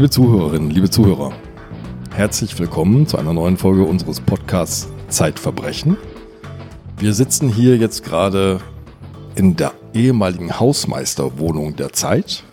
Liebe 0.00 0.08
Zuhörerinnen, 0.08 0.70
liebe 0.70 0.88
Zuhörer, 0.88 1.30
herzlich 2.14 2.58
willkommen 2.58 3.06
zu 3.06 3.18
einer 3.18 3.34
neuen 3.34 3.58
Folge 3.58 3.82
unseres 3.82 4.18
Podcasts 4.18 4.88
Zeitverbrechen. 5.08 5.98
Wir 6.96 7.12
sitzen 7.12 7.50
hier 7.50 7.76
jetzt 7.76 8.02
gerade 8.02 8.62
in 9.34 9.56
der 9.56 9.72
ehemaligen 9.92 10.58
Hausmeisterwohnung 10.58 11.76
der 11.76 11.92
Zeit. 11.92 12.44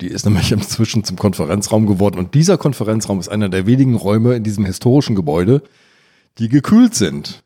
Die 0.00 0.06
ist 0.06 0.24
nämlich 0.24 0.50
inzwischen 0.52 1.04
zum 1.04 1.18
Konferenzraum 1.18 1.86
geworden 1.86 2.18
und 2.18 2.32
dieser 2.32 2.56
Konferenzraum 2.56 3.20
ist 3.20 3.28
einer 3.28 3.50
der 3.50 3.66
wenigen 3.66 3.94
Räume 3.96 4.34
in 4.34 4.42
diesem 4.42 4.64
historischen 4.64 5.14
Gebäude, 5.14 5.60
die 6.38 6.48
gekühlt 6.48 6.94
sind. 6.94 7.42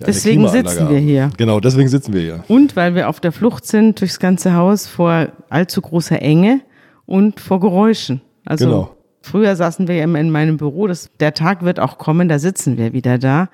Deswegen 0.00 0.48
sitzen 0.48 0.88
wir 0.88 0.98
hier. 0.98 1.28
Genau, 1.36 1.60
deswegen 1.60 1.90
sitzen 1.90 2.14
wir 2.14 2.22
hier. 2.22 2.44
Und 2.48 2.74
weil 2.74 2.94
wir 2.94 3.10
auf 3.10 3.20
der 3.20 3.32
Flucht 3.32 3.66
sind 3.66 4.00
durchs 4.00 4.18
ganze 4.18 4.54
Haus 4.54 4.86
vor 4.86 5.28
allzu 5.50 5.82
großer 5.82 6.22
Enge 6.22 6.62
und 7.04 7.38
vor 7.38 7.60
Geräuschen. 7.60 8.22
Also 8.46 8.64
genau. 8.66 8.93
Früher 9.24 9.56
saßen 9.56 9.88
wir 9.88 10.02
immer 10.02 10.20
in 10.20 10.30
meinem 10.30 10.56
Büro. 10.56 10.86
Das, 10.86 11.10
der 11.20 11.34
Tag 11.34 11.64
wird 11.64 11.80
auch 11.80 11.98
kommen, 11.98 12.28
da 12.28 12.38
sitzen 12.38 12.76
wir 12.76 12.92
wieder 12.92 13.18
da. 13.18 13.48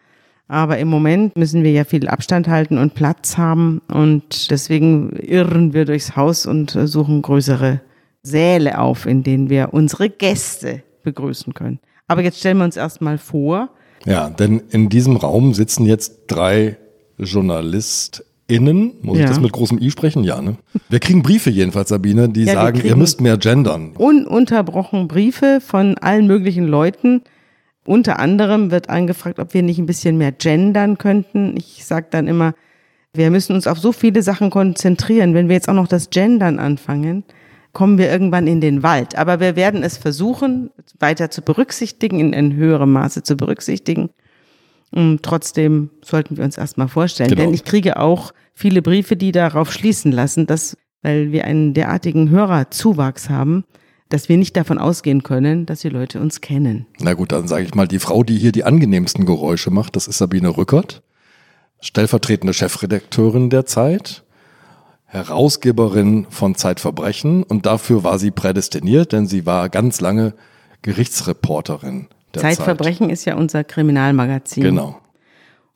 Aber 0.49 0.79
im 0.79 0.89
Moment 0.89 1.37
müssen 1.37 1.63
wir 1.63 1.71
ja 1.71 1.85
viel 1.85 2.09
Abstand 2.09 2.49
halten 2.49 2.77
und 2.77 2.95
Platz 2.95 3.39
haben. 3.39 3.81
Und 3.89 4.51
deswegen 4.51 5.11
irren 5.17 5.73
wir 5.73 5.85
durchs 5.85 6.17
Haus 6.17 6.45
und 6.45 6.71
suchen 6.71 7.23
größere 7.23 7.81
Säle 8.23 8.79
auf, 8.81 9.07
in 9.07 9.23
denen 9.23 9.49
wir 9.49 9.73
unsere 9.73 10.11
Gäste 10.11 10.83
begrüßen 11.05 11.55
können. 11.55 11.79
Aber 12.09 12.23
jetzt 12.23 12.41
stellen 12.41 12.59
wir 12.59 12.65
uns 12.65 12.77
erstmal 12.77 13.17
vor. 13.17 13.71
Ja, 14.05 14.29
denn 14.29 14.61
in 14.71 14.89
diesem 14.89 15.17
Raum 15.17 15.55
sitzen 15.55 15.87
jetzt 15.87 16.23
drei 16.27 16.77
Journalist 17.17 18.25
Innen, 18.51 18.93
muss 19.03 19.19
ja. 19.19 19.25
ich 19.25 19.31
das 19.31 19.41
mit 19.41 19.53
großem 19.53 19.81
I 19.81 19.91
sprechen? 19.91 20.25
Ja, 20.25 20.43
ne? 20.43 20.57
Wir 20.89 20.99
kriegen 20.99 21.23
Briefe 21.23 21.51
jedenfalls, 21.51 21.89
Sabine, 21.89 22.29
die 22.29 22.45
ja, 22.45 22.55
sagen, 22.55 22.81
ihr 22.85 22.97
müsst 22.97 23.21
mehr 23.21 23.39
gendern. 23.39 23.93
Ununterbrochen 23.97 25.09
Briefe 25.09 25.61
von 25.61 25.97
allen 25.99 26.27
möglichen 26.27 26.67
Leuten. 26.67 27.23
Unter 27.87 28.19
anderem 28.19 28.71
wird 28.71 28.91
angefragt, 28.91 29.39
ob 29.39 29.55
wir 29.55 29.63
nicht 29.63 29.79
ein 29.79 29.87
bisschen 29.87 30.19
mehr 30.19 30.33
gendern 30.33 30.99
könnten. 30.99 31.57
Ich 31.57 31.85
sage 31.85 32.09
dann 32.11 32.29
immer, 32.29 32.55
wir 33.13 33.31
müssen 33.31 33.55
uns 33.55 33.67
auf 33.67 33.79
so 33.79 33.93
viele 33.93 34.23
Sachen 34.23 34.51
konzentrieren. 34.51 35.35
Wenn 35.35 35.49
wir 35.49 35.55
jetzt 35.55 35.69
auch 35.69 35.75
noch 35.75 35.89
das 35.89 36.11
Gendern 36.11 36.59
anfangen, 36.59 37.25
kommen 37.73 37.99
wir 37.99 38.11
irgendwann 38.11 38.47
in 38.47 38.61
den 38.61 38.83
Wald. 38.83 39.17
Aber 39.17 39.41
wir 39.41 39.57
werden 39.57 39.83
es 39.83 39.97
versuchen, 39.97 40.71
weiter 40.99 41.31
zu 41.31 41.43
berücksichtigen, 41.43 42.21
in, 42.21 42.33
in 42.33 42.55
höherem 42.55 42.93
Maße 42.93 43.23
zu 43.23 43.37
berücksichtigen. 43.37 44.11
Und 44.93 45.23
trotzdem 45.23 45.91
sollten 46.03 46.37
wir 46.37 46.45
uns 46.45 46.59
erstmal 46.59 46.89
vorstellen, 46.89 47.31
genau. 47.31 47.43
denn 47.43 47.55
ich 47.55 47.65
kriege 47.65 47.99
auch 47.99 48.33
viele 48.55 48.83
Briefe, 48.83 49.17
die 49.17 49.33
darauf 49.33 49.73
schließen 49.73 50.11
lassen, 50.11 50.47
dass, 50.47 50.77
weil 51.03 51.33
wir 51.33 51.45
einen 51.45 51.75
derartigen 51.75 52.31
Hörerzuwachs 52.31 53.31
haben, 53.31 53.65
dass 54.09 54.29
wir 54.29 54.37
nicht 54.37 54.57
davon 54.57 54.79
ausgehen 54.79 55.23
können, 55.23 55.67
dass 55.67 55.81
die 55.81 55.89
Leute 55.89 56.21
uns 56.21 56.41
kennen. 56.41 56.87
Na 56.99 57.15
gut, 57.15 57.31
dann 57.31 57.47
sage 57.47 57.65
ich 57.65 57.75
mal, 57.75 57.87
die 57.87 58.01
Frau, 58.01 58.25
die 58.25 58.37
hier 58.37 58.53
die 58.53 58.65
angenehmsten 58.65 59.25
Geräusche 59.25 59.71
macht, 59.71 59.95
das 59.95 60.09
ist 60.09 60.19
Sabine 60.19 60.57
Rückert, 60.57 61.03
stellvertretende 61.81 62.53
Chefredakteurin 62.53 63.51
der 63.51 63.67
Zeit, 63.67 64.25
Herausgeberin 65.07 66.27
von 66.29 66.57
Zeitverbrechen 66.57 67.45
und 67.45 67.67
dafür 67.67 68.05
war 68.05 68.19
sie 68.19 68.31
prädestiniert, 68.31 69.13
denn 69.13 69.27
sie 69.27 69.47
war 69.47 69.69
ganz 69.69 70.01
lange 70.01 70.35
Gerichtsreporterin 70.83 72.09
Zeitverbrechen 72.33 73.07
Zeit. 73.07 73.13
ist 73.13 73.25
ja 73.25 73.37
unser 73.37 73.65
Kriminalmagazin. 73.65 74.63
Genau. 74.63 75.01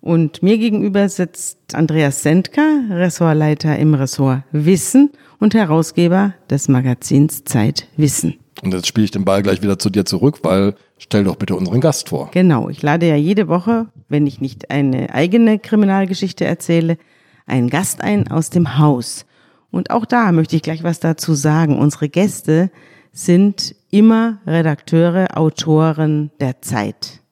Und 0.00 0.42
mir 0.42 0.58
gegenüber 0.58 1.08
sitzt 1.08 1.74
Andreas 1.74 2.22
Sendker, 2.22 2.80
Ressortleiter 2.90 3.78
im 3.78 3.94
Ressort 3.94 4.42
Wissen 4.52 5.10
und 5.40 5.54
Herausgeber 5.54 6.34
des 6.50 6.68
Magazins 6.68 7.44
Zeit 7.44 7.88
Wissen. 7.96 8.34
Und 8.62 8.74
jetzt 8.74 8.86
spiele 8.86 9.06
ich 9.06 9.10
den 9.10 9.24
Ball 9.24 9.42
gleich 9.42 9.62
wieder 9.62 9.78
zu 9.78 9.90
dir 9.90 10.04
zurück, 10.04 10.40
weil 10.42 10.74
stell 10.98 11.24
doch 11.24 11.36
bitte 11.36 11.56
unseren 11.56 11.80
Gast 11.80 12.10
vor. 12.10 12.30
Genau, 12.32 12.68
ich 12.68 12.82
lade 12.82 13.08
ja 13.08 13.16
jede 13.16 13.48
Woche, 13.48 13.86
wenn 14.08 14.26
ich 14.26 14.40
nicht 14.42 14.70
eine 14.70 15.14
eigene 15.14 15.58
Kriminalgeschichte 15.58 16.44
erzähle, 16.44 16.98
einen 17.46 17.70
Gast 17.70 18.02
ein 18.02 18.30
aus 18.30 18.50
dem 18.50 18.78
Haus. 18.78 19.24
Und 19.70 19.90
auch 19.90 20.04
da 20.04 20.32
möchte 20.32 20.54
ich 20.54 20.62
gleich 20.62 20.82
was 20.82 21.00
dazu 21.00 21.34
sagen. 21.34 21.78
Unsere 21.78 22.08
Gäste 22.08 22.70
sind 23.12 23.74
immer 23.94 24.40
Redakteure, 24.44 25.38
Autoren 25.38 26.32
der 26.40 26.60
Zeit. 26.62 27.22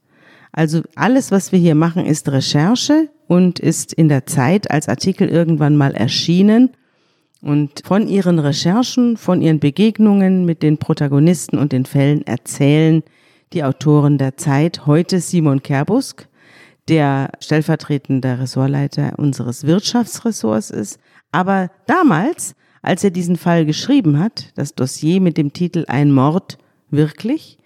Also 0.53 0.83
alles, 0.95 1.33
was 1.33 1.51
wir 1.51 1.59
hier 1.59 1.75
machen, 1.75 2.07
ist 2.07 2.29
Recherche 2.31 3.09
und 3.27 3.59
ist 3.59 3.93
in 3.93 4.09
der 4.09 4.27
Zeit 4.27 4.71
als 4.71 4.89
Artikel 4.89 5.29
irgendwann 5.29 5.77
mal 5.77 5.93
erschienen. 5.93 6.71
Und 7.41 7.83
von 7.85 8.07
ihren 8.07 8.39
Recherchen, 8.39 9.17
von 9.17 9.43
ihren 9.43 9.59
Begegnungen 9.59 10.45
mit 10.45 10.63
den 10.63 10.79
Protagonisten 10.79 11.59
und 11.59 11.73
den 11.73 11.85
Fällen 11.85 12.25
erzählen 12.25 13.03
die 13.53 13.65
Autoren 13.65 14.17
der 14.17 14.37
Zeit. 14.37 14.87
Heute 14.87 15.19
Simon 15.19 15.65
Kerbusk, 15.65 16.29
der 16.89 17.33
stellvertretende 17.41 18.39
Ressortleiter 18.39 19.15
unseres 19.19 19.67
Wirtschaftsressorts 19.67 20.71
ist. 20.71 21.01
Aber 21.33 21.73
damals, 21.87 22.55
als 22.83 23.05
er 23.05 23.11
diesen 23.11 23.37
Fall 23.37 23.65
geschrieben 23.65 24.19
hat, 24.19 24.53
das 24.57 24.75
Dossier 24.75 25.21
mit 25.21 25.39
dem 25.39 25.53
Titel 25.53 25.85
Ein 25.87 26.13
Mord 26.13 26.59
wirklich, 26.91 27.59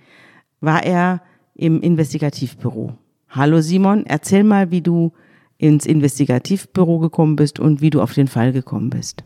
war 0.60 0.84
er 0.84 1.22
im 1.54 1.81
Investigativbüro. 1.81 2.97
Hallo 3.31 3.60
Simon, 3.60 4.04
erzähl 4.06 4.44
mal, 4.44 4.71
wie 4.71 4.82
du 4.82 5.12
ins 5.59 5.87
Investigativbüro 5.87 6.99
gekommen 6.99 7.34
bist 7.34 7.59
und 7.59 7.81
wie 7.81 7.91
du 7.91 8.03
auf 8.03 8.12
den 8.12 8.28
Fall 8.28 8.53
gekommen 8.53 8.91
bist. 8.91 9.25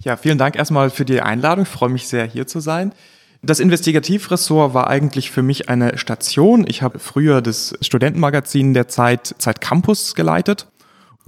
Ja, 0.00 0.16
vielen 0.16 0.38
Dank 0.38 0.56
erstmal 0.56 0.88
für 0.90 1.04
die 1.04 1.20
Einladung. 1.20 1.64
Ich 1.64 1.68
freue 1.68 1.90
mich 1.90 2.08
sehr, 2.08 2.24
hier 2.24 2.46
zu 2.46 2.60
sein. 2.60 2.92
Das 3.42 3.60
Investigativressort 3.60 4.74
war 4.74 4.88
eigentlich 4.88 5.30
für 5.30 5.42
mich 5.42 5.68
eine 5.68 5.98
Station. 5.98 6.64
Ich 6.66 6.82
habe 6.82 6.98
früher 6.98 7.42
das 7.42 7.74
Studentenmagazin 7.82 8.74
der 8.74 8.88
Zeit, 8.88 9.34
Zeit 9.38 9.60
Campus 9.60 10.14
geleitet 10.14 10.68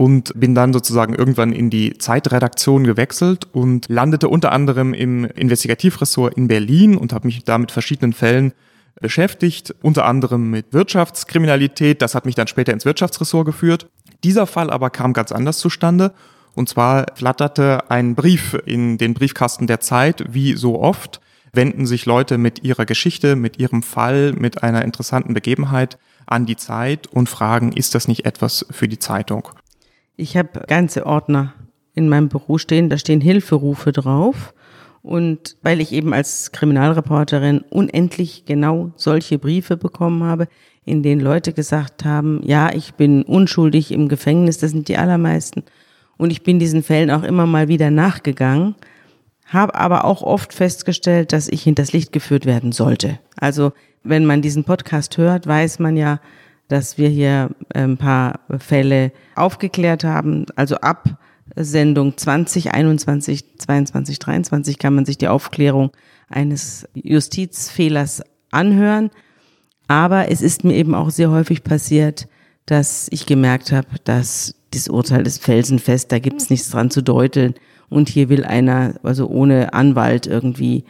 und 0.01 0.33
bin 0.35 0.55
dann 0.55 0.73
sozusagen 0.73 1.15
irgendwann 1.15 1.53
in 1.53 1.69
die 1.69 1.99
Zeitredaktion 1.99 2.85
gewechselt 2.85 3.47
und 3.53 3.87
landete 3.91 4.31
unter 4.31 4.51
anderem 4.51 4.95
im 4.95 5.27
Investigativressort 5.27 6.33
in 6.39 6.49
Berlin 6.49 6.97
und 6.97 7.13
habe 7.13 7.27
mich 7.27 7.45
da 7.45 7.59
mit 7.59 7.71
verschiedenen 7.71 8.15
Fällen 8.15 8.55
beschäftigt, 8.99 9.75
unter 9.83 10.07
anderem 10.07 10.49
mit 10.49 10.73
Wirtschaftskriminalität. 10.73 12.01
Das 12.01 12.15
hat 12.15 12.25
mich 12.25 12.35
dann 12.35 12.47
später 12.47 12.73
ins 12.73 12.87
Wirtschaftsressort 12.87 13.45
geführt. 13.45 13.91
Dieser 14.25 14.47
Fall 14.47 14.71
aber 14.71 14.89
kam 14.89 15.13
ganz 15.13 15.33
anders 15.33 15.59
zustande. 15.59 16.15
Und 16.55 16.71
zwar 16.71 17.05
flatterte 17.15 17.91
ein 17.91 18.15
Brief 18.15 18.57
in 18.65 18.97
den 18.97 19.13
Briefkasten 19.13 19.67
der 19.67 19.81
Zeit, 19.81 20.25
wie 20.31 20.55
so 20.55 20.81
oft, 20.81 21.21
wenden 21.53 21.85
sich 21.85 22.07
Leute 22.07 22.39
mit 22.39 22.65
ihrer 22.65 22.87
Geschichte, 22.87 23.37
mit 23.37 23.59
ihrem 23.59 23.83
Fall, 23.83 24.33
mit 24.33 24.63
einer 24.63 24.83
interessanten 24.83 25.35
Begebenheit 25.35 25.99
an 26.25 26.47
die 26.47 26.57
Zeit 26.57 27.07
und 27.07 27.29
fragen, 27.29 27.73
ist 27.73 27.95
das 27.95 28.09
nicht 28.09 28.25
etwas 28.25 28.65
für 28.71 28.89
die 28.89 28.99
Zeitung? 28.99 29.51
Ich 30.21 30.37
habe 30.37 30.61
ganze 30.67 31.07
Ordner 31.07 31.55
in 31.95 32.11
meinem 32.11 32.29
Büro 32.29 32.59
stehen, 32.59 32.91
da 32.91 32.99
stehen 32.99 33.23
Hilferufe 33.23 33.91
drauf. 33.91 34.53
Und 35.03 35.57
weil 35.63 35.81
ich 35.81 35.93
eben 35.93 36.13
als 36.13 36.53
Kriminalreporterin 36.53 37.61
unendlich 37.71 38.45
genau 38.45 38.93
solche 38.97 39.39
Briefe 39.39 39.79
bekommen 39.79 40.23
habe, 40.23 40.47
in 40.85 41.03
denen 41.03 41.23
Leute 41.23 41.55
gesagt 41.55 42.05
haben, 42.05 42.43
ja, 42.45 42.71
ich 42.75 42.95
bin 42.95 43.23
unschuldig 43.23 43.93
im 43.93 44.09
Gefängnis, 44.09 44.59
das 44.59 44.73
sind 44.73 44.89
die 44.89 44.99
allermeisten. 44.99 45.65
Und 46.19 46.31
ich 46.31 46.43
bin 46.43 46.59
diesen 46.59 46.83
Fällen 46.83 47.11
auch 47.11 47.23
immer 47.23 47.47
mal 47.47 47.69
wieder 47.69 47.91
nachgegangen, 47.91 48.75
habe 49.47 49.75
aber 49.75 50.05
auch 50.05 50.21
oft 50.21 50.53
festgestellt, 50.53 51.33
dass 51.33 51.49
ich 51.49 51.63
hinters 51.63 51.95
Licht 51.95 52.13
geführt 52.13 52.45
werden 52.45 52.73
sollte. 52.73 53.19
Also 53.37 53.73
wenn 54.03 54.27
man 54.27 54.43
diesen 54.43 54.65
Podcast 54.65 55.17
hört, 55.17 55.47
weiß 55.47 55.79
man 55.79 55.97
ja, 55.97 56.21
dass 56.71 56.99
wir 56.99 57.09
hier 57.09 57.51
ein 57.75 57.97
paar 57.97 58.41
Fälle 58.59 59.13
aufgeklärt 59.35 60.05
haben. 60.05 60.47
Also 60.55 60.77
ab 60.77 61.19
Sendung 61.57 62.17
2021, 62.17 63.59
22, 63.59 64.19
23 64.21 64.79
kann 64.79 64.95
man 64.95 65.05
sich 65.05 65.19
die 65.19 65.27
Aufklärung 65.27 65.91
eines 66.29 66.89
Justizfehlers 66.95 68.23
anhören. 68.53 69.11
Aber 69.89 70.31
es 70.31 70.43
ist 70.43 70.63
mir 70.63 70.75
eben 70.75 70.95
auch 70.95 71.11
sehr 71.11 71.33
häufig 71.33 71.65
passiert, 71.65 72.29
dass 72.67 73.09
ich 73.11 73.27
gemerkt 73.27 73.73
habe, 73.73 73.89
dass 74.05 74.55
das 74.73 74.87
Urteil 74.87 75.27
ist 75.27 75.43
felsenfest, 75.43 76.13
da 76.13 76.21
gibt 76.21 76.41
es 76.41 76.51
nichts 76.51 76.71
dran 76.71 76.93
zu 76.93 77.03
deuteln. 77.03 77.55
Und 77.89 78.09
hier 78.09 78.29
will 78.29 78.45
einer, 78.45 78.95
also 79.03 79.27
ohne 79.27 79.75
Anwalt 79.75 80.29
irgendwie 80.29 80.85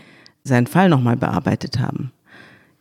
seinen 0.45 0.67
Fall 0.67 0.91
nochmal 0.91 1.17
bearbeitet 1.17 1.79
haben. 1.79 2.13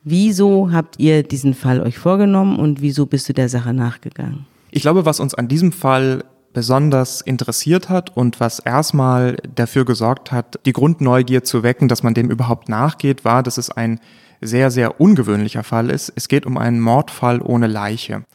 Wieso 0.04 0.72
habt 0.72 1.00
ihr 1.00 1.24
diesen 1.24 1.54
Fall 1.54 1.82
euch 1.82 1.98
vorgenommen 1.98 2.58
und 2.58 2.82
wieso 2.82 3.06
bist 3.06 3.28
du 3.30 3.34
der 3.34 3.50
Sache 3.50 3.74
nachgegangen? 3.74 4.46
Ich 4.72 4.82
glaube, 4.82 5.06
was 5.06 5.20
uns 5.20 5.34
an 5.34 5.48
diesem 5.48 5.72
Fall 5.72 6.24
besonders 6.54 7.22
interessiert 7.22 7.90
hat 7.90 8.16
und 8.16 8.40
was 8.40 8.60
erstmal 8.60 9.38
dafür 9.56 9.86
gesorgt 9.86 10.32
hat, 10.32 10.60
die 10.66 10.74
Grundneugier 10.74 11.44
zu 11.44 11.64
wecken, 11.64 11.88
dass 11.88 12.04
man 12.04 12.14
dem 12.14 12.32
überhaupt 12.32 12.70
nachgeht, 12.70 13.26
war, 13.26 13.44
dass 13.44 13.58
es 13.58 13.70
ein 13.70 14.00
sehr, 14.42 14.72
sehr 14.72 15.00
ungewöhnlicher 15.02 15.64
Fall 15.64 15.90
ist. 15.90 16.12
Es 16.16 16.28
geht 16.28 16.46
um 16.46 16.58
einen 16.58 16.80
Mordfall 16.80 17.42
ohne 17.42 17.68
Leiche. 17.68 18.26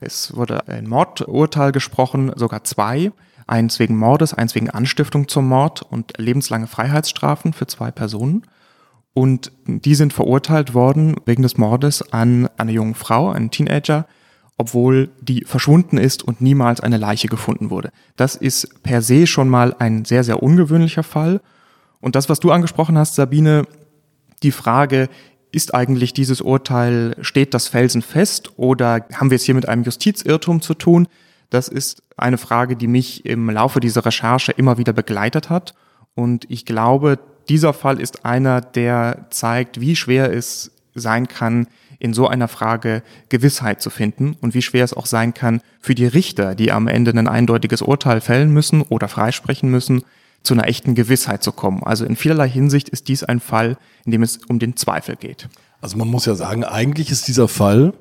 Es 0.00 0.34
wurde 0.36 0.68
ein 0.68 0.88
Mordurteil 0.88 1.72
gesprochen, 1.72 2.32
sogar 2.36 2.64
zwei. 2.64 3.12
Eins 3.46 3.78
wegen 3.78 3.96
Mordes, 3.96 4.34
eins 4.34 4.54
wegen 4.54 4.70
Anstiftung 4.70 5.26
zum 5.26 5.48
Mord 5.48 5.82
und 5.82 6.12
lebenslange 6.18 6.66
Freiheitsstrafen 6.66 7.52
für 7.52 7.66
zwei 7.66 7.90
Personen. 7.90 8.42
Und 9.14 9.52
die 9.66 9.94
sind 9.94 10.12
verurteilt 10.12 10.74
worden 10.74 11.16
wegen 11.26 11.42
des 11.42 11.58
Mordes 11.58 12.12
an 12.12 12.48
einer 12.56 12.72
jungen 12.72 12.94
Frau, 12.94 13.30
einen 13.30 13.50
Teenager, 13.50 14.06
obwohl 14.56 15.10
die 15.20 15.44
verschwunden 15.44 15.98
ist 15.98 16.22
und 16.22 16.40
niemals 16.40 16.80
eine 16.80 16.98
Leiche 16.98 17.28
gefunden 17.28 17.70
wurde. 17.70 17.90
Das 18.16 18.36
ist 18.36 18.82
per 18.82 19.02
se 19.02 19.26
schon 19.26 19.48
mal 19.48 19.74
ein 19.78 20.04
sehr, 20.04 20.24
sehr 20.24 20.42
ungewöhnlicher 20.42 21.04
Fall. 21.04 21.40
Und 22.00 22.16
das, 22.16 22.28
was 22.28 22.40
du 22.40 22.50
angesprochen 22.50 22.98
hast, 22.98 23.14
Sabine, 23.14 23.66
die 24.42 24.52
Frage, 24.52 25.08
ist 25.50 25.74
eigentlich 25.74 26.12
dieses 26.12 26.40
Urteil, 26.40 27.16
steht 27.20 27.54
das 27.54 27.68
felsenfest 27.68 28.58
oder 28.58 29.06
haben 29.14 29.30
wir 29.30 29.36
es 29.36 29.44
hier 29.44 29.54
mit 29.54 29.68
einem 29.68 29.82
Justizirrtum 29.82 30.60
zu 30.60 30.74
tun? 30.74 31.08
Das 31.50 31.68
ist 31.68 32.02
eine 32.16 32.38
Frage, 32.38 32.76
die 32.76 32.88
mich 32.88 33.24
im 33.24 33.48
Laufe 33.48 33.80
dieser 33.80 34.04
Recherche 34.04 34.52
immer 34.52 34.76
wieder 34.76 34.92
begleitet 34.92 35.48
hat. 35.48 35.74
Und 36.14 36.44
ich 36.50 36.66
glaube, 36.66 37.18
dieser 37.48 37.72
Fall 37.72 38.00
ist 38.00 38.24
einer, 38.24 38.60
der 38.60 39.26
zeigt, 39.30 39.80
wie 39.80 39.96
schwer 39.96 40.32
es 40.32 40.70
sein 40.94 41.28
kann, 41.28 41.66
in 41.98 42.14
so 42.14 42.28
einer 42.28 42.48
Frage 42.48 43.02
Gewissheit 43.28 43.82
zu 43.82 43.90
finden 43.90 44.36
und 44.40 44.54
wie 44.54 44.62
schwer 44.62 44.84
es 44.84 44.94
auch 44.94 45.06
sein 45.06 45.34
kann 45.34 45.60
für 45.80 45.94
die 45.94 46.06
Richter, 46.06 46.54
die 46.54 46.70
am 46.70 46.86
Ende 46.86 47.10
ein 47.10 47.28
eindeutiges 47.28 47.82
Urteil 47.82 48.20
fällen 48.20 48.52
müssen 48.52 48.82
oder 48.82 49.08
freisprechen 49.08 49.70
müssen, 49.70 50.02
zu 50.42 50.54
einer 50.54 50.68
echten 50.68 50.94
Gewissheit 50.94 51.42
zu 51.42 51.50
kommen. 51.50 51.82
Also 51.82 52.04
in 52.04 52.14
vielerlei 52.14 52.48
Hinsicht 52.48 52.88
ist 52.88 53.08
dies 53.08 53.24
ein 53.24 53.40
Fall, 53.40 53.76
in 54.04 54.12
dem 54.12 54.22
es 54.22 54.38
um 54.48 54.58
den 54.60 54.76
Zweifel 54.76 55.16
geht. 55.16 55.48
Also 55.80 55.96
man 55.96 56.08
muss 56.08 56.26
ja 56.26 56.34
sagen, 56.34 56.64
eigentlich 56.64 57.10
ist 57.10 57.26
dieser 57.26 57.48
Fall 57.48 57.92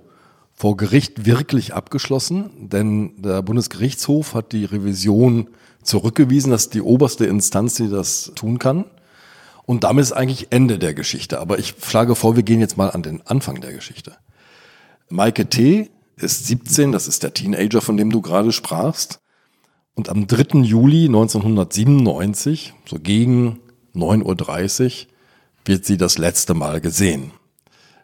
vor 0.53 0.77
Gericht 0.77 1.25
wirklich 1.25 1.73
abgeschlossen, 1.73 2.49
denn 2.69 3.21
der 3.21 3.41
Bundesgerichtshof 3.41 4.33
hat 4.33 4.51
die 4.51 4.65
Revision 4.65 5.47
zurückgewiesen, 5.83 6.51
das 6.51 6.63
ist 6.63 6.73
die 6.73 6.81
oberste 6.81 7.25
Instanz, 7.25 7.75
die 7.75 7.89
das 7.89 8.31
tun 8.35 8.59
kann. 8.59 8.85
Und 9.67 9.83
damit 9.83 10.03
ist 10.03 10.13
eigentlich 10.13 10.47
Ende 10.49 10.79
der 10.79 10.93
Geschichte. 10.93 11.41
Aber 11.41 11.59
ich 11.59 11.75
schlage 11.83 12.15
vor, 12.15 12.37
wir 12.37 12.43
gehen 12.43 12.61
jetzt 12.61 12.77
mal 12.77 12.89
an 12.89 13.03
den 13.03 13.21
Anfang 13.27 13.59
der 13.59 13.73
Geschichte. 13.73 14.15
Maike 15.09 15.49
T. 15.49 15.89
ist 16.15 16.47
17, 16.47 16.93
das 16.93 17.05
ist 17.09 17.21
der 17.21 17.33
Teenager, 17.33 17.81
von 17.81 17.97
dem 17.97 18.09
du 18.09 18.21
gerade 18.21 18.53
sprachst. 18.53 19.19
Und 19.93 20.07
am 20.07 20.25
3. 20.25 20.59
Juli 20.59 21.07
1997, 21.07 22.75
so 22.85 22.97
gegen 22.97 23.59
9.30 23.93 24.83
Uhr, 24.85 25.07
wird 25.65 25.83
sie 25.83 25.97
das 25.97 26.17
letzte 26.17 26.53
Mal 26.53 26.79
gesehen. 26.79 27.31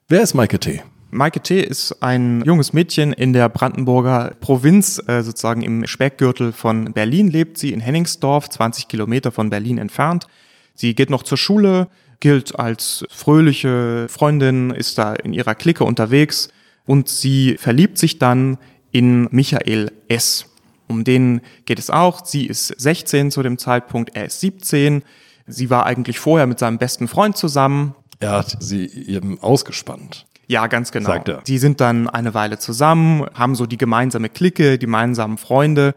Wer 0.10 0.21
ist 0.21 0.33
Maike 0.33 0.60
T.? 0.60 0.81
Maike 1.12 1.39
T. 1.39 1.62
ist 1.62 2.04
ein 2.04 2.44
junges 2.44 2.74
Mädchen 2.74 3.13
in 3.13 3.31
der 3.31 3.48
Brandenburger 3.48 4.33
Provinz, 4.42 5.01
äh, 5.07 5.21
sozusagen 5.21 5.62
im 5.62 5.88
Speckgürtel 5.88 6.51
von 6.51 6.92
Berlin 6.92 7.30
lebt 7.30 7.57
sie, 7.57 7.71
in 7.71 7.80
Henningsdorf, 7.80 8.50
20 8.50 8.89
Kilometer 8.89 9.31
von 9.31 9.50
Berlin 9.50 9.77
entfernt. 9.77 10.27
Sie 10.74 10.96
geht 10.96 11.10
noch 11.10 11.24
zur 11.24 11.38
Schule, 11.38 11.88
gilt 12.20 12.58
als 12.58 13.06
fröhliche 13.10 14.08
Freundin, 14.10 14.72
ist 14.72 14.98
da 14.98 15.14
in 15.14 15.34
ihrer 15.34 15.56
Clique 15.56 15.84
unterwegs 15.84 16.50
und 16.86 17.10
sie 17.10 17.58
verliebt 17.58 17.98
sich 17.98 18.20
dann 18.20 18.58
in 18.92 19.28
Michael 19.31 19.92
S. 20.08 20.46
Um 20.88 21.04
den 21.04 21.42
geht 21.66 21.80
es 21.80 21.90
auch. 21.90 22.25
Sie 22.25 22.46
ist 22.46 22.68
16 22.68 23.31
zu 23.31 23.44
dem 23.44 23.58
Zeitpunkt, 23.58 24.16
er 24.16 24.25
ist 24.25 24.40
17. 24.40 25.04
Sie 25.48 25.70
war 25.70 25.86
eigentlich 25.86 26.20
vorher 26.20 26.48
mit 26.48 26.60
seinem 26.60 26.78
besten 26.78 27.08
Freund 27.08 27.36
zusammen. 27.36 27.96
Er 28.20 28.31
hat 28.31 28.58
sie 28.60 28.86
eben 28.86 29.40
ausgespannt. 29.42 30.25
Ja, 30.48 30.68
ganz 30.68 30.92
genau. 30.92 31.10
Sagt 31.10 31.30
er. 31.30 31.42
Sie 31.46 31.58
sind 31.58 31.81
dann 31.81 32.08
eine 32.08 32.34
Weile 32.34 32.60
zusammen, 32.60 33.25
haben 33.34 33.56
so 33.56 33.66
die 33.66 33.78
gemeinsame 33.78 34.30
Clique, 34.30 34.78
die 34.78 34.86
gemeinsamen 34.86 35.38
Freunde. 35.38 35.96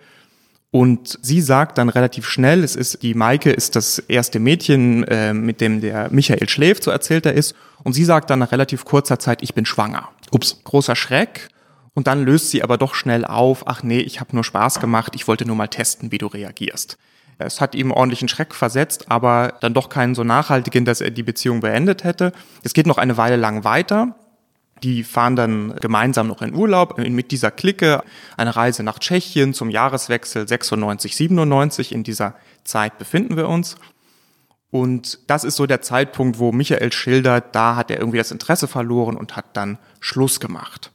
Und 0.70 1.18
sie 1.22 1.40
sagt 1.40 1.78
dann 1.78 1.88
relativ 1.88 2.28
schnell, 2.28 2.62
es 2.62 2.76
ist, 2.76 3.02
die 3.02 3.14
Maike 3.14 3.50
ist 3.50 3.76
das 3.76 3.98
erste 3.98 4.40
Mädchen, 4.40 5.04
äh, 5.04 5.32
mit 5.32 5.60
dem 5.60 5.80
der 5.80 6.10
Michael 6.10 6.48
schläft, 6.48 6.82
so 6.82 6.90
erzählt 6.90 7.24
er 7.24 7.34
ist. 7.34 7.54
Und 7.82 7.92
sie 7.92 8.04
sagt 8.04 8.30
dann 8.30 8.40
nach 8.40 8.52
relativ 8.52 8.84
kurzer 8.84 9.18
Zeit, 9.18 9.42
ich 9.42 9.54
bin 9.54 9.64
schwanger. 9.64 10.10
Ups. 10.32 10.60
Großer 10.64 10.96
Schreck. 10.96 11.48
Und 11.94 12.08
dann 12.08 12.24
löst 12.24 12.50
sie 12.50 12.62
aber 12.62 12.76
doch 12.76 12.94
schnell 12.94 13.24
auf, 13.24 13.66
ach 13.66 13.82
nee, 13.82 14.00
ich 14.00 14.20
habe 14.20 14.34
nur 14.34 14.44
Spaß 14.44 14.80
gemacht, 14.80 15.12
ich 15.14 15.26
wollte 15.28 15.46
nur 15.46 15.56
mal 15.56 15.68
testen, 15.68 16.12
wie 16.12 16.18
du 16.18 16.26
reagierst. 16.26 16.98
Es 17.38 17.60
hat 17.60 17.74
ihm 17.74 17.90
ordentlichen 17.90 18.28
Schreck 18.28 18.54
versetzt, 18.54 19.10
aber 19.10 19.54
dann 19.60 19.72
doch 19.72 19.88
keinen 19.88 20.14
so 20.14 20.24
nachhaltigen, 20.24 20.84
dass 20.84 21.00
er 21.00 21.10
die 21.10 21.22
Beziehung 21.22 21.60
beendet 21.60 22.04
hätte. 22.04 22.32
Es 22.62 22.74
geht 22.74 22.86
noch 22.86 22.98
eine 22.98 23.16
Weile 23.16 23.36
lang 23.36 23.64
weiter. 23.64 24.14
Die 24.82 25.04
fahren 25.04 25.36
dann 25.36 25.74
gemeinsam 25.76 26.28
noch 26.28 26.42
in 26.42 26.54
Urlaub 26.54 26.98
mit 26.98 27.30
dieser 27.30 27.50
Clique, 27.50 28.02
eine 28.36 28.54
Reise 28.54 28.82
nach 28.82 28.98
Tschechien 28.98 29.54
zum 29.54 29.70
Jahreswechsel 29.70 30.46
96, 30.46 31.16
97. 31.16 31.92
In 31.92 32.02
dieser 32.02 32.34
Zeit 32.64 32.98
befinden 32.98 33.36
wir 33.36 33.48
uns. 33.48 33.76
Und 34.70 35.20
das 35.28 35.44
ist 35.44 35.56
so 35.56 35.66
der 35.66 35.80
Zeitpunkt, 35.80 36.38
wo 36.38 36.52
Michael 36.52 36.92
schildert, 36.92 37.54
da 37.54 37.76
hat 37.76 37.90
er 37.90 37.98
irgendwie 37.98 38.18
das 38.18 38.30
Interesse 38.30 38.68
verloren 38.68 39.16
und 39.16 39.36
hat 39.36 39.56
dann 39.56 39.78
Schluss 40.00 40.40
gemacht. 40.40 40.90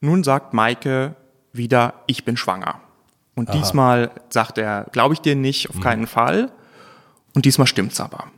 Nun 0.00 0.24
sagt 0.24 0.54
Maike 0.54 1.14
wieder, 1.52 1.94
ich 2.06 2.24
bin 2.24 2.36
schwanger. 2.36 2.80
Und 3.34 3.50
Aha. 3.50 3.58
diesmal 3.58 4.10
sagt 4.30 4.58
er, 4.58 4.86
glaube 4.92 5.14
ich 5.14 5.20
dir 5.20 5.36
nicht, 5.36 5.68
auf 5.68 5.76
mhm. 5.76 5.80
keinen 5.80 6.06
Fall. 6.06 6.52
Und 7.34 7.44
diesmal 7.44 7.66
stimmt's 7.66 8.00
aber. 8.00 8.30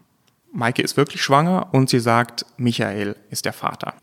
Maike 0.52 0.82
ist 0.82 0.96
wirklich 0.96 1.22
schwanger 1.22 1.68
und 1.72 1.90
sie 1.90 2.00
sagt, 2.00 2.46
Michael 2.56 3.16
ist 3.30 3.44
der 3.44 3.52
Vater. 3.52 3.94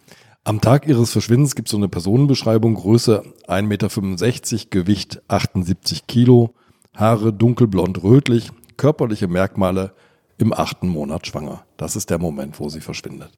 Am 0.46 0.60
Tag 0.60 0.88
ihres 0.90 1.14
Verschwindens 1.14 1.56
gibt 1.56 1.70
es 1.70 1.72
so 1.72 1.78
eine 1.78 1.88
Personenbeschreibung, 1.88 2.74
Größe 2.74 3.24
1,65 3.48 3.64
Meter, 3.64 4.70
Gewicht 4.72 5.22
78 5.30 6.06
Kilo, 6.06 6.54
Haare 6.94 7.32
dunkelblond 7.32 8.04
rötlich, 8.04 8.52
körperliche 8.76 9.30
Merkmale 9.30 9.94
im 10.38 10.52
achten 10.52 10.90
Monat 10.90 11.28
schwanger. 11.28 11.64
Das 11.78 11.96
ist 11.96 12.10
der 12.10 12.20
Moment, 12.20 12.60
wo 12.60 12.68
sie 12.68 12.82
verschwindet. 12.82 13.32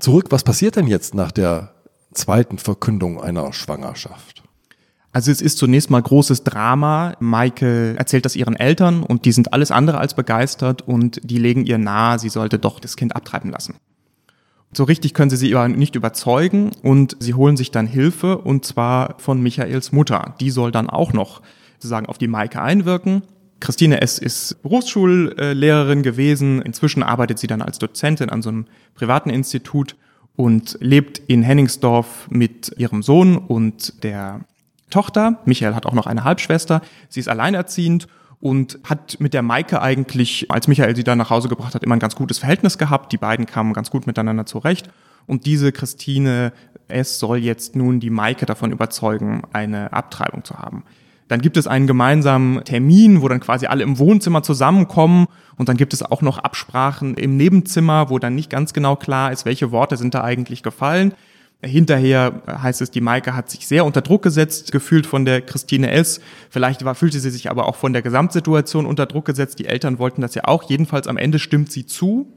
Zurück, 0.00 0.28
was 0.30 0.42
passiert 0.42 0.76
denn 0.76 0.86
jetzt 0.86 1.14
nach 1.14 1.32
der 1.32 1.74
zweiten 2.14 2.56
Verkündung 2.56 3.20
einer 3.20 3.52
Schwangerschaft? 3.52 4.42
Also 5.12 5.30
es 5.30 5.42
ist 5.42 5.58
zunächst 5.58 5.90
mal 5.90 6.00
großes 6.02 6.44
Drama. 6.44 7.14
Maike 7.20 7.94
erzählt 7.98 8.24
das 8.24 8.36
ihren 8.36 8.56
Eltern 8.56 9.02
und 9.02 9.26
die 9.26 9.32
sind 9.32 9.52
alles 9.52 9.70
andere 9.70 9.98
als 9.98 10.14
begeistert 10.14 10.80
und 10.80 11.20
die 11.24 11.38
legen 11.38 11.66
ihr 11.66 11.76
nahe, 11.76 12.18
sie 12.18 12.30
sollte 12.30 12.58
doch 12.58 12.80
das 12.80 12.96
Kind 12.96 13.14
abtreiben 13.14 13.50
lassen. 13.50 13.74
So 14.72 14.84
richtig 14.84 15.14
können 15.14 15.30
sie 15.30 15.36
sie 15.36 15.54
aber 15.54 15.68
nicht 15.68 15.96
überzeugen 15.96 16.70
und 16.82 17.16
sie 17.20 17.34
holen 17.34 17.56
sich 17.56 17.70
dann 17.70 17.86
Hilfe 17.86 18.38
und 18.38 18.64
zwar 18.64 19.14
von 19.18 19.42
Michaels 19.42 19.92
Mutter. 19.92 20.34
Die 20.40 20.50
soll 20.50 20.72
dann 20.72 20.90
auch 20.90 21.12
noch 21.12 21.40
sozusagen 21.74 22.06
auf 22.06 22.18
die 22.18 22.28
Maike 22.28 22.60
einwirken. 22.60 23.22
Christine 23.60 24.02
S. 24.02 24.18
ist 24.18 24.62
Berufsschullehrerin 24.62 26.02
gewesen. 26.02 26.60
Inzwischen 26.60 27.02
arbeitet 27.02 27.38
sie 27.38 27.46
dann 27.46 27.62
als 27.62 27.78
Dozentin 27.78 28.28
an 28.28 28.42
so 28.42 28.50
einem 28.50 28.66
privaten 28.94 29.30
Institut 29.30 29.96
und 30.34 30.76
lebt 30.80 31.18
in 31.18 31.42
Henningsdorf 31.42 32.28
mit 32.30 32.74
ihrem 32.76 33.02
Sohn 33.02 33.38
und 33.38 34.02
der 34.04 34.40
Tochter. 34.90 35.40
Michael 35.46 35.74
hat 35.74 35.86
auch 35.86 35.94
noch 35.94 36.06
eine 36.06 36.24
Halbschwester. 36.24 36.82
Sie 37.08 37.20
ist 37.20 37.28
alleinerziehend 37.28 38.06
und 38.40 38.78
hat 38.84 39.16
mit 39.18 39.34
der 39.34 39.42
Maike 39.42 39.80
eigentlich, 39.80 40.50
als 40.50 40.68
Michael 40.68 40.94
sie 40.94 41.04
dann 41.04 41.18
nach 41.18 41.30
Hause 41.30 41.48
gebracht 41.48 41.74
hat, 41.74 41.82
immer 41.82 41.96
ein 41.96 42.00
ganz 42.00 42.16
gutes 42.16 42.38
Verhältnis 42.38 42.78
gehabt. 42.78 43.12
Die 43.12 43.16
beiden 43.16 43.46
kamen 43.46 43.72
ganz 43.72 43.90
gut 43.90 44.06
miteinander 44.06 44.46
zurecht. 44.46 44.90
Und 45.26 45.46
diese 45.46 45.72
Christine 45.72 46.52
S. 46.88 47.18
soll 47.18 47.38
jetzt 47.38 47.74
nun 47.74 47.98
die 48.00 48.10
Maike 48.10 48.46
davon 48.46 48.70
überzeugen, 48.70 49.42
eine 49.52 49.92
Abtreibung 49.92 50.44
zu 50.44 50.58
haben. 50.58 50.84
Dann 51.28 51.40
gibt 51.40 51.56
es 51.56 51.66
einen 51.66 51.88
gemeinsamen 51.88 52.62
Termin, 52.62 53.20
wo 53.20 53.28
dann 53.28 53.40
quasi 53.40 53.66
alle 53.66 53.82
im 53.82 53.98
Wohnzimmer 53.98 54.44
zusammenkommen 54.44 55.26
und 55.56 55.68
dann 55.68 55.76
gibt 55.76 55.92
es 55.92 56.02
auch 56.02 56.22
noch 56.22 56.38
Absprachen 56.38 57.14
im 57.14 57.36
Nebenzimmer, 57.36 58.10
wo 58.10 58.20
dann 58.20 58.36
nicht 58.36 58.48
ganz 58.48 58.72
genau 58.72 58.94
klar 58.94 59.32
ist, 59.32 59.44
welche 59.44 59.72
Worte 59.72 59.96
sind 59.96 60.14
da 60.14 60.22
eigentlich 60.22 60.62
gefallen. 60.62 61.14
Hinterher 61.62 62.42
heißt 62.46 62.82
es, 62.82 62.90
die 62.90 63.00
Maike 63.00 63.34
hat 63.34 63.50
sich 63.50 63.66
sehr 63.66 63.84
unter 63.84 64.02
Druck 64.02 64.22
gesetzt, 64.22 64.72
gefühlt 64.72 65.06
von 65.06 65.24
der 65.24 65.40
Christine 65.40 65.90
S. 65.90 66.20
Vielleicht 66.50 66.84
war, 66.84 66.94
fühlte 66.94 67.18
sie 67.18 67.30
sich 67.30 67.50
aber 67.50 67.66
auch 67.66 67.76
von 67.76 67.92
der 67.92 68.02
Gesamtsituation 68.02 68.86
unter 68.86 69.06
Druck 69.06 69.24
gesetzt. 69.24 69.58
Die 69.58 69.66
Eltern 69.66 69.98
wollten 69.98 70.20
das 70.20 70.34
ja 70.34 70.44
auch. 70.44 70.68
Jedenfalls 70.68 71.08
am 71.08 71.16
Ende 71.16 71.38
stimmt 71.38 71.72
sie 71.72 71.86
zu 71.86 72.30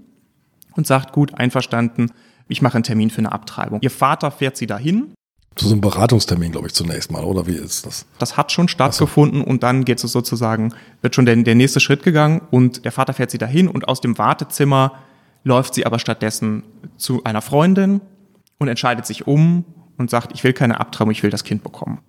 und 0.75 0.87
sagt, 0.87 1.11
gut, 1.11 1.33
einverstanden, 1.35 2.11
ich 2.47 2.61
mache 2.61 2.75
einen 2.75 2.83
Termin 2.83 3.09
für 3.09 3.19
eine 3.19 3.31
Abtreibung. 3.31 3.79
Ihr 3.81 3.91
Vater 3.91 4.31
fährt 4.31 4.57
sie 4.57 4.67
dahin 4.67 5.13
zu 5.59 5.67
so 5.67 5.73
einem 5.73 5.81
Beratungstermin, 5.81 6.53
glaube 6.53 6.67
ich, 6.67 6.73
zunächst 6.73 7.11
mal, 7.11 7.23
oder 7.23 7.45
wie 7.45 7.55
ist 7.55 7.85
das? 7.85 8.05
Das 8.17 8.37
hat 8.37 8.51
schon 8.51 8.69
stattgefunden 8.69 9.41
so. 9.41 9.47
und 9.47 9.61
dann 9.61 9.83
geht 9.83 10.01
es 10.01 10.11
sozusagen, 10.11 10.73
wird 11.01 11.15
schon 11.15 11.25
der, 11.25 11.35
der 11.35 11.55
nächste 11.55 11.81
Schritt 11.81 12.03
gegangen 12.03 12.41
und 12.49 12.85
der 12.85 12.93
Vater 12.93 13.13
fährt 13.13 13.29
sie 13.29 13.37
dahin 13.37 13.67
und 13.67 13.87
aus 13.87 13.99
dem 13.99 14.17
Wartezimmer 14.17 14.93
läuft 15.43 15.73
sie 15.73 15.85
aber 15.85 15.99
stattdessen 15.99 16.63
zu 16.97 17.23
einer 17.25 17.41
Freundin 17.41 17.99
und 18.59 18.67
entscheidet 18.67 19.05
sich 19.05 19.25
um 19.25 19.65
und 19.97 20.09
sagt, 20.09 20.31
ich 20.33 20.43
will 20.43 20.53
keine 20.53 20.79
Abtreibung, 20.79 21.11
ich 21.11 21.23
will 21.23 21.31
das 21.31 21.43
Kind 21.43 21.63
bekommen. 21.63 21.99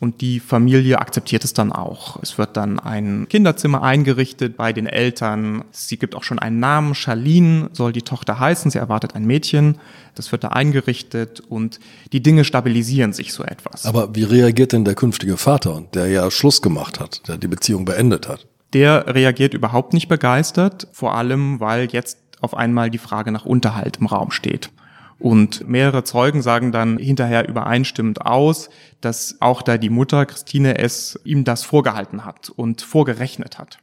Und 0.00 0.22
die 0.22 0.40
Familie 0.40 0.98
akzeptiert 0.98 1.44
es 1.44 1.52
dann 1.52 1.72
auch. 1.72 2.18
Es 2.22 2.38
wird 2.38 2.56
dann 2.56 2.78
ein 2.80 3.26
Kinderzimmer 3.28 3.82
eingerichtet 3.82 4.56
bei 4.56 4.72
den 4.72 4.86
Eltern. 4.86 5.64
Sie 5.72 5.98
gibt 5.98 6.14
auch 6.14 6.22
schon 6.22 6.38
einen 6.38 6.58
Namen. 6.58 6.94
Charlene 6.94 7.68
soll 7.74 7.92
die 7.92 8.00
Tochter 8.00 8.40
heißen. 8.40 8.70
Sie 8.70 8.78
erwartet 8.78 9.14
ein 9.14 9.26
Mädchen. 9.26 9.78
Das 10.14 10.32
wird 10.32 10.42
da 10.42 10.48
eingerichtet 10.48 11.40
und 11.40 11.80
die 12.12 12.22
Dinge 12.22 12.44
stabilisieren 12.44 13.12
sich 13.12 13.34
so 13.34 13.44
etwas. 13.44 13.84
Aber 13.84 14.14
wie 14.14 14.24
reagiert 14.24 14.72
denn 14.72 14.86
der 14.86 14.94
künftige 14.94 15.36
Vater, 15.36 15.82
der 15.92 16.06
ja 16.06 16.30
Schluss 16.30 16.62
gemacht 16.62 16.98
hat, 16.98 17.28
der 17.28 17.36
die 17.36 17.48
Beziehung 17.48 17.84
beendet 17.84 18.26
hat? 18.26 18.46
Der 18.72 19.14
reagiert 19.14 19.52
überhaupt 19.52 19.92
nicht 19.92 20.08
begeistert. 20.08 20.88
Vor 20.92 21.14
allem, 21.14 21.60
weil 21.60 21.88
jetzt 21.92 22.16
auf 22.40 22.56
einmal 22.56 22.88
die 22.88 22.96
Frage 22.96 23.32
nach 23.32 23.44
Unterhalt 23.44 23.98
im 23.98 24.06
Raum 24.06 24.30
steht. 24.30 24.70
Und 25.20 25.68
mehrere 25.68 26.02
Zeugen 26.02 26.40
sagen 26.40 26.72
dann 26.72 26.96
hinterher 26.96 27.46
übereinstimmend 27.46 28.24
aus, 28.24 28.70
dass 29.02 29.36
auch 29.40 29.60
da 29.60 29.76
die 29.76 29.90
Mutter 29.90 30.24
Christine 30.24 30.78
S. 30.78 31.20
ihm 31.24 31.44
das 31.44 31.62
vorgehalten 31.62 32.24
hat 32.24 32.50
und 32.50 32.80
vorgerechnet 32.80 33.58
hat. 33.58 33.78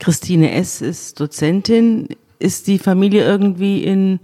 Christine 0.00 0.52
S. 0.52 0.82
ist 0.82 1.20
Dozentin. 1.20 2.08
Ist 2.40 2.66
die 2.66 2.78
Familie 2.78 3.24
irgendwie 3.24 3.84
in 3.84 4.18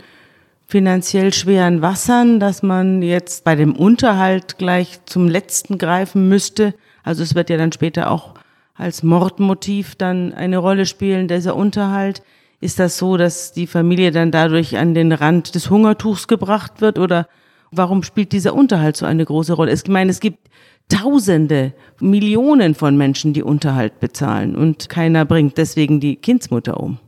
finanziell 0.66 1.32
schweren 1.32 1.82
Wassern, 1.82 2.40
dass 2.40 2.62
man 2.62 3.02
jetzt 3.02 3.44
bei 3.44 3.54
dem 3.54 3.76
Unterhalt 3.76 4.58
gleich 4.58 5.00
zum 5.06 5.28
letzten 5.28 5.78
greifen 5.78 6.28
müsste? 6.28 6.74
Also 7.04 7.22
es 7.22 7.36
wird 7.36 7.48
ja 7.48 7.56
dann 7.56 7.72
später 7.72 8.10
auch 8.10 8.34
als 8.74 9.04
Mordmotiv 9.04 9.94
dann 9.94 10.32
eine 10.32 10.58
Rolle 10.58 10.86
spielen, 10.86 11.28
dieser 11.28 11.54
Unterhalt. 11.54 12.22
Ist 12.64 12.78
das 12.78 12.96
so, 12.96 13.18
dass 13.18 13.52
die 13.52 13.66
Familie 13.66 14.10
dann 14.10 14.30
dadurch 14.30 14.78
an 14.78 14.94
den 14.94 15.12
Rand 15.12 15.54
des 15.54 15.68
Hungertuchs 15.68 16.28
gebracht 16.28 16.80
wird 16.80 16.98
oder 16.98 17.28
warum 17.70 18.02
spielt 18.02 18.32
dieser 18.32 18.54
Unterhalt 18.54 18.96
so 18.96 19.04
eine 19.04 19.22
große 19.22 19.52
Rolle? 19.52 19.70
Ich 19.70 19.86
meine, 19.86 20.10
es 20.10 20.18
gibt 20.18 20.48
Tausende, 20.88 21.74
Millionen 22.00 22.74
von 22.74 22.96
Menschen, 22.96 23.34
die 23.34 23.42
Unterhalt 23.42 24.00
bezahlen 24.00 24.56
und 24.56 24.88
keiner 24.88 25.26
bringt 25.26 25.58
deswegen 25.58 26.00
die 26.00 26.16
Kindsmutter 26.16 26.80
um. 26.80 26.98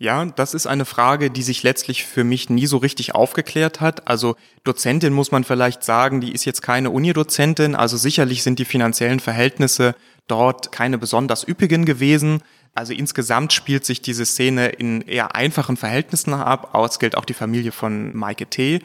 Ja, 0.00 0.24
das 0.24 0.52
ist 0.52 0.66
eine 0.66 0.84
Frage, 0.84 1.30
die 1.30 1.42
sich 1.42 1.62
letztlich 1.62 2.02
für 2.02 2.24
mich 2.24 2.50
nie 2.50 2.66
so 2.66 2.78
richtig 2.78 3.14
aufgeklärt 3.14 3.80
hat. 3.80 4.08
Also 4.08 4.34
Dozentin 4.64 5.12
muss 5.12 5.30
man 5.30 5.44
vielleicht 5.44 5.84
sagen, 5.84 6.20
die 6.20 6.32
ist 6.32 6.44
jetzt 6.44 6.62
keine 6.62 6.90
Unidozentin, 6.90 7.76
also 7.76 7.96
sicherlich 7.96 8.42
sind 8.42 8.58
die 8.58 8.64
finanziellen 8.64 9.20
Verhältnisse 9.20 9.94
dort 10.26 10.72
keine 10.72 10.98
besonders 10.98 11.46
üppigen 11.46 11.84
gewesen. 11.84 12.42
Also 12.74 12.92
insgesamt 12.92 13.52
spielt 13.52 13.84
sich 13.84 14.02
diese 14.02 14.24
Szene 14.24 14.68
in 14.68 15.02
eher 15.02 15.34
einfachen 15.34 15.76
Verhältnissen 15.76 16.32
ab. 16.34 16.74
Aus 16.74 16.98
gilt 16.98 17.16
auch 17.16 17.24
die 17.24 17.34
Familie 17.34 17.72
von 17.72 18.16
Maike 18.16 18.46
T. 18.46 18.80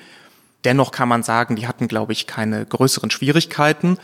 Dennoch 0.66 0.92
kann 0.92 1.10
man 1.10 1.24
sagen, 1.24 1.56
die 1.56 1.68
hatten, 1.68 1.88
glaube 1.88 2.14
ich, 2.14 2.26
keine 2.26 2.66
größeren 2.66 3.12
Schwierigkeiten. 3.12 3.98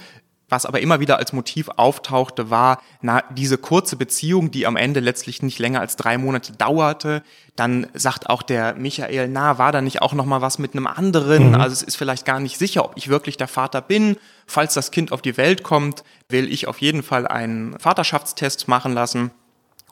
Was 0.49 0.65
aber 0.65 0.81
immer 0.81 0.99
wieder 0.99 1.17
als 1.17 1.31
Motiv 1.31 1.69
auftauchte, 1.75 2.49
war 2.49 2.81
na, 3.01 3.23
diese 3.29 3.59
kurze 3.59 3.95
Beziehung, 3.95 4.49
die 4.49 4.65
am 4.65 4.77
Ende 4.77 4.99
letztlich 4.99 5.43
nicht 5.43 5.59
länger 5.59 5.79
als 5.79 5.95
drei 5.95 6.17
Monate 6.17 6.53
dauerte. 6.53 7.21
Dann 7.55 7.85
sagt 7.93 8.29
auch 8.29 8.41
der 8.41 8.73
Michael, 8.73 9.27
na, 9.27 9.59
war 9.59 9.71
da 9.71 9.81
nicht 9.81 10.01
auch 10.01 10.13
noch 10.13 10.25
mal 10.25 10.41
was 10.41 10.57
mit 10.57 10.73
einem 10.73 10.87
anderen? 10.87 11.49
Mhm. 11.49 11.55
Also 11.55 11.73
es 11.73 11.83
ist 11.83 11.97
vielleicht 11.97 12.25
gar 12.25 12.39
nicht 12.39 12.57
sicher, 12.57 12.83
ob 12.83 12.93
ich 12.95 13.09
wirklich 13.09 13.37
der 13.37 13.47
Vater 13.47 13.81
bin. 13.81 14.17
Falls 14.47 14.73
das 14.73 14.89
Kind 14.89 15.11
auf 15.11 15.21
die 15.21 15.37
Welt 15.37 15.61
kommt, 15.61 16.03
will 16.29 16.51
ich 16.51 16.67
auf 16.67 16.81
jeden 16.81 17.03
Fall 17.03 17.27
einen 17.27 17.77
Vaterschaftstest 17.79 18.67
machen 18.67 18.93
lassen. 18.93 19.29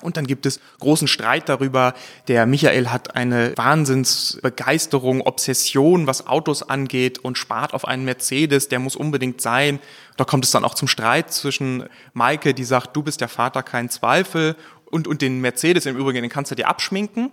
Und 0.01 0.15
dann 0.15 0.27
gibt 0.27 0.45
es 0.45 0.59
großen 0.79 1.07
Streit 1.07 1.49
darüber. 1.49 1.93
Der 2.27 2.45
Michael 2.45 2.89
hat 2.89 3.15
eine 3.15 3.53
Wahnsinnsbegeisterung, 3.55 5.21
Obsession, 5.21 6.05
was 6.05 6.27
Autos 6.27 6.61
angeht 6.61 7.19
und 7.19 7.37
spart 7.37 7.73
auf 7.73 7.87
einen 7.87 8.05
Mercedes, 8.05 8.69
der 8.69 8.79
muss 8.79 8.95
unbedingt 8.95 9.41
sein. 9.41 9.79
Da 10.15 10.23
kommt 10.23 10.45
es 10.45 10.51
dann 10.51 10.63
auch 10.63 10.75
zum 10.75 10.87
Streit 10.87 11.31
zwischen 11.31 11.85
Maike, 12.13 12.53
die 12.53 12.63
sagt, 12.63 12.95
du 12.95 13.01
bist 13.01 13.21
der 13.21 13.27
Vater, 13.27 13.63
kein 13.63 13.89
Zweifel, 13.89 14.55
und, 14.89 15.07
und 15.07 15.21
den 15.21 15.41
Mercedes 15.41 15.85
im 15.85 15.97
Übrigen, 15.97 16.21
den 16.21 16.29
kannst 16.29 16.51
du 16.51 16.55
dir 16.55 16.67
abschminken. 16.67 17.31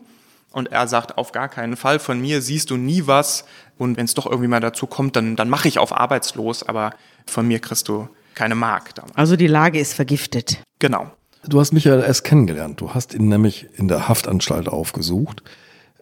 Und 0.50 0.71
er 0.71 0.87
sagt, 0.87 1.18
auf 1.18 1.33
gar 1.33 1.49
keinen 1.49 1.76
Fall, 1.76 1.99
von 1.99 2.21
mir 2.21 2.40
siehst 2.40 2.71
du 2.71 2.76
nie 2.76 3.06
was. 3.06 3.44
Und 3.76 3.97
wenn 3.97 4.04
es 4.04 4.14
doch 4.14 4.26
irgendwie 4.26 4.49
mal 4.49 4.61
dazu 4.61 4.87
kommt, 4.87 5.16
dann, 5.16 5.35
dann 5.35 5.49
mache 5.49 5.66
ich 5.66 5.78
auf 5.78 5.92
arbeitslos, 5.92 6.62
aber 6.62 6.94
von 7.26 7.47
mir 7.47 7.59
kriegst 7.59 7.88
du 7.88 8.09
keine 8.35 8.54
Mark. 8.54 8.94
Damals. 8.94 9.16
Also 9.16 9.37
die 9.37 9.49
Lage 9.49 9.80
ist 9.80 9.94
vergiftet. 9.94 10.62
Genau. 10.78 11.11
Du 11.48 11.60
hast 11.60 11.72
Michael 11.72 12.02
S. 12.02 12.22
kennengelernt. 12.22 12.80
Du 12.80 12.94
hast 12.94 13.14
ihn 13.14 13.28
nämlich 13.28 13.68
in 13.76 13.88
der 13.88 14.08
Haftanstalt 14.08 14.68
aufgesucht. 14.68 15.42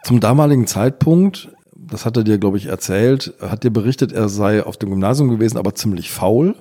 Zum 0.05 0.21
damaligen 0.21 0.67
Zeitpunkt, 0.67 1.49
das 1.75 2.05
hat 2.05 2.17
er 2.17 2.25
dir, 2.25 2.39
glaube 2.39 2.59
ich, 2.59 2.67
erzählt, 2.67 3.35
hat 3.41 3.65
dir 3.65 3.71
berichtet, 3.71 4.13
er 4.13 4.29
sei 4.29 4.63
auf 4.65 4.77
dem 4.77 4.91
Gymnasium 4.91 5.29
gewesen, 5.29 5.59
aber 5.59 5.75
ziemlich 5.75 6.11
faul 6.11 6.55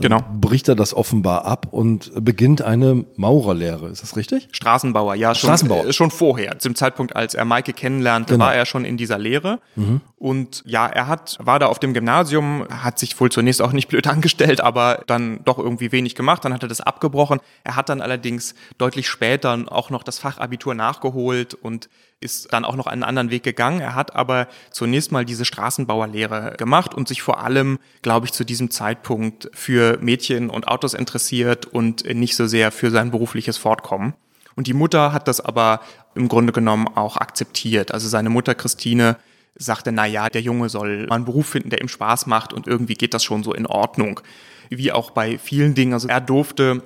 Genau. 0.00 0.24
Bricht 0.40 0.68
er 0.68 0.74
das 0.74 0.94
offenbar 0.94 1.44
ab 1.44 1.68
und 1.70 2.12
beginnt 2.24 2.62
eine 2.62 3.04
Maurerlehre. 3.16 3.88
Ist 3.88 4.02
das 4.02 4.16
richtig? 4.16 4.48
Straßenbauer, 4.52 5.14
ja, 5.14 5.34
schon, 5.34 5.48
Straßenbauer. 5.48 5.86
Äh, 5.86 5.92
schon 5.92 6.10
vorher. 6.10 6.58
Zum 6.58 6.74
Zeitpunkt, 6.74 7.14
als 7.14 7.34
er 7.34 7.44
Maike 7.44 7.72
kennenlernte, 7.72 8.34
genau. 8.34 8.46
war 8.46 8.54
er 8.54 8.66
schon 8.66 8.84
in 8.84 8.96
dieser 8.96 9.18
Lehre. 9.18 9.60
Mhm. 9.76 10.00
Und 10.16 10.62
ja, 10.66 10.86
er 10.86 11.06
hat, 11.06 11.38
war 11.40 11.58
da 11.58 11.66
auf 11.66 11.78
dem 11.78 11.94
Gymnasium, 11.94 12.66
hat 12.70 12.98
sich 12.98 13.18
wohl 13.20 13.30
zunächst 13.30 13.62
auch 13.62 13.72
nicht 13.72 13.88
blöd 13.88 14.06
angestellt, 14.08 14.60
aber 14.60 15.02
dann 15.06 15.40
doch 15.44 15.58
irgendwie 15.58 15.92
wenig 15.92 16.14
gemacht. 16.14 16.44
Dann 16.44 16.52
hat 16.52 16.62
er 16.62 16.68
das 16.68 16.80
abgebrochen. 16.80 17.40
Er 17.64 17.76
hat 17.76 17.88
dann 17.88 18.00
allerdings 18.00 18.54
deutlich 18.78 19.08
später 19.08 19.58
auch 19.66 19.90
noch 19.90 20.02
das 20.02 20.18
Fachabitur 20.18 20.74
nachgeholt 20.74 21.54
und 21.54 21.88
ist 22.20 22.52
dann 22.52 22.64
auch 22.66 22.76
noch 22.76 22.86
einen 22.86 23.02
anderen 23.02 23.30
Weg 23.30 23.42
gegangen. 23.42 23.80
Er 23.80 23.94
hat 23.94 24.14
aber 24.14 24.46
zunächst 24.70 25.10
mal 25.10 25.24
diese 25.24 25.46
Straßenbauerlehre 25.46 26.54
gemacht 26.58 26.94
und 26.94 27.08
sich 27.08 27.22
vor 27.22 27.42
allem, 27.42 27.78
glaube 28.02 28.26
ich, 28.26 28.32
zu 28.32 28.44
diesem 28.44 28.70
Zeitpunkt 28.70 29.50
für 29.54 29.98
Mädchen 30.00 30.50
und 30.50 30.68
Autos 30.68 30.92
interessiert 30.92 31.66
und 31.66 32.04
nicht 32.04 32.36
so 32.36 32.46
sehr 32.46 32.72
für 32.72 32.90
sein 32.90 33.10
berufliches 33.10 33.56
Fortkommen. 33.56 34.14
Und 34.54 34.66
die 34.66 34.74
Mutter 34.74 35.12
hat 35.14 35.28
das 35.28 35.40
aber 35.40 35.80
im 36.14 36.28
Grunde 36.28 36.52
genommen 36.52 36.88
auch 36.88 37.16
akzeptiert. 37.16 37.92
Also 37.92 38.08
seine 38.08 38.28
Mutter 38.28 38.54
Christine 38.54 39.16
sagte, 39.54 39.90
na 39.90 40.04
ja, 40.04 40.28
der 40.28 40.42
Junge 40.42 40.68
soll 40.68 41.06
mal 41.06 41.16
einen 41.16 41.24
Beruf 41.24 41.48
finden, 41.48 41.70
der 41.70 41.80
ihm 41.80 41.88
Spaß 41.88 42.26
macht 42.26 42.52
und 42.52 42.66
irgendwie 42.66 42.94
geht 42.94 43.14
das 43.14 43.24
schon 43.24 43.42
so 43.42 43.54
in 43.54 43.66
Ordnung. 43.66 44.20
Wie 44.68 44.92
auch 44.92 45.10
bei 45.10 45.38
vielen 45.38 45.74
Dingen. 45.74 45.94
Also 45.94 46.08
er 46.08 46.20
durfte 46.20 46.82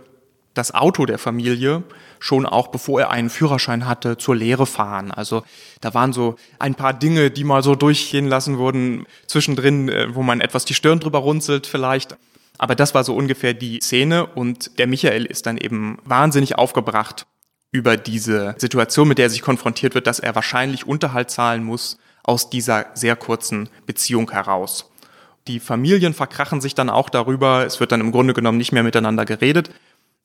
das 0.54 0.72
Auto 0.72 1.04
der 1.04 1.18
Familie 1.18 1.82
schon 2.20 2.46
auch 2.46 2.68
bevor 2.68 3.00
er 3.00 3.10
einen 3.10 3.28
Führerschein 3.28 3.86
hatte 3.86 4.16
zur 4.16 4.36
Lehre 4.36 4.66
fahren. 4.66 5.10
Also 5.10 5.42
da 5.80 5.92
waren 5.92 6.12
so 6.12 6.36
ein 6.58 6.74
paar 6.74 6.94
Dinge, 6.94 7.30
die 7.30 7.44
mal 7.44 7.62
so 7.62 7.74
durchgehen 7.74 8.28
lassen 8.28 8.56
wurden 8.56 9.06
zwischendrin, 9.26 9.88
äh, 9.88 10.14
wo 10.14 10.22
man 10.22 10.40
etwas 10.40 10.64
die 10.64 10.74
Stirn 10.74 11.00
drüber 11.00 11.18
runzelt 11.18 11.66
vielleicht. 11.66 12.16
Aber 12.56 12.74
das 12.74 12.94
war 12.94 13.04
so 13.04 13.14
ungefähr 13.14 13.52
die 13.52 13.80
Szene 13.80 14.26
und 14.26 14.78
der 14.78 14.86
Michael 14.86 15.26
ist 15.26 15.46
dann 15.46 15.58
eben 15.58 15.98
wahnsinnig 16.04 16.56
aufgebracht 16.56 17.26
über 17.72 17.96
diese 17.96 18.54
Situation, 18.58 19.08
mit 19.08 19.18
der 19.18 19.26
er 19.26 19.30
sich 19.30 19.42
konfrontiert 19.42 19.96
wird, 19.96 20.06
dass 20.06 20.20
er 20.20 20.36
wahrscheinlich 20.36 20.86
Unterhalt 20.86 21.30
zahlen 21.30 21.64
muss 21.64 21.98
aus 22.22 22.48
dieser 22.48 22.86
sehr 22.94 23.16
kurzen 23.16 23.68
Beziehung 23.84 24.30
heraus. 24.30 24.90
Die 25.48 25.60
Familien 25.60 26.14
verkrachen 26.14 26.60
sich 26.60 26.74
dann 26.74 26.88
auch 26.88 27.10
darüber, 27.10 27.66
es 27.66 27.80
wird 27.80 27.92
dann 27.92 28.00
im 28.00 28.12
Grunde 28.12 28.32
genommen 28.32 28.56
nicht 28.56 28.72
mehr 28.72 28.84
miteinander 28.84 29.26
geredet, 29.26 29.70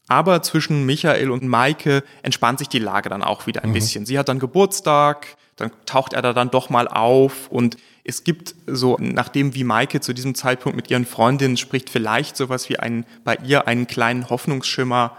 aber 0.10 0.42
zwischen 0.42 0.86
Michael 0.86 1.30
und 1.30 1.44
Maike 1.44 2.04
entspannt 2.24 2.60
sich 2.60 2.68
die 2.68 2.80
Lage 2.80 3.10
dann 3.10 3.24
auch 3.24 3.48
wieder 3.48 3.64
ein 3.64 3.70
mhm. 3.70 3.74
bisschen. 3.74 4.06
Sie 4.06 4.20
hat 4.20 4.28
dann 4.28 4.40
Geburtstag, 4.40 5.38
dann 5.56 5.72
taucht 5.86 6.14
er 6.14 6.22
da 6.22 6.34
dann 6.34 6.50
doch 6.50 6.70
mal 6.70 6.88
auf 6.88 7.48
und 7.50 7.78
es 8.04 8.24
gibt 8.24 8.56
so, 8.66 8.98
nachdem 9.00 9.54
wie 9.54 9.64
Maike 9.64 10.02
zu 10.02 10.14
diesem 10.14 10.34
Zeitpunkt 10.34 10.76
mit 10.76 10.90
ihren 10.90 11.06
Freundinnen 11.06 11.58
spricht, 11.58 11.92
vielleicht 11.92 12.36
sowas 12.36 12.68
wie 12.70 12.80
ein, 12.80 13.06
bei 13.24 13.38
ihr 13.44 13.68
einen 13.68 13.86
kleinen 13.86 14.30
Hoffnungsschimmer, 14.32 15.16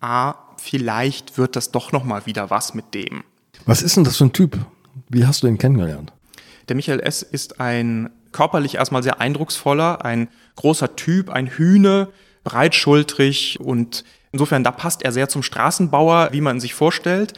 ah, 0.00 0.34
vielleicht 0.56 1.38
wird 1.38 1.54
das 1.54 1.70
doch 1.70 1.92
noch 1.92 2.02
mal 2.02 2.26
wieder 2.26 2.50
was 2.50 2.74
mit 2.74 2.94
dem. 2.94 3.22
Was 3.64 3.80
ist 3.80 3.96
denn 3.96 4.02
das 4.02 4.16
für 4.16 4.24
ein 4.24 4.32
Typ? 4.32 4.58
Wie 5.08 5.24
hast 5.24 5.44
du 5.44 5.46
ihn 5.46 5.58
kennengelernt? 5.58 6.12
Der 6.68 6.74
Michael 6.74 7.00
S. 7.00 7.22
ist 7.22 7.60
ein 7.60 8.10
körperlich 8.32 8.74
erstmal 8.74 9.04
sehr 9.04 9.20
eindrucksvoller, 9.20 10.04
ein 10.04 10.28
großer 10.56 10.96
Typ, 10.96 11.30
ein 11.30 11.46
Hühne, 11.46 12.08
breitschultrig 12.42 13.60
und 13.60 14.04
Insofern, 14.32 14.64
da 14.64 14.70
passt 14.70 15.02
er 15.02 15.12
sehr 15.12 15.28
zum 15.28 15.42
Straßenbauer, 15.42 16.30
wie 16.32 16.40
man 16.40 16.58
sich 16.58 16.74
vorstellt. 16.74 17.34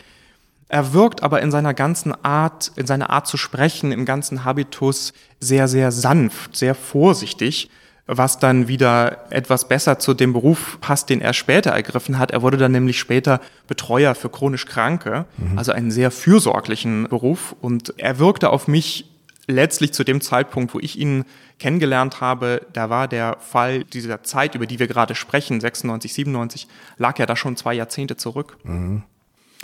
Er 0.69 0.93
wirkt 0.93 1.23
aber 1.23 1.43
in 1.43 1.51
seiner 1.51 1.75
ganzen 1.75 2.15
Art, 2.25 2.73
in 2.77 2.87
seiner 2.87 3.11
Art 3.11 3.27
zu 3.27 3.37
sprechen, 3.37 3.93
im 3.93 4.05
ganzen 4.05 4.45
Habitus 4.45 5.13
sehr, 5.41 5.69
sehr 5.69 5.93
sanft, 5.93 6.57
sehr 6.57 6.75
vorsichtig, 6.75 7.69
was 8.07 8.39
dann 8.39 8.69
wieder 8.69 9.27
etwas 9.31 9.69
besser 9.69 9.99
zu 9.99 10.15
dem 10.15 10.33
Beruf 10.33 10.79
passt, 10.81 11.11
den 11.11 11.21
er 11.21 11.33
später 11.33 11.71
ergriffen 11.71 12.19
hat. 12.19 12.31
Er 12.31 12.43
wurde 12.43 12.59
dann 12.59 12.73
nämlich 12.73 12.99
später 12.99 13.41
Betreuer 13.67 14.15
für 14.15 14.29
chronisch 14.29 14.67
Kranke, 14.67 15.27
mhm. 15.37 15.59
also 15.59 15.73
einen 15.73 15.91
sehr 15.91 16.11
fürsorglichen 16.11 17.09
Beruf. 17.09 17.57
Und 17.61 17.95
er 17.99 18.19
wirkte 18.19 18.51
auf 18.51 18.69
mich 18.69 19.14
letztlich 19.47 19.93
zu 19.93 20.05
dem 20.05 20.21
Zeitpunkt, 20.21 20.75
wo 20.75 20.81
ich 20.81 20.99
ihn 20.99 21.25
kennengelernt 21.59 22.21
habe, 22.21 22.67
da 22.73 22.91
war 22.91 23.09
der 23.09 23.37
Fall 23.41 23.85
dieser 23.85 24.23
Zeit, 24.23 24.55
über 24.55 24.67
die 24.67 24.79
wir 24.79 24.87
gerade 24.87 25.15
sprechen, 25.15 25.61
96, 25.61 26.13
97, 26.15 26.69
lag 26.97 27.19
ja 27.19 27.27
da 27.27 27.37
schon 27.37 27.57
zwei 27.57 27.75
Jahrzehnte 27.75 28.17
zurück. 28.17 28.57
Mhm. 28.65 29.03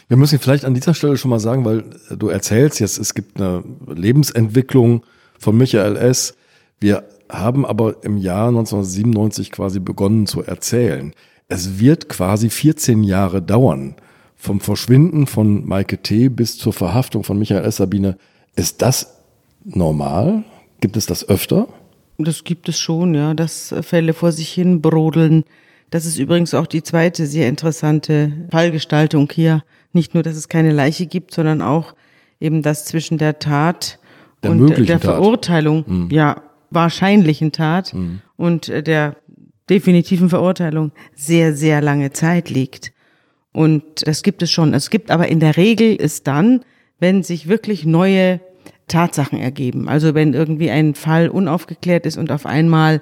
Wir 0.08 0.16
müssen 0.16 0.38
vielleicht 0.40 0.64
an 0.64 0.74
dieser 0.74 0.92
Stelle 0.92 1.16
schon 1.16 1.30
mal 1.30 1.38
sagen, 1.38 1.64
weil 1.64 1.84
du 2.10 2.28
erzählst 2.28 2.80
jetzt, 2.80 2.98
es 2.98 3.14
gibt 3.14 3.40
eine 3.40 3.62
Lebensentwicklung 3.86 5.04
von 5.38 5.56
Michael 5.56 5.96
S. 5.96 6.34
Wir 6.80 7.04
haben 7.28 7.64
aber 7.64 8.02
im 8.02 8.16
Jahr 8.16 8.48
1997 8.48 9.52
quasi 9.52 9.78
begonnen 9.78 10.26
zu 10.26 10.42
erzählen. 10.42 11.14
Es 11.48 11.78
wird 11.78 12.08
quasi 12.08 12.50
14 12.50 13.04
Jahre 13.04 13.40
dauern. 13.40 13.94
Vom 14.36 14.60
Verschwinden 14.60 15.26
von 15.26 15.66
Maike 15.66 15.98
T. 15.98 16.28
bis 16.28 16.58
zur 16.58 16.72
Verhaftung 16.72 17.22
von 17.22 17.38
Michael 17.38 17.64
S. 17.64 17.76
Sabine. 17.76 18.16
Ist 18.56 18.82
das 18.82 19.19
normal? 19.64 20.44
Gibt 20.80 20.96
es 20.96 21.06
das 21.06 21.28
öfter? 21.28 21.68
Das 22.18 22.44
gibt 22.44 22.68
es 22.68 22.78
schon, 22.78 23.14
ja, 23.14 23.34
dass 23.34 23.74
Fälle 23.82 24.12
vor 24.12 24.32
sich 24.32 24.50
hin 24.50 24.80
brodeln. 24.82 25.44
Das 25.90 26.06
ist 26.06 26.18
übrigens 26.18 26.54
auch 26.54 26.66
die 26.66 26.82
zweite 26.82 27.26
sehr 27.26 27.48
interessante 27.48 28.32
Fallgestaltung 28.50 29.28
hier. 29.32 29.62
Nicht 29.92 30.14
nur, 30.14 30.22
dass 30.22 30.36
es 30.36 30.48
keine 30.48 30.72
Leiche 30.72 31.06
gibt, 31.06 31.34
sondern 31.34 31.62
auch 31.62 31.94
eben 32.38 32.62
das 32.62 32.84
zwischen 32.84 33.18
der 33.18 33.38
Tat 33.38 33.98
Der 34.42 34.50
und 34.52 34.68
der 34.68 34.86
Tat. 34.86 35.02
Verurteilung, 35.02 36.08
ja, 36.10 36.42
wahrscheinlichen 36.70 37.52
Tat 37.52 37.94
und 38.36 38.68
äh, 38.68 38.82
der 38.82 39.16
definitiven 39.68 40.28
Verurteilung 40.28 40.92
sehr, 41.14 41.54
sehr 41.54 41.80
lange 41.80 42.12
Zeit 42.12 42.50
liegt. 42.50 42.92
Und 43.52 44.06
das 44.06 44.22
gibt 44.22 44.42
es 44.42 44.50
schon. 44.50 44.74
Es 44.74 44.90
gibt 44.90 45.10
aber 45.10 45.28
in 45.28 45.40
der 45.40 45.56
Regel 45.56 45.94
ist 45.96 46.26
dann, 46.26 46.64
wenn 46.98 47.22
sich 47.22 47.48
wirklich 47.48 47.84
neue 47.84 48.40
Tatsachen 48.90 49.38
ergeben. 49.38 49.88
Also 49.88 50.14
wenn 50.14 50.34
irgendwie 50.34 50.70
ein 50.70 50.94
Fall 50.94 51.28
unaufgeklärt 51.28 52.06
ist 52.06 52.18
und 52.18 52.30
auf 52.30 52.44
einmal 52.44 53.00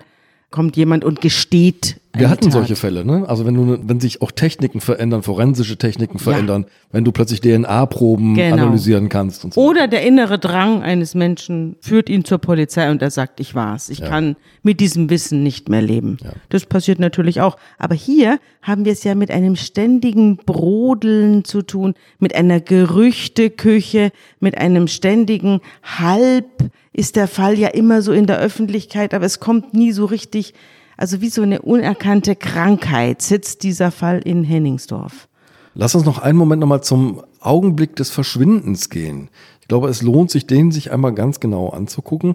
kommt 0.50 0.76
jemand 0.76 1.04
und 1.04 1.20
gesteht. 1.20 2.00
Wir 2.16 2.30
hatten 2.30 2.44
Tat. 2.44 2.52
solche 2.52 2.74
Fälle, 2.74 3.04
ne? 3.04 3.28
Also 3.28 3.44
wenn 3.44 3.54
du, 3.54 3.78
wenn 3.82 4.00
sich 4.00 4.22
auch 4.22 4.30
Techniken 4.32 4.80
verändern, 4.80 5.22
forensische 5.22 5.76
Techniken 5.76 6.18
verändern, 6.18 6.64
wenn 6.90 7.04
du 7.04 7.12
plötzlich 7.12 7.40
DNA-Proben 7.42 8.34
Genau. 8.34 8.54
analysieren 8.54 9.08
kannst 9.08 9.44
und 9.44 9.54
so. 9.54 9.60
Oder 9.60 9.88
der 9.88 10.02
innere 10.06 10.38
Drang 10.38 10.82
eines 10.82 11.14
Menschen 11.14 11.76
führt 11.80 12.08
ihn 12.08 12.24
zur 12.24 12.38
Polizei 12.38 12.90
und 12.90 13.02
er 13.02 13.10
sagt, 13.10 13.40
ich 13.40 13.54
war's. 13.54 13.90
Ich 13.90 14.00
kann 14.00 14.36
mit 14.62 14.80
diesem 14.80 15.10
Wissen 15.10 15.42
nicht 15.42 15.68
mehr 15.68 15.82
leben. 15.82 16.16
Das 16.48 16.64
passiert 16.66 16.98
natürlich 16.98 17.40
auch. 17.42 17.56
Aber 17.78 17.94
hier 17.94 18.38
haben 18.62 18.84
wir 18.86 18.92
es 18.92 19.04
ja 19.04 19.14
mit 19.14 19.30
einem 19.30 19.54
ständigen 19.56 20.38
Brodeln 20.38 21.44
zu 21.44 21.62
tun, 21.62 21.94
mit 22.18 22.34
einer 22.34 22.60
Gerüchteküche, 22.60 24.12
mit 24.40 24.56
einem 24.58 24.88
ständigen 24.88 25.60
Halb 25.82 26.46
ist 26.92 27.16
der 27.16 27.28
Fall 27.28 27.58
ja 27.58 27.68
immer 27.68 28.02
so 28.02 28.12
in 28.12 28.26
der 28.26 28.38
Öffentlichkeit, 28.40 29.14
aber 29.14 29.24
es 29.24 29.38
kommt 29.38 29.72
nie 29.72 29.92
so 29.92 30.04
richtig, 30.06 30.52
also 30.98 31.22
wie 31.22 31.30
so 31.30 31.42
eine 31.42 31.62
unerkannte 31.62 32.36
Krankheit 32.36 33.22
sitzt 33.22 33.62
dieser 33.62 33.90
Fall 33.90 34.18
in 34.18 34.44
Henningsdorf. 34.44 35.28
Lass 35.74 35.94
uns 35.94 36.04
noch 36.04 36.18
einen 36.18 36.36
Moment 36.36 36.60
nochmal 36.60 36.82
zum 36.82 37.22
Augenblick 37.40 37.96
des 37.96 38.10
Verschwindens 38.10 38.90
gehen. 38.90 39.30
Ich 39.60 39.68
glaube, 39.68 39.88
es 39.88 40.02
lohnt 40.02 40.30
sich, 40.30 40.46
den 40.46 40.72
sich 40.72 40.90
einmal 40.90 41.14
ganz 41.14 41.40
genau 41.40 41.68
anzugucken. 41.68 42.34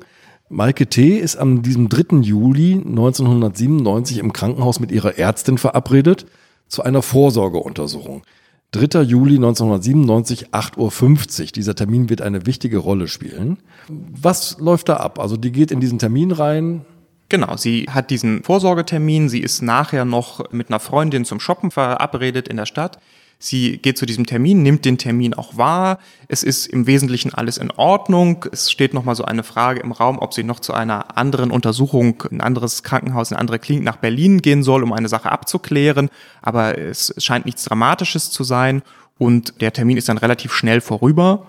Maike 0.50 0.88
T. 0.88 1.18
ist 1.18 1.36
am 1.36 1.62
diesem 1.62 1.90
3. 1.90 2.18
Juli 2.18 2.76
1997 2.76 4.20
im 4.20 4.32
Krankenhaus 4.32 4.80
mit 4.80 4.92
ihrer 4.92 5.18
Ärztin 5.18 5.58
verabredet 5.58 6.26
zu 6.70 6.84
einer 6.84 7.02
Vorsorgeuntersuchung. 7.02 8.24
3. 8.72 9.02
Juli 9.02 9.36
1997, 9.36 10.50
8.50 10.52 11.42
Uhr. 11.42 11.48
Dieser 11.48 11.76
Termin 11.76 12.10
wird 12.10 12.22
eine 12.22 12.46
wichtige 12.46 12.78
Rolle 12.78 13.08
spielen. 13.08 13.58
Was 13.90 14.58
läuft 14.60 14.90
da 14.90 14.98
ab? 14.98 15.20
Also 15.20 15.36
die 15.36 15.52
geht 15.52 15.72
in 15.72 15.80
diesen 15.80 16.00
Termin 16.00 16.32
rein. 16.32 16.86
Genau, 17.34 17.58
sie 17.58 17.88
hat 17.90 18.12
diesen 18.12 18.44
Vorsorgetermin, 18.44 19.28
sie 19.28 19.40
ist 19.40 19.64
nachher 19.64 20.06
noch 20.06 20.52
mit 20.52 20.70
einer 20.70 20.80
Freundin 20.80 21.26
zum 21.26 21.40
Shoppen 21.40 21.72
verabredet 21.72 22.48
in 22.48 22.58
der 22.58 22.68
Stadt. 22.68 23.00
Sie 23.40 23.80
geht 23.80 23.98
zu 23.98 24.06
diesem 24.06 24.28
Termin, 24.28 24.62
nimmt 24.62 24.86
den 24.86 25.00
Termin 25.00 25.34
auch 25.34 25.58
wahr. 25.58 25.98
Es 26.28 26.44
ist 26.44 26.68
im 26.68 26.86
Wesentlichen 26.86 27.34
alles 27.34 27.58
in 27.58 27.72
Ordnung. 27.72 28.46
Es 28.52 28.70
steht 28.70 28.94
nochmal 28.94 29.16
so 29.16 29.26
eine 29.26 29.42
Frage 29.42 29.80
im 29.80 29.94
Raum, 29.94 30.20
ob 30.20 30.36
sie 30.36 30.44
noch 30.44 30.60
zu 30.60 30.76
einer 30.76 31.18
anderen 31.18 31.50
Untersuchung, 31.50 32.24
ein 32.30 32.40
anderes 32.40 32.84
Krankenhaus, 32.84 33.32
eine 33.32 33.40
andere 33.40 33.58
Klinik 33.58 33.84
nach 33.84 33.98
Berlin 33.98 34.44
gehen 34.44 34.62
soll, 34.62 34.84
um 34.84 34.94
eine 34.94 35.10
Sache 35.10 35.32
abzuklären. 35.32 36.12
Aber 36.44 36.78
es 36.78 37.16
scheint 37.18 37.48
nichts 37.48 37.64
Dramatisches 37.64 38.30
zu 38.30 38.44
sein. 38.44 38.84
Und 39.18 39.60
der 39.60 39.74
Termin 39.74 39.98
ist 39.98 40.08
dann 40.08 40.20
relativ 40.20 40.54
schnell 40.54 40.82
vorüber. 40.82 41.48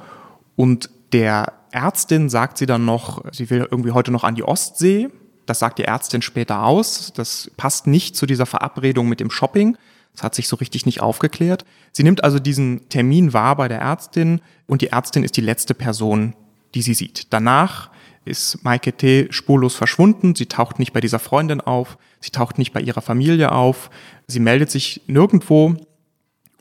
Und 0.57 0.89
der 1.13 1.53
Ärztin 1.73 2.31
sagt 2.31 2.57
sie 2.57 2.65
dann 2.65 2.87
noch, 2.87 3.23
sie 3.33 3.51
will 3.51 3.69
irgendwie 3.71 3.91
heute 3.91 4.13
noch 4.13 4.25
an 4.25 4.35
die 4.35 4.45
Ostsee. 4.45 5.11
Das 5.47 5.59
sagt 5.59 5.79
die 5.79 5.85
Ärztin 5.85 6.23
später 6.23 6.65
aus. 6.65 7.13
Das 7.15 7.51
passt 7.57 7.87
nicht 7.87 8.17
zu 8.17 8.27
dieser 8.27 8.47
Verabredung 8.47 9.09
mit 9.09 9.21
dem 9.21 9.31
Shopping. 9.31 9.77
Das 10.13 10.23
hat 10.23 10.35
sich 10.35 10.49
so 10.49 10.57
richtig 10.57 10.87
nicht 10.87 11.01
aufgeklärt. 11.01 11.65
Sie 11.93 12.05
nimmt 12.05 12.23
also 12.23 12.39
diesen 12.39 12.89
Termin 12.89 13.33
wahr 13.33 13.57
bei 13.57 13.69
der 13.69 13.81
Ärztin 13.81 14.41
und 14.67 14.81
die 14.81 14.89
Ärztin 14.89 15.25
ist 15.25 15.37
die 15.37 15.43
letzte 15.43 15.75
Person, 15.75 16.35
die 16.75 16.83
sie 16.83 16.95
sieht. 16.95 17.33
Danach 17.33 17.91
ist 18.25 18.65
Maike 18.65 18.93
T. 18.93 19.27
spurlos 19.31 19.75
verschwunden. 19.75 20.35
Sie 20.35 20.47
taucht 20.47 20.79
nicht 20.79 20.93
bei 20.93 21.01
dieser 21.01 21.19
Freundin 21.19 21.61
auf. 21.61 21.99
Sie 22.21 22.31
taucht 22.31 22.59
nicht 22.59 22.73
bei 22.73 22.81
ihrer 22.81 23.03
Familie 23.03 23.53
auf. 23.53 23.91
Sie 24.27 24.41
meldet 24.41 24.71
sich 24.71 25.03
nirgendwo 25.07 25.75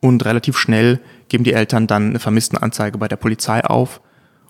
und 0.01 0.25
relativ 0.25 0.57
schnell 0.57 0.99
geben 1.29 1.43
die 1.43 1.53
Eltern 1.53 1.87
dann 1.87 2.09
eine 2.09 2.19
Vermisstenanzeige 2.19 2.97
bei 2.97 3.07
der 3.07 3.15
Polizei 3.15 3.63
auf 3.63 4.01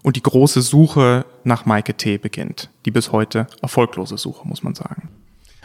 und 0.04 0.18
die 0.18 0.22
große 0.24 0.62
Suche 0.62 1.26
nach 1.44 1.66
Maike 1.66 1.96
T. 1.96 2.18
beginnt. 2.18 2.70
Die 2.86 2.92
bis 2.92 3.12
heute 3.12 3.48
erfolglose 3.62 4.18
Suche, 4.18 4.48
muss 4.48 4.62
man 4.62 4.76
sagen. 4.76 5.10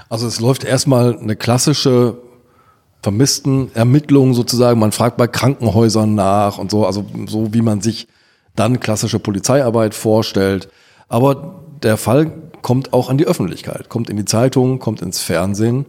Also 0.08 0.26
es 0.26 0.40
läuft 0.40 0.64
erstmal 0.64 1.18
eine 1.18 1.36
klassische 1.36 2.18
vermissten 3.02 3.70
Ermittlung 3.74 4.34
sozusagen. 4.34 4.80
Man 4.80 4.92
fragt 4.92 5.16
bei 5.16 5.26
Krankenhäusern 5.26 6.14
nach 6.14 6.58
und 6.58 6.70
so, 6.70 6.86
also 6.86 7.04
so 7.26 7.52
wie 7.52 7.62
man 7.62 7.80
sich 7.80 8.08
dann 8.56 8.80
klassische 8.80 9.18
Polizeiarbeit 9.18 9.94
vorstellt. 9.94 10.68
Aber 11.08 11.62
der 11.82 11.96
Fall 11.96 12.32
kommt 12.62 12.92
auch 12.92 13.10
an 13.10 13.18
die 13.18 13.26
Öffentlichkeit, 13.26 13.88
kommt 13.88 14.10
in 14.10 14.16
die 14.16 14.24
Zeitung, 14.24 14.78
kommt 14.78 15.02
ins 15.02 15.20
Fernsehen. 15.20 15.86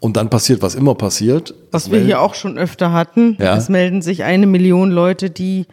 Und 0.00 0.16
dann 0.16 0.30
passiert, 0.30 0.62
was 0.62 0.74
immer 0.74 0.94
passiert. 0.94 1.54
Was 1.72 1.90
wir 1.90 2.00
hier 2.00 2.20
auch 2.20 2.34
schon 2.34 2.56
öfter 2.56 2.92
hatten. 2.92 3.36
Ja. 3.40 3.56
Es 3.56 3.68
melden 3.68 4.00
sich 4.00 4.22
eine 4.22 4.46
Million 4.46 4.92
Leute, 4.92 5.28
die 5.28 5.66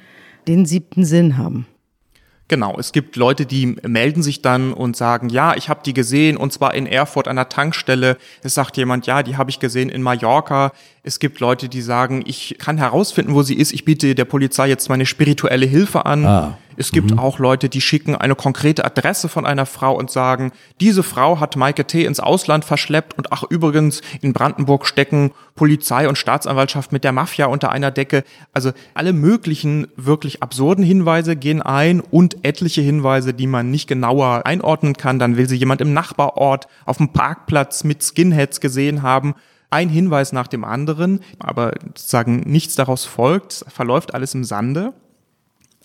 den 0.47 0.65
siebten 0.65 1.05
Sinn 1.05 1.37
haben. 1.37 1.67
Genau, 2.47 2.77
es 2.77 2.91
gibt 2.91 3.15
Leute, 3.15 3.47
die 3.47 3.75
melden 3.87 4.21
sich 4.21 4.43
dann 4.43 4.71
und 4.71 4.95
sagen, 4.95 5.29
ja, 5.29 5.55
ich 5.55 5.67
habe 5.67 5.79
die 5.83 5.93
gesehen 5.93 6.37
und 6.37 6.53
zwar 6.53 6.75
in 6.75 6.85
Erfurt 6.85 7.27
an 7.27 7.37
der 7.37 7.49
Tankstelle. 7.49 8.17
Es 8.43 8.53
sagt 8.53 8.77
jemand, 8.77 9.07
ja, 9.07 9.23
die 9.23 9.35
habe 9.35 9.49
ich 9.49 9.59
gesehen 9.59 9.89
in 9.89 10.03
Mallorca. 10.03 10.71
Es 11.01 11.19
gibt 11.19 11.39
Leute, 11.39 11.69
die 11.69 11.81
sagen, 11.81 12.23
ich 12.27 12.57
kann 12.59 12.77
herausfinden, 12.77 13.33
wo 13.33 13.41
sie 13.41 13.55
ist. 13.55 13.73
Ich 13.73 13.83
biete 13.83 14.13
der 14.13 14.25
Polizei 14.25 14.67
jetzt 14.67 14.89
meine 14.89 15.07
spirituelle 15.07 15.65
Hilfe 15.65 16.05
an. 16.05 16.25
Ah. 16.25 16.57
Es 16.77 16.91
gibt 16.91 17.17
auch 17.17 17.39
Leute, 17.39 17.69
die 17.69 17.81
schicken 17.81 18.15
eine 18.15 18.35
konkrete 18.35 18.83
Adresse 18.83 19.29
von 19.29 19.45
einer 19.45 19.65
Frau 19.65 19.95
und 19.95 20.11
sagen, 20.11 20.51
diese 20.81 21.03
Frau 21.03 21.39
hat 21.39 21.55
Maike 21.55 21.85
T. 21.85 22.03
ins 22.05 22.19
Ausland 22.19 22.65
verschleppt 22.65 23.17
und 23.17 23.31
ach 23.31 23.43
übrigens, 23.49 24.01
in 24.21 24.33
Brandenburg 24.33 24.85
stecken 24.85 25.31
Polizei 25.55 26.07
und 26.09 26.17
Staatsanwaltschaft 26.17 26.91
mit 26.91 27.03
der 27.03 27.13
Mafia 27.13 27.45
unter 27.45 27.71
einer 27.71 27.91
Decke. 27.91 28.23
Also 28.53 28.71
alle 28.93 29.13
möglichen 29.13 29.87
wirklich 29.95 30.43
absurden 30.43 30.83
Hinweise 30.83 31.35
gehen 31.35 31.61
ein 31.61 32.01
und 32.01 32.45
etliche 32.45 32.81
Hinweise, 32.81 33.33
die 33.33 33.47
man 33.47 33.71
nicht 33.71 33.87
genauer 33.87 34.45
einordnen 34.45 34.95
kann. 34.95 35.17
Dann 35.17 35.37
will 35.37 35.47
sie 35.47 35.55
jemand 35.55 35.79
im 35.79 35.93
Nachbarort 35.93 36.67
auf 36.85 36.97
dem 36.97 37.13
Parkplatz 37.13 37.85
mit 37.85 38.03
Skinheads 38.03 38.59
gesehen 38.59 39.01
haben. 39.01 39.35
Ein 39.69 39.89
Hinweis 39.89 40.31
nach 40.31 40.47
dem 40.47 40.63
anderen, 40.63 41.21
aber 41.39 41.73
sozusagen 41.95 42.41
nichts 42.41 42.75
daraus 42.75 43.05
folgt, 43.05 43.65
verläuft 43.67 44.13
alles 44.13 44.35
im 44.35 44.43
Sande. 44.43 44.93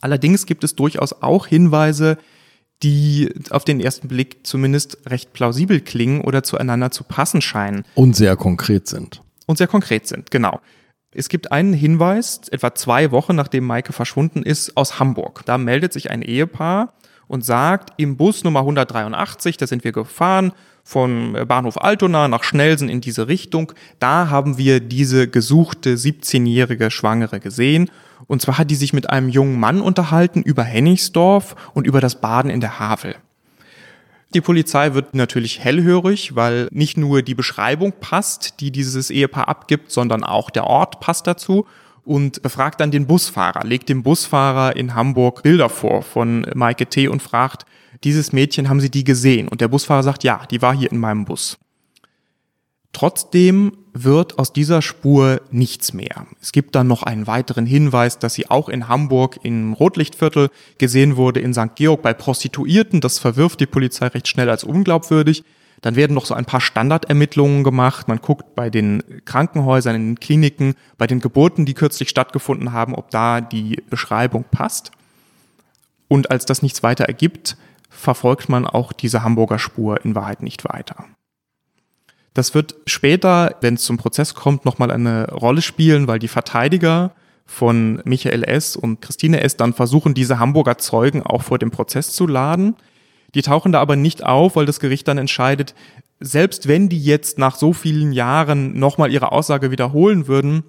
Allerdings 0.01 0.47
gibt 0.47 0.65
es 0.65 0.75
durchaus 0.75 1.13
auch 1.23 1.47
Hinweise, 1.47 2.19
die 2.83 3.33
auf 3.51 3.65
den 3.65 3.81
ersten 3.81 4.09
Blick 4.09 4.47
zumindest 4.47 4.99
recht 5.07 5.33
plausibel 5.33 5.81
klingen 5.81 6.23
oder 6.23 6.43
zueinander 6.43 6.91
zu 6.91 7.05
passen 7.05 7.43
scheinen 7.43 7.85
Und 7.95 8.17
sehr 8.17 8.37
konkret 8.37 8.89
sind. 8.89 9.21
und 9.47 9.59
sehr 9.59 9.67
konkret 9.67 10.07
sind. 10.07 10.31
Genau. 10.31 10.61
Es 11.13 11.29
gibt 11.29 11.51
einen 11.51 11.73
Hinweis, 11.73 12.41
etwa 12.51 12.75
zwei 12.75 13.11
Wochen 13.11 13.35
nachdem 13.35 13.65
Maike 13.67 13.93
verschwunden 13.93 14.43
ist, 14.45 14.77
aus 14.77 15.01
Hamburg. 15.01 15.43
Da 15.45 15.59
meldet 15.59 15.93
sich 15.93 16.11
ein 16.11 16.23
Ehepaar 16.23 16.95
und 17.27 17.45
sagt, 17.45 17.93
im 17.97 18.17
Bus 18.17 18.45
Nummer 18.45 18.61
183, 18.61 19.57
da 19.57 19.67
sind 19.67 19.85
wir 19.85 19.93
gefahren, 19.93 20.53
von 20.85 21.37
Bahnhof 21.47 21.81
Altona 21.81 22.29
nach 22.29 22.43
Schnelsen 22.43 22.89
in 22.89 23.01
diese 23.01 23.29
Richtung, 23.29 23.73
da 23.99 24.31
haben 24.31 24.57
wir 24.57 24.81
diese 24.81 25.29
gesuchte 25.29 25.95
17-jährige 25.95 26.91
Schwangere 26.91 27.39
gesehen. 27.41 27.91
Und 28.31 28.41
zwar 28.41 28.59
hat 28.59 28.71
die 28.71 28.77
sich 28.77 28.93
mit 28.93 29.11
einem 29.11 29.29
jungen 29.29 29.59
Mann 29.59 29.81
unterhalten 29.81 30.43
über 30.43 30.63
Hennigsdorf 30.63 31.57
und 31.75 31.85
über 31.85 32.01
das 32.01 32.21
Baden 32.21 32.49
in 32.49 32.61
der 32.61 32.79
Havel. 32.79 33.17
Die 34.35 34.41
Polizei 34.41 34.95
wird 34.95 35.17
natürlich 35.17 35.59
hellhörig, 35.59 36.37
weil 36.37 36.69
nicht 36.71 36.97
nur 36.97 37.23
die 37.23 37.35
Beschreibung 37.35 37.93
passt, 37.99 38.61
die 38.61 38.71
dieses 38.71 39.11
Ehepaar 39.11 39.49
abgibt, 39.49 39.91
sondern 39.91 40.23
auch 40.23 40.51
der 40.51 40.63
Ort 40.69 41.01
passt 41.01 41.27
dazu 41.27 41.67
und 42.05 42.41
befragt 42.41 42.81
dann 42.81 42.93
den 42.93 43.09
Busfahrer, 43.09 43.65
legt 43.65 43.89
dem 43.89 44.05
Busfahrer 44.05 44.77
in 44.77 44.95
Hamburg 44.95 45.43
Bilder 45.43 45.69
vor 45.69 46.03
von 46.03 46.47
Maike 46.55 46.87
T. 46.87 47.09
und 47.09 47.25
fragt, 47.25 47.65
dieses 48.05 48.33
Mädchen, 48.33 48.69
haben 48.69 48.79
Sie 48.79 48.91
die 48.91 49.03
gesehen? 49.03 49.49
Und 49.49 49.61
der 49.61 49.67
Busfahrer 49.67 50.05
sagt, 50.05 50.23
ja, 50.23 50.47
die 50.49 50.63
war 50.63 50.73
hier 50.77 50.93
in 50.93 50.99
meinem 50.99 51.25
Bus. 51.25 51.59
Trotzdem 52.93 53.73
wird 53.93 54.39
aus 54.39 54.53
dieser 54.53 54.83
Spur 54.83 55.41
nichts 55.51 55.93
mehr. 55.93 56.27
Es 56.41 56.53
gibt 56.53 56.75
dann 56.75 56.87
noch 56.87 57.03
einen 57.03 57.27
weiteren 57.27 57.67
Hinweis, 57.67 58.19
dass 58.19 58.35
sie 58.35 58.51
auch 58.51 58.69
in 58.69 58.89
Hamburg 58.89 59.41
im 59.43 59.73
Rotlichtviertel 59.73 60.51
gesehen 60.79 61.17
wurde, 61.17 61.41
in 61.41 61.55
St. 61.55 61.75
Georg 61.75 62.03
bei 62.03 62.15
Prostituierten. 62.15 63.01
Das 63.01 63.19
verwirft 63.19 63.61
die 63.61 63.67
Polizei 63.67 64.07
recht 64.07 64.29
schnell 64.29 64.49
als 64.49 64.65
unglaubwürdig. 64.65 65.45
Dann 65.81 65.97
werden 65.97 66.15
noch 66.15 66.27
so 66.27 66.35
ein 66.35 66.45
paar 66.45 66.61
Standardermittlungen 66.61 67.65
gemacht. 67.65 68.07
Man 68.07 68.21
guckt 68.21 68.55
bei 68.55 68.71
den 68.71 69.03
Krankenhäusern, 69.25 69.97
in 69.97 70.07
den 70.09 70.21
Kliniken, 70.21 70.75
bei 70.99 71.07
den 71.07 71.21
Geburten, 71.21 71.65
die 71.65 71.75
kürzlich 71.75 72.11
stattgefunden 72.11 72.73
haben, 72.73 72.95
ob 72.95 73.11
da 73.11 73.41
die 73.41 73.83
Beschreibung 73.89 74.45
passt. 74.51 74.93
Und 76.09 76.31
als 76.31 76.45
das 76.45 76.63
nichts 76.63 76.83
weiter 76.83 77.05
ergibt, 77.05 77.57
verfolgt 77.89 78.49
man 78.49 78.67
auch 78.67 78.93
diese 78.93 79.23
Hamburger 79.23 79.59
Spur 79.59 80.05
in 80.05 80.15
Wahrheit 80.15 80.43
nicht 80.43 80.65
weiter. 80.65 81.07
Das 82.35 82.55
wird 82.55 82.77
später, 82.87 83.57
wenn 83.61 83.75
es 83.75 83.83
zum 83.83 83.97
Prozess 83.97 84.35
kommt, 84.35 84.65
nochmal 84.65 84.91
eine 84.91 85.31
Rolle 85.31 85.63
spielen, 85.63 86.07
weil 86.07 86.19
die 86.19 86.29
Verteidiger 86.29 87.13
von 87.45 88.01
Michael 88.05 88.45
S. 88.45 88.77
und 88.77 89.01
Christine 89.01 89.41
S. 89.41 89.57
dann 89.57 89.73
versuchen, 89.73 90.15
diese 90.15 90.39
Hamburger 90.39 90.79
Zeugen 90.79 91.25
auch 91.25 91.43
vor 91.43 91.59
dem 91.59 91.73
Prozess 91.73 92.13
zu 92.13 92.29
laden. 92.29 92.77
Die 93.35 93.43
tauchen 93.43 93.73
da 93.73 93.81
aber 93.81 93.97
nicht 93.97 94.25
auf, 94.25 94.55
weil 94.55 94.67
das 94.67 94.79
Gericht 94.81 95.09
dann 95.09 95.19
entscheidet, 95.19 95.75
selbst 96.21 96.69
wenn 96.69 96.89
die 96.89 97.03
jetzt 97.03 97.39
nach 97.39 97.57
so 97.57 97.73
vielen 97.73 98.13
Jahren 98.13 98.79
nochmal 98.79 99.11
ihre 99.11 99.33
Aussage 99.33 99.71
wiederholen 99.71 100.29
würden, 100.29 100.65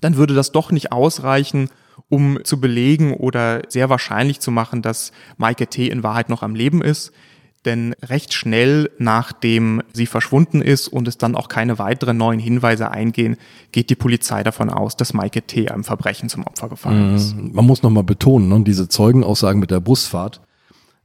dann 0.00 0.16
würde 0.16 0.34
das 0.34 0.52
doch 0.52 0.70
nicht 0.70 0.92
ausreichen, 0.92 1.70
um 2.08 2.44
zu 2.44 2.60
belegen 2.60 3.14
oder 3.14 3.62
sehr 3.68 3.88
wahrscheinlich 3.88 4.40
zu 4.40 4.50
machen, 4.50 4.82
dass 4.82 5.12
Maike 5.36 5.66
T. 5.68 5.88
in 5.88 6.02
Wahrheit 6.02 6.28
noch 6.28 6.42
am 6.42 6.54
Leben 6.54 6.82
ist. 6.82 7.12
Denn 7.68 7.94
recht 8.02 8.32
schnell, 8.32 8.90
nachdem 8.96 9.82
sie 9.92 10.06
verschwunden 10.06 10.62
ist 10.62 10.88
und 10.88 11.06
es 11.06 11.18
dann 11.18 11.36
auch 11.36 11.50
keine 11.50 11.78
weiteren 11.78 12.16
neuen 12.16 12.40
Hinweise 12.40 12.90
eingehen, 12.90 13.36
geht 13.72 13.90
die 13.90 13.94
Polizei 13.94 14.42
davon 14.42 14.70
aus, 14.70 14.96
dass 14.96 15.12
Maike 15.12 15.42
T. 15.42 15.68
einem 15.68 15.84
Verbrechen 15.84 16.30
zum 16.30 16.44
Opfer 16.44 16.70
gefallen 16.70 17.14
ist. 17.14 17.36
Mhm. 17.36 17.50
Man 17.52 17.66
muss 17.66 17.82
nochmal 17.82 18.04
betonen, 18.04 18.48
ne, 18.48 18.60
diese 18.64 18.88
Zeugenaussagen 18.88 19.60
mit 19.60 19.70
der 19.70 19.80
Busfahrt, 19.80 20.40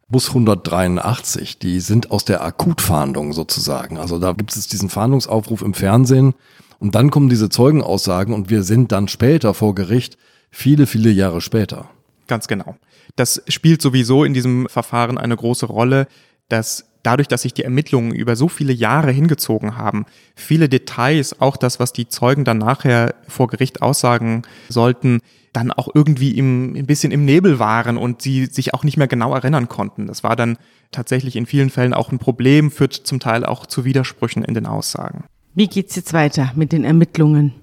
Bus 0.07 0.29
183, 0.29 1.59
die 1.59 1.81
sind 1.81 2.11
aus 2.11 2.23
der 2.23 2.41
Akutfahndung 2.45 3.33
sozusagen. 3.33 3.97
Also 3.97 4.17
da 4.17 4.31
gibt 4.31 4.55
es 4.55 4.65
diesen 4.69 4.87
Fahndungsaufruf 4.87 5.63
im 5.63 5.73
Fernsehen 5.73 6.33
und 6.79 6.95
dann 6.95 7.11
kommen 7.11 7.27
diese 7.27 7.49
Zeugenaussagen 7.49 8.33
und 8.33 8.49
wir 8.49 8.63
sind 8.63 8.93
dann 8.93 9.09
später 9.09 9.53
vor 9.53 9.75
Gericht, 9.75 10.17
viele, 10.49 10.87
viele 10.87 11.09
Jahre 11.09 11.41
später. 11.41 11.89
Ganz 12.27 12.47
genau. 12.47 12.77
Das 13.17 13.43
spielt 13.49 13.81
sowieso 13.81 14.23
in 14.23 14.33
diesem 14.33 14.67
Verfahren 14.69 15.17
eine 15.17 15.35
große 15.35 15.65
Rolle, 15.65 16.07
dass 16.49 16.85
dadurch, 17.03 17.27
dass 17.27 17.43
sich 17.43 17.53
die 17.53 17.63
Ermittlungen 17.63 18.13
über 18.13 18.35
so 18.35 18.47
viele 18.47 18.73
Jahre 18.73 19.11
hingezogen 19.11 19.77
haben, 19.77 20.05
viele 20.35 20.69
Details, 20.69 21.39
auch 21.41 21.57
das, 21.57 21.79
was 21.79 21.93
die 21.93 22.07
Zeugen 22.07 22.45
dann 22.45 22.57
nachher 22.57 23.13
vor 23.27 23.47
Gericht 23.47 23.81
aussagen 23.81 24.43
sollten, 24.69 25.19
dann 25.51 25.71
auch 25.71 25.89
irgendwie 25.93 26.31
im, 26.37 26.75
ein 26.75 26.87
bisschen 26.87 27.11
im 27.11 27.25
Nebel 27.25 27.59
waren 27.59 27.97
und 27.97 28.21
sie 28.21 28.47
sich 28.47 28.73
auch 28.73 28.83
nicht 28.83 28.97
mehr 28.97 29.07
genau 29.07 29.35
erinnern 29.35 29.69
konnten. 29.69 30.07
Das 30.07 30.23
war 30.23 30.35
dann 30.35 30.57
tatsächlich 30.91 31.35
in 31.35 31.45
vielen 31.45 31.69
Fällen 31.69 31.93
auch 31.93 32.11
ein 32.11 32.19
Problem, 32.19 32.71
führt 32.71 32.93
zum 32.93 33.19
Teil 33.19 33.45
auch 33.45 33.65
zu 33.65 33.85
Widersprüchen 33.85 34.43
in 34.43 34.55
den 34.55 34.65
Aussagen. 34.65 35.25
Wie 35.53 35.67
geht's 35.67 35.95
jetzt 35.95 36.13
weiter 36.13 36.51
mit 36.55 36.71
den 36.71 36.83
Ermittlungen? 36.83 37.53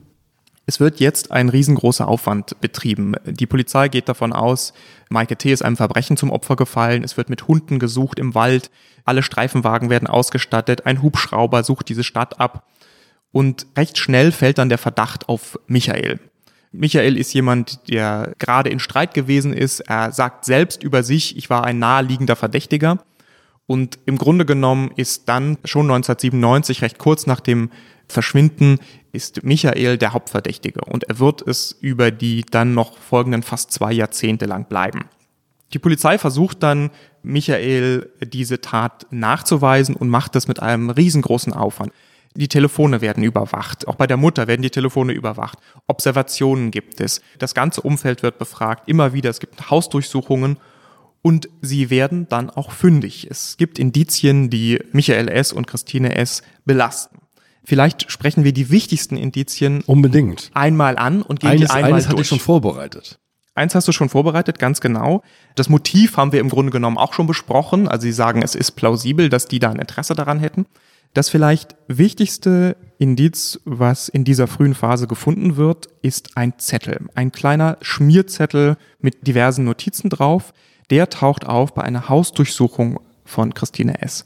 Es 0.70 0.78
wird 0.78 1.00
jetzt 1.00 1.32
ein 1.32 1.48
riesengroßer 1.48 2.06
Aufwand 2.06 2.60
betrieben. 2.60 3.16
Die 3.24 3.48
Polizei 3.48 3.88
geht 3.88 4.08
davon 4.08 4.32
aus, 4.32 4.72
Maike 5.08 5.34
T. 5.34 5.50
ist 5.50 5.62
einem 5.62 5.76
Verbrechen 5.76 6.16
zum 6.16 6.30
Opfer 6.30 6.54
gefallen. 6.54 7.02
Es 7.02 7.16
wird 7.16 7.28
mit 7.28 7.48
Hunden 7.48 7.80
gesucht 7.80 8.20
im 8.20 8.36
Wald. 8.36 8.70
Alle 9.04 9.24
Streifenwagen 9.24 9.90
werden 9.90 10.06
ausgestattet. 10.06 10.86
Ein 10.86 11.02
Hubschrauber 11.02 11.64
sucht 11.64 11.88
diese 11.88 12.04
Stadt 12.04 12.38
ab. 12.38 12.68
Und 13.32 13.66
recht 13.76 13.98
schnell 13.98 14.30
fällt 14.30 14.58
dann 14.58 14.68
der 14.68 14.78
Verdacht 14.78 15.28
auf 15.28 15.58
Michael. 15.66 16.20
Michael 16.70 17.16
ist 17.16 17.34
jemand, 17.34 17.90
der 17.90 18.34
gerade 18.38 18.70
in 18.70 18.78
Streit 18.78 19.12
gewesen 19.12 19.52
ist. 19.52 19.80
Er 19.80 20.12
sagt 20.12 20.44
selbst 20.44 20.84
über 20.84 21.02
sich, 21.02 21.36
ich 21.36 21.50
war 21.50 21.64
ein 21.64 21.80
naheliegender 21.80 22.36
Verdächtiger. 22.36 23.00
Und 23.70 24.00
im 24.04 24.18
Grunde 24.18 24.44
genommen 24.44 24.90
ist 24.96 25.28
dann 25.28 25.56
schon 25.62 25.82
1997, 25.82 26.82
recht 26.82 26.98
kurz 26.98 27.28
nach 27.28 27.38
dem 27.38 27.70
Verschwinden, 28.08 28.80
ist 29.12 29.44
Michael 29.44 29.96
der 29.96 30.12
Hauptverdächtige. 30.12 30.80
Und 30.80 31.04
er 31.04 31.20
wird 31.20 31.46
es 31.46 31.78
über 31.80 32.10
die 32.10 32.44
dann 32.50 32.74
noch 32.74 32.98
folgenden 32.98 33.44
fast 33.44 33.70
zwei 33.70 33.92
Jahrzehnte 33.92 34.46
lang 34.46 34.64
bleiben. 34.64 35.04
Die 35.72 35.78
Polizei 35.78 36.18
versucht 36.18 36.64
dann, 36.64 36.90
Michael 37.22 38.10
diese 38.20 38.60
Tat 38.60 39.06
nachzuweisen 39.12 39.94
und 39.94 40.08
macht 40.08 40.34
das 40.34 40.48
mit 40.48 40.60
einem 40.60 40.90
riesengroßen 40.90 41.52
Aufwand. 41.52 41.92
Die 42.34 42.48
Telefone 42.48 43.00
werden 43.00 43.22
überwacht. 43.22 43.86
Auch 43.86 43.94
bei 43.94 44.08
der 44.08 44.16
Mutter 44.16 44.48
werden 44.48 44.62
die 44.62 44.70
Telefone 44.70 45.12
überwacht. 45.12 45.60
Observationen 45.86 46.72
gibt 46.72 47.00
es. 47.00 47.22
Das 47.38 47.54
ganze 47.54 47.82
Umfeld 47.82 48.24
wird 48.24 48.36
befragt. 48.36 48.88
Immer 48.88 49.12
wieder. 49.12 49.30
Es 49.30 49.38
gibt 49.38 49.70
Hausdurchsuchungen. 49.70 50.56
Und 51.22 51.48
sie 51.60 51.90
werden 51.90 52.28
dann 52.28 52.48
auch 52.48 52.72
fündig. 52.72 53.26
Es 53.30 53.56
gibt 53.58 53.78
Indizien, 53.78 54.48
die 54.48 54.80
Michael 54.92 55.28
S. 55.28 55.52
und 55.52 55.66
Christine 55.66 56.16
S. 56.16 56.42
belasten. 56.64 57.18
Vielleicht 57.62 58.10
sprechen 58.10 58.42
wir 58.42 58.52
die 58.52 58.70
wichtigsten 58.70 59.16
Indizien 59.16 59.82
Unbedingt. 59.86 60.50
einmal 60.54 60.96
an 60.96 61.22
und 61.22 61.40
gehen 61.40 61.50
Eines, 61.50 61.68
die 61.68 61.74
einmal 61.74 61.92
eines 61.92 62.06
hatte 62.06 62.16
durch. 62.16 62.24
ich 62.24 62.28
schon 62.28 62.40
vorbereitet. 62.40 63.18
Eins 63.54 63.74
hast 63.74 63.86
du 63.86 63.92
schon 63.92 64.08
vorbereitet, 64.08 64.58
ganz 64.58 64.80
genau. 64.80 65.22
Das 65.56 65.68
Motiv 65.68 66.16
haben 66.16 66.32
wir 66.32 66.40
im 66.40 66.48
Grunde 66.48 66.72
genommen 66.72 66.96
auch 66.96 67.12
schon 67.12 67.26
besprochen. 67.26 67.86
Also 67.88 68.02
sie 68.02 68.12
sagen, 68.12 68.42
es 68.42 68.54
ist 68.54 68.72
plausibel, 68.72 69.28
dass 69.28 69.46
die 69.46 69.58
da 69.58 69.70
ein 69.70 69.78
Interesse 69.78 70.14
daran 70.14 70.40
hätten. 70.40 70.66
Das 71.12 71.28
vielleicht 71.28 71.76
wichtigste 71.88 72.76
Indiz, 72.98 73.60
was 73.64 74.08
in 74.08 74.24
dieser 74.24 74.46
frühen 74.46 74.74
Phase 74.74 75.08
gefunden 75.08 75.56
wird, 75.56 75.88
ist 76.02 76.36
ein 76.36 76.58
Zettel. 76.58 77.00
Ein 77.14 77.32
kleiner 77.32 77.76
Schmierzettel 77.82 78.76
mit 79.00 79.26
diversen 79.26 79.64
Notizen 79.64 80.08
drauf. 80.08 80.54
Der 80.90 81.08
taucht 81.08 81.46
auf 81.46 81.74
bei 81.74 81.82
einer 81.82 82.08
Hausdurchsuchung 82.08 83.00
von 83.24 83.54
Christine 83.54 84.02
S. 84.02 84.24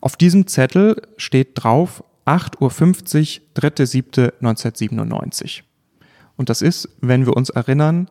Auf 0.00 0.16
diesem 0.16 0.46
Zettel 0.46 1.02
steht 1.16 1.50
drauf 1.54 2.02
8.50 2.26 3.40
Uhr, 3.40 3.62
3.7.1997. 3.62 5.62
Und 6.36 6.48
das 6.48 6.62
ist, 6.62 6.88
wenn 7.00 7.26
wir 7.26 7.36
uns 7.36 7.50
erinnern, 7.50 8.08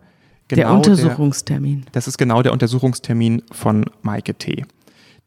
der 0.50 0.58
genau 0.58 0.78
Untersuchungstermin. 0.78 1.86
das 1.92 2.08
ist 2.08 2.18
genau 2.18 2.42
der 2.42 2.54
Untersuchungstermin 2.54 3.44
von 3.52 3.86
Maike 4.02 4.36
T. 4.36 4.66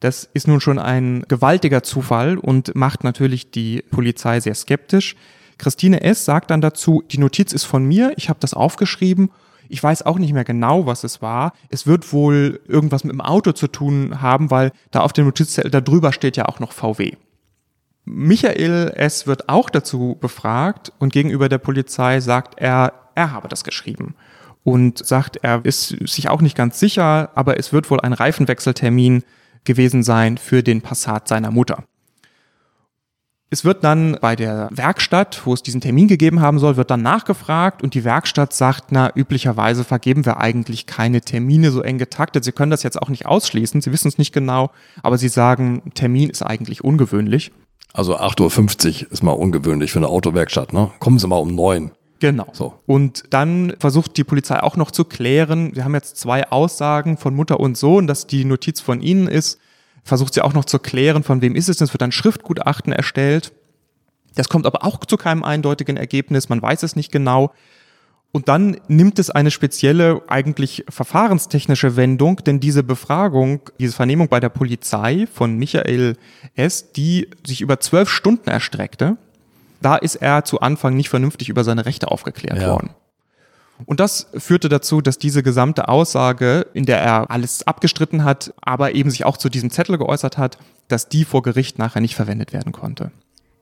Das 0.01 0.29
ist 0.33 0.47
nun 0.47 0.61
schon 0.61 0.79
ein 0.79 1.25
gewaltiger 1.27 1.83
Zufall 1.83 2.39
und 2.39 2.75
macht 2.77 3.03
natürlich 3.03 3.51
die 3.51 3.83
Polizei 3.91 4.39
sehr 4.39 4.55
skeptisch. 4.55 5.17
Christine 5.59 6.03
S. 6.03 6.25
sagt 6.25 6.53
dann 6.53 6.61
dazu, 6.61 7.03
die 7.11 7.19
Notiz 7.19 7.53
ist 7.53 7.65
von 7.65 7.85
mir, 7.85 8.13
ich 8.17 8.29
habe 8.29 8.39
das 8.41 8.55
aufgeschrieben. 8.55 9.31
Ich 9.69 9.83
weiß 9.83 10.05
auch 10.07 10.19
nicht 10.19 10.33
mehr 10.33 10.45
genau, 10.45 10.87
was 10.87 11.05
es 11.05 11.21
war. 11.23 11.53
Es 11.69 11.87
wird 11.87 12.13
wohl 12.13 12.61
irgendwas 12.67 13.05
mit 13.05 13.13
dem 13.13 13.21
Auto 13.21 13.53
zu 13.53 13.69
tun 13.69 14.21
haben, 14.21 14.51
weil 14.51 14.73
da 14.91 15.01
auf 15.01 15.13
dem 15.13 15.27
Notizzettel 15.27 15.71
da 15.71 15.81
drüber 15.81 16.13
steht 16.13 16.37
ja 16.37 16.47
auch 16.47 16.61
noch 16.61 16.73
VW. 16.73 17.13
Michael 18.05 18.93
S. 18.97 19.27
wird 19.27 19.49
auch 19.49 19.69
dazu 19.69 20.17
befragt 20.19 20.93
und 20.99 21.13
gegenüber 21.13 21.49
der 21.49 21.59
Polizei 21.59 22.21
sagt 22.21 22.59
er, 22.59 22.95
er 23.15 23.33
habe 23.33 23.49
das 23.49 23.65
geschrieben 23.65 24.15
und 24.65 25.05
sagt, 25.05 25.39
er 25.43 25.65
ist 25.65 25.89
sich 26.07 26.29
auch 26.29 26.41
nicht 26.41 26.57
ganz 26.57 26.81
sicher, 26.81 27.31
aber 27.35 27.59
es 27.59 27.73
wird 27.73 27.91
wohl 27.91 28.01
ein 28.01 28.13
Reifenwechseltermin 28.13 29.25
gewesen 29.65 30.03
sein 30.03 30.39
für 30.39 30.63
den 30.63 30.81
Passat 30.81 31.29
seiner 31.29 31.51
Mutter. 31.51 31.85
Es 33.51 33.65
wird 33.65 33.83
dann 33.83 34.19
bei 34.21 34.37
der 34.37 34.69
Werkstatt, 34.71 35.41
wo 35.47 35.55
es 35.55 35.63
diesen 35.63 35.81
Termin 35.81 36.07
gegeben 36.07 36.41
haben 36.41 36.59
soll, 36.59 36.77
wird 36.77 36.91
dann 36.91 37.01
nachgefragt 37.01 37.83
und 37.83 37.95
die 37.95 38.05
Werkstatt 38.05 38.53
sagt, 38.53 38.93
na, 38.93 39.11
üblicherweise 39.15 39.85
vergeben 39.85 40.27
wir 40.27 40.37
eigentlich 40.37 40.85
keine 40.85 41.23
Termine 41.23 41.71
so 41.71 41.81
eng 41.81 41.97
getaktet. 41.97 42.45
Sie 42.45 42.53
können 42.53 42.71
das 42.71 42.83
jetzt 42.83 43.01
auch 43.01 43.09
nicht 43.09 43.25
ausschließen, 43.25 43.81
Sie 43.81 43.91
wissen 43.91 44.09
es 44.09 44.19
nicht 44.19 44.35
genau, 44.35 44.71
aber 45.03 45.17
Sie 45.17 45.29
sagen, 45.29 45.83
Termin 45.95 46.29
ist 46.29 46.43
eigentlich 46.43 46.85
ungewöhnlich. 46.85 47.51
Also 47.95 48.19
8.50 48.19 49.07
Uhr 49.07 49.13
ist 49.13 49.23
mal 49.23 49.33
ungewöhnlich 49.33 49.93
für 49.93 49.99
eine 49.99 50.09
Autowerkstatt, 50.09 50.75
ne? 50.75 50.91
Kommen 50.99 51.19
Sie 51.19 51.27
mal 51.27 51.37
um 51.37 51.55
neun. 51.55 51.93
Genau. 52.21 52.49
So. 52.53 52.75
Und 52.85 53.25
dann 53.31 53.75
versucht 53.79 54.17
die 54.19 54.25
Polizei 54.25 54.63
auch 54.63 54.77
noch 54.77 54.91
zu 54.91 55.05
klären, 55.05 55.75
wir 55.75 55.85
haben 55.85 55.95
jetzt 55.95 56.19
zwei 56.19 56.51
Aussagen 56.51 57.17
von 57.17 57.35
Mutter 57.35 57.61
und 57.61 57.79
Sohn, 57.79 58.07
dass 58.07 58.27
die 58.27 58.45
Notiz 58.45 58.81
von 58.81 59.01
ihnen 59.01 59.27
ist, 59.27 59.59
versucht 60.09 60.35
sie 60.35 60.43
auch 60.43 60.55
noch 60.55 60.65
zu 60.65 60.79
klären, 60.79 61.23
von 61.23 61.41
wem 61.43 61.55
ist 61.55 61.69
es 61.69 61.77
denn, 61.77 61.87
es 61.87 61.95
wird 61.95 62.03
ein 62.03 62.13
Schriftgutachten 62.13 62.93
erstellt. 62.93 63.53
Das 64.35 64.49
kommt 64.49 64.67
aber 64.67 64.85
auch 64.85 64.99
zu 65.05 65.17
keinem 65.17 65.45
eindeutigen 65.45 65.97
Ergebnis, 65.97 66.49
man 66.49 66.61
weiß 66.63 66.83
es 66.83 66.97
nicht 66.97 67.13
genau. 67.13 67.53
Und 68.31 68.49
dann 68.49 68.77
nimmt 68.89 69.19
es 69.19 69.31
eine 69.31 69.51
spezielle, 69.51 70.23
eigentlich 70.29 70.85
verfahrenstechnische 70.89 71.97
Wendung, 71.97 72.37
denn 72.45 72.61
diese 72.61 72.83
Befragung, 72.83 73.61
diese 73.81 73.95
Vernehmung 73.95 74.29
bei 74.29 74.39
der 74.39 74.51
Polizei 74.51 75.27
von 75.33 75.57
Michael 75.57 76.17
S., 76.55 76.93
die 76.93 77.29
sich 77.47 77.63
über 77.63 77.81
zwölf 77.81 78.11
Stunden 78.11 78.51
erstreckte, 78.51 79.17
da 79.81 79.97
ist 79.97 80.17
er 80.17 80.45
zu 80.45 80.61
Anfang 80.61 80.95
nicht 80.95 81.09
vernünftig 81.09 81.49
über 81.49 81.65
seine 81.65 81.87
Rechte 81.87 82.11
aufgeklärt 82.11 82.61
Ja. 82.61 82.69
worden. 82.73 82.91
Und 83.87 84.01
das 84.01 84.29
führte 84.37 84.69
dazu, 84.69 85.01
dass 85.01 85.19
diese 85.19 85.43
gesamte 85.43 85.89
Aussage, 85.89 86.67
in 86.75 86.85
der 86.85 87.01
er 87.01 87.31
alles 87.31 87.67
abgestritten 87.67 88.25
hat, 88.25 88.53
aber 88.61 88.95
eben 88.95 89.11
sich 89.11 89.25
auch 89.25 89.37
zu 89.37 89.49
diesem 89.49 89.71
Zettel 89.71 89.99
geäußert 89.99 90.39
hat, 90.39 90.59
dass 90.89 91.09
die 91.09 91.25
vor 91.25 91.43
Gericht 91.43 91.79
nachher 91.79 92.01
nicht 92.01 92.15
verwendet 92.17 92.53
werden 92.53 92.73
konnte. 92.73 93.13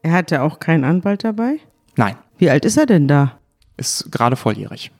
Er 0.02 0.12
hatte 0.12 0.42
auch 0.42 0.60
keinen 0.60 0.84
Anwalt 0.84 1.24
dabei? 1.24 1.58
Nein, 1.96 2.16
Wie 2.38 2.50
alt 2.50 2.64
ist 2.64 2.76
er 2.76 2.86
denn 2.86 3.08
da? 3.08 3.38
ist 3.76 4.10
gerade 4.10 4.36
volljährig. 4.36 4.90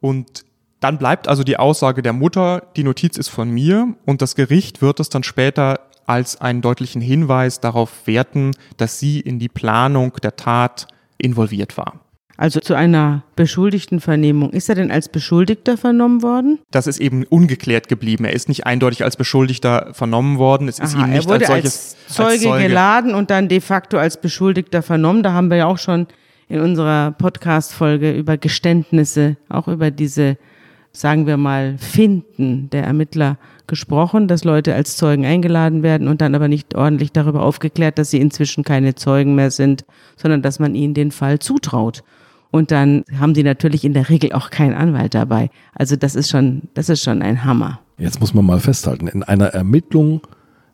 Und 0.00 0.44
dann 0.80 0.98
bleibt 0.98 1.28
also 1.28 1.44
die 1.44 1.58
Aussage 1.58 2.02
der 2.02 2.12
Mutter, 2.12 2.62
die 2.76 2.84
Notiz 2.84 3.16
ist 3.16 3.28
von 3.28 3.50
mir 3.50 3.94
und 4.04 4.22
das 4.22 4.34
Gericht 4.34 4.82
wird 4.82 5.00
es 5.00 5.08
dann 5.08 5.22
später 5.22 5.80
als 6.06 6.40
einen 6.40 6.62
deutlichen 6.62 7.00
Hinweis 7.00 7.60
darauf 7.60 8.06
werten, 8.06 8.52
dass 8.78 8.98
sie 8.98 9.20
in 9.20 9.38
die 9.38 9.48
Planung 9.48 10.12
der 10.22 10.36
Tat 10.36 10.88
involviert 11.18 11.76
war. 11.76 12.00
Also 12.42 12.58
zu 12.58 12.74
einer 12.74 13.22
beschuldigten 13.36 14.00
Vernehmung. 14.00 14.50
Ist 14.50 14.68
er 14.68 14.74
denn 14.74 14.90
als 14.90 15.08
Beschuldigter 15.08 15.76
vernommen 15.76 16.22
worden? 16.22 16.58
Das 16.72 16.88
ist 16.88 16.98
eben 16.98 17.22
ungeklärt 17.22 17.88
geblieben. 17.88 18.24
Er 18.24 18.32
ist 18.32 18.48
nicht 18.48 18.66
eindeutig 18.66 19.04
als 19.04 19.16
Beschuldigter 19.16 19.90
vernommen 19.92 20.38
worden. 20.38 20.66
Es 20.66 20.80
ist 20.80 20.96
Aha, 20.96 21.04
ihm 21.04 21.12
er 21.12 21.16
nicht 21.18 21.28
wurde 21.28 21.48
als 21.48 21.96
solches 22.08 22.18
als 22.18 22.42
Zeuge, 22.42 22.64
geladen 22.64 23.14
und 23.14 23.30
dann 23.30 23.46
de 23.46 23.60
facto 23.60 23.96
als 23.96 24.20
Beschuldigter 24.20 24.82
vernommen. 24.82 25.22
Da 25.22 25.34
haben 25.34 25.50
wir 25.50 25.58
ja 25.58 25.66
auch 25.66 25.78
schon 25.78 26.08
in 26.48 26.58
unserer 26.58 27.12
Podcast-Folge 27.12 28.10
über 28.10 28.36
Geständnisse, 28.38 29.36
auch 29.48 29.68
über 29.68 29.92
diese, 29.92 30.36
sagen 30.90 31.28
wir 31.28 31.36
mal, 31.36 31.76
Finden 31.78 32.70
der 32.70 32.82
Ermittler 32.82 33.38
gesprochen, 33.68 34.26
dass 34.26 34.42
Leute 34.42 34.74
als 34.74 34.96
Zeugen 34.96 35.24
eingeladen 35.24 35.84
werden 35.84 36.08
und 36.08 36.20
dann 36.20 36.34
aber 36.34 36.48
nicht 36.48 36.74
ordentlich 36.74 37.12
darüber 37.12 37.44
aufgeklärt, 37.44 37.98
dass 37.98 38.10
sie 38.10 38.20
inzwischen 38.20 38.64
keine 38.64 38.96
Zeugen 38.96 39.36
mehr 39.36 39.52
sind, 39.52 39.84
sondern 40.16 40.42
dass 40.42 40.58
man 40.58 40.74
ihnen 40.74 40.94
den 40.94 41.12
Fall 41.12 41.38
zutraut. 41.38 42.02
Und 42.52 42.70
dann 42.70 43.04
haben 43.18 43.34
sie 43.34 43.42
natürlich 43.42 43.82
in 43.82 43.94
der 43.94 44.10
Regel 44.10 44.32
auch 44.32 44.50
keinen 44.50 44.74
Anwalt 44.74 45.14
dabei. 45.14 45.50
Also 45.74 45.96
das 45.96 46.14
ist 46.14 46.30
schon, 46.30 46.68
das 46.74 46.90
ist 46.90 47.02
schon 47.02 47.22
ein 47.22 47.44
Hammer. 47.44 47.80
Jetzt 47.96 48.20
muss 48.20 48.34
man 48.34 48.44
mal 48.44 48.60
festhalten, 48.60 49.08
in 49.08 49.22
einer 49.22 49.46
Ermittlung, 49.46 50.20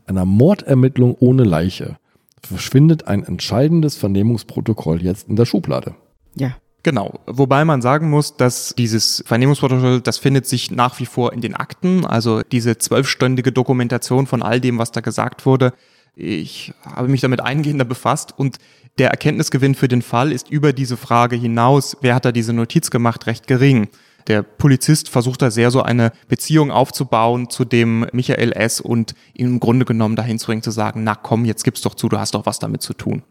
einer 0.05 0.25
Mordermittlung 0.25 1.15
ohne 1.15 1.45
Leiche 1.45 1.97
verschwindet 2.43 3.07
ein 3.07 3.23
entscheidendes 3.25 3.97
Vernehmungsprotokoll 3.97 5.03
jetzt 5.03 5.29
in 5.29 5.37
der 5.37 5.47
Schublade. 5.47 5.95
Ja. 6.35 6.57
Genau, 6.85 7.21
wobei 7.27 7.65
man 7.65 7.83
sagen 7.83 8.09
muss, 8.09 8.37
dass 8.37 8.75
dieses 8.79 9.23
Vernehmungsprotokoll, 9.27 10.01
das 10.01 10.19
findet 10.19 10.47
sich 10.47 10.71
nach 10.71 10.99
wie 11.01 11.07
vor 11.07 11.33
in 11.33 11.41
den 11.41 11.55
Akten, 11.55 12.07
also 12.07 12.41
diese 12.41 12.79
zwölfstündige 12.79 13.51
Dokumentation 13.53 14.27
von 14.27 14.43
all 14.43 14.61
dem, 14.61 14.79
was 14.79 14.93
da 14.93 15.01
gesagt 15.01 15.45
wurde. 15.45 15.75
Ich 16.15 16.73
habe 16.85 17.09
mich 17.09 17.21
damit 17.21 17.41
eingehender 17.41 17.85
befasst 17.85 18.33
und 18.37 18.59
der 18.99 19.11
Erkenntnisgewinn 19.11 19.75
für 19.75 19.89
den 19.89 20.03
Fall 20.03 20.33
ist 20.33 20.51
über 20.51 20.73
diese 20.73 20.97
Frage 20.97 21.37
hinaus, 21.37 21.97
wer 22.01 22.15
hat 22.15 22.25
da 22.25 22.33
diese 22.33 22.53
Notiz 22.53 22.91
gemacht, 22.91 23.27
recht 23.27 23.47
gering. 23.47 23.89
Der 24.27 24.43
Polizist 24.43 25.09
versucht 25.09 25.41
da 25.41 25.51
sehr 25.51 25.71
so 25.71 25.83
eine 25.83 26.13
Beziehung 26.29 26.71
aufzubauen 26.71 27.49
zu 27.49 27.65
dem 27.65 28.07
Michael 28.13 28.53
S. 28.53 28.81
und 28.81 29.15
ihn 29.35 29.47
im 29.47 29.61
Grunde 29.61 29.87
genommen 29.87 30.17
dahin 30.17 30.39
zu 30.39 30.47
bringen, 30.47 30.63
zu 30.63 30.71
sagen, 30.71 31.03
na 31.03 31.15
komm, 31.15 31.45
jetzt 31.45 31.65
gib's 31.65 31.81
doch 31.81 31.95
zu, 31.95 32.09
du 32.09 32.19
hast 32.19 32.35
doch 32.35 32.45
was 32.45 32.59
damit 32.59 32.83
zu 32.83 32.93
tun. 32.93 33.23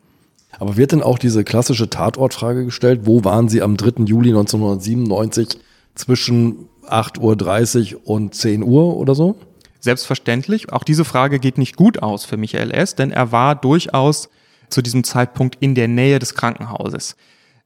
Aber 0.60 0.78
wird 0.78 0.94
denn 0.94 1.04
auch 1.04 1.20
diese 1.20 1.44
klassische 1.44 1.90
Tatortfrage 1.90 2.66
gestellt? 2.66 3.02
Wo 3.04 3.24
waren 3.24 3.48
Sie 3.48 3.62
am 3.62 3.78
3. 3.78 4.06
Juli 4.06 4.30
1997 4.30 5.60
zwischen 5.94 6.70
8.30 6.90 7.94
Uhr 7.94 8.02
und 8.06 8.34
10 8.34 8.64
Uhr 8.64 8.98
oder 8.98 9.14
so? 9.14 9.36
Selbstverständlich. 9.80 10.72
Auch 10.74 10.84
diese 10.84 11.06
Frage 11.06 11.40
geht 11.40 11.60
nicht 11.60 11.76
gut 11.76 12.02
aus 12.02 12.26
für 12.26 12.38
Michael 12.38 12.72
S., 12.72 12.96
denn 12.96 13.12
er 13.12 13.32
war 13.32 13.56
durchaus 13.56 14.30
zu 14.70 14.82
diesem 14.82 15.04
Zeitpunkt 15.04 15.58
in 15.60 15.76
der 15.76 15.88
Nähe 15.88 16.20
des 16.20 16.36
Krankenhauses. 16.36 17.16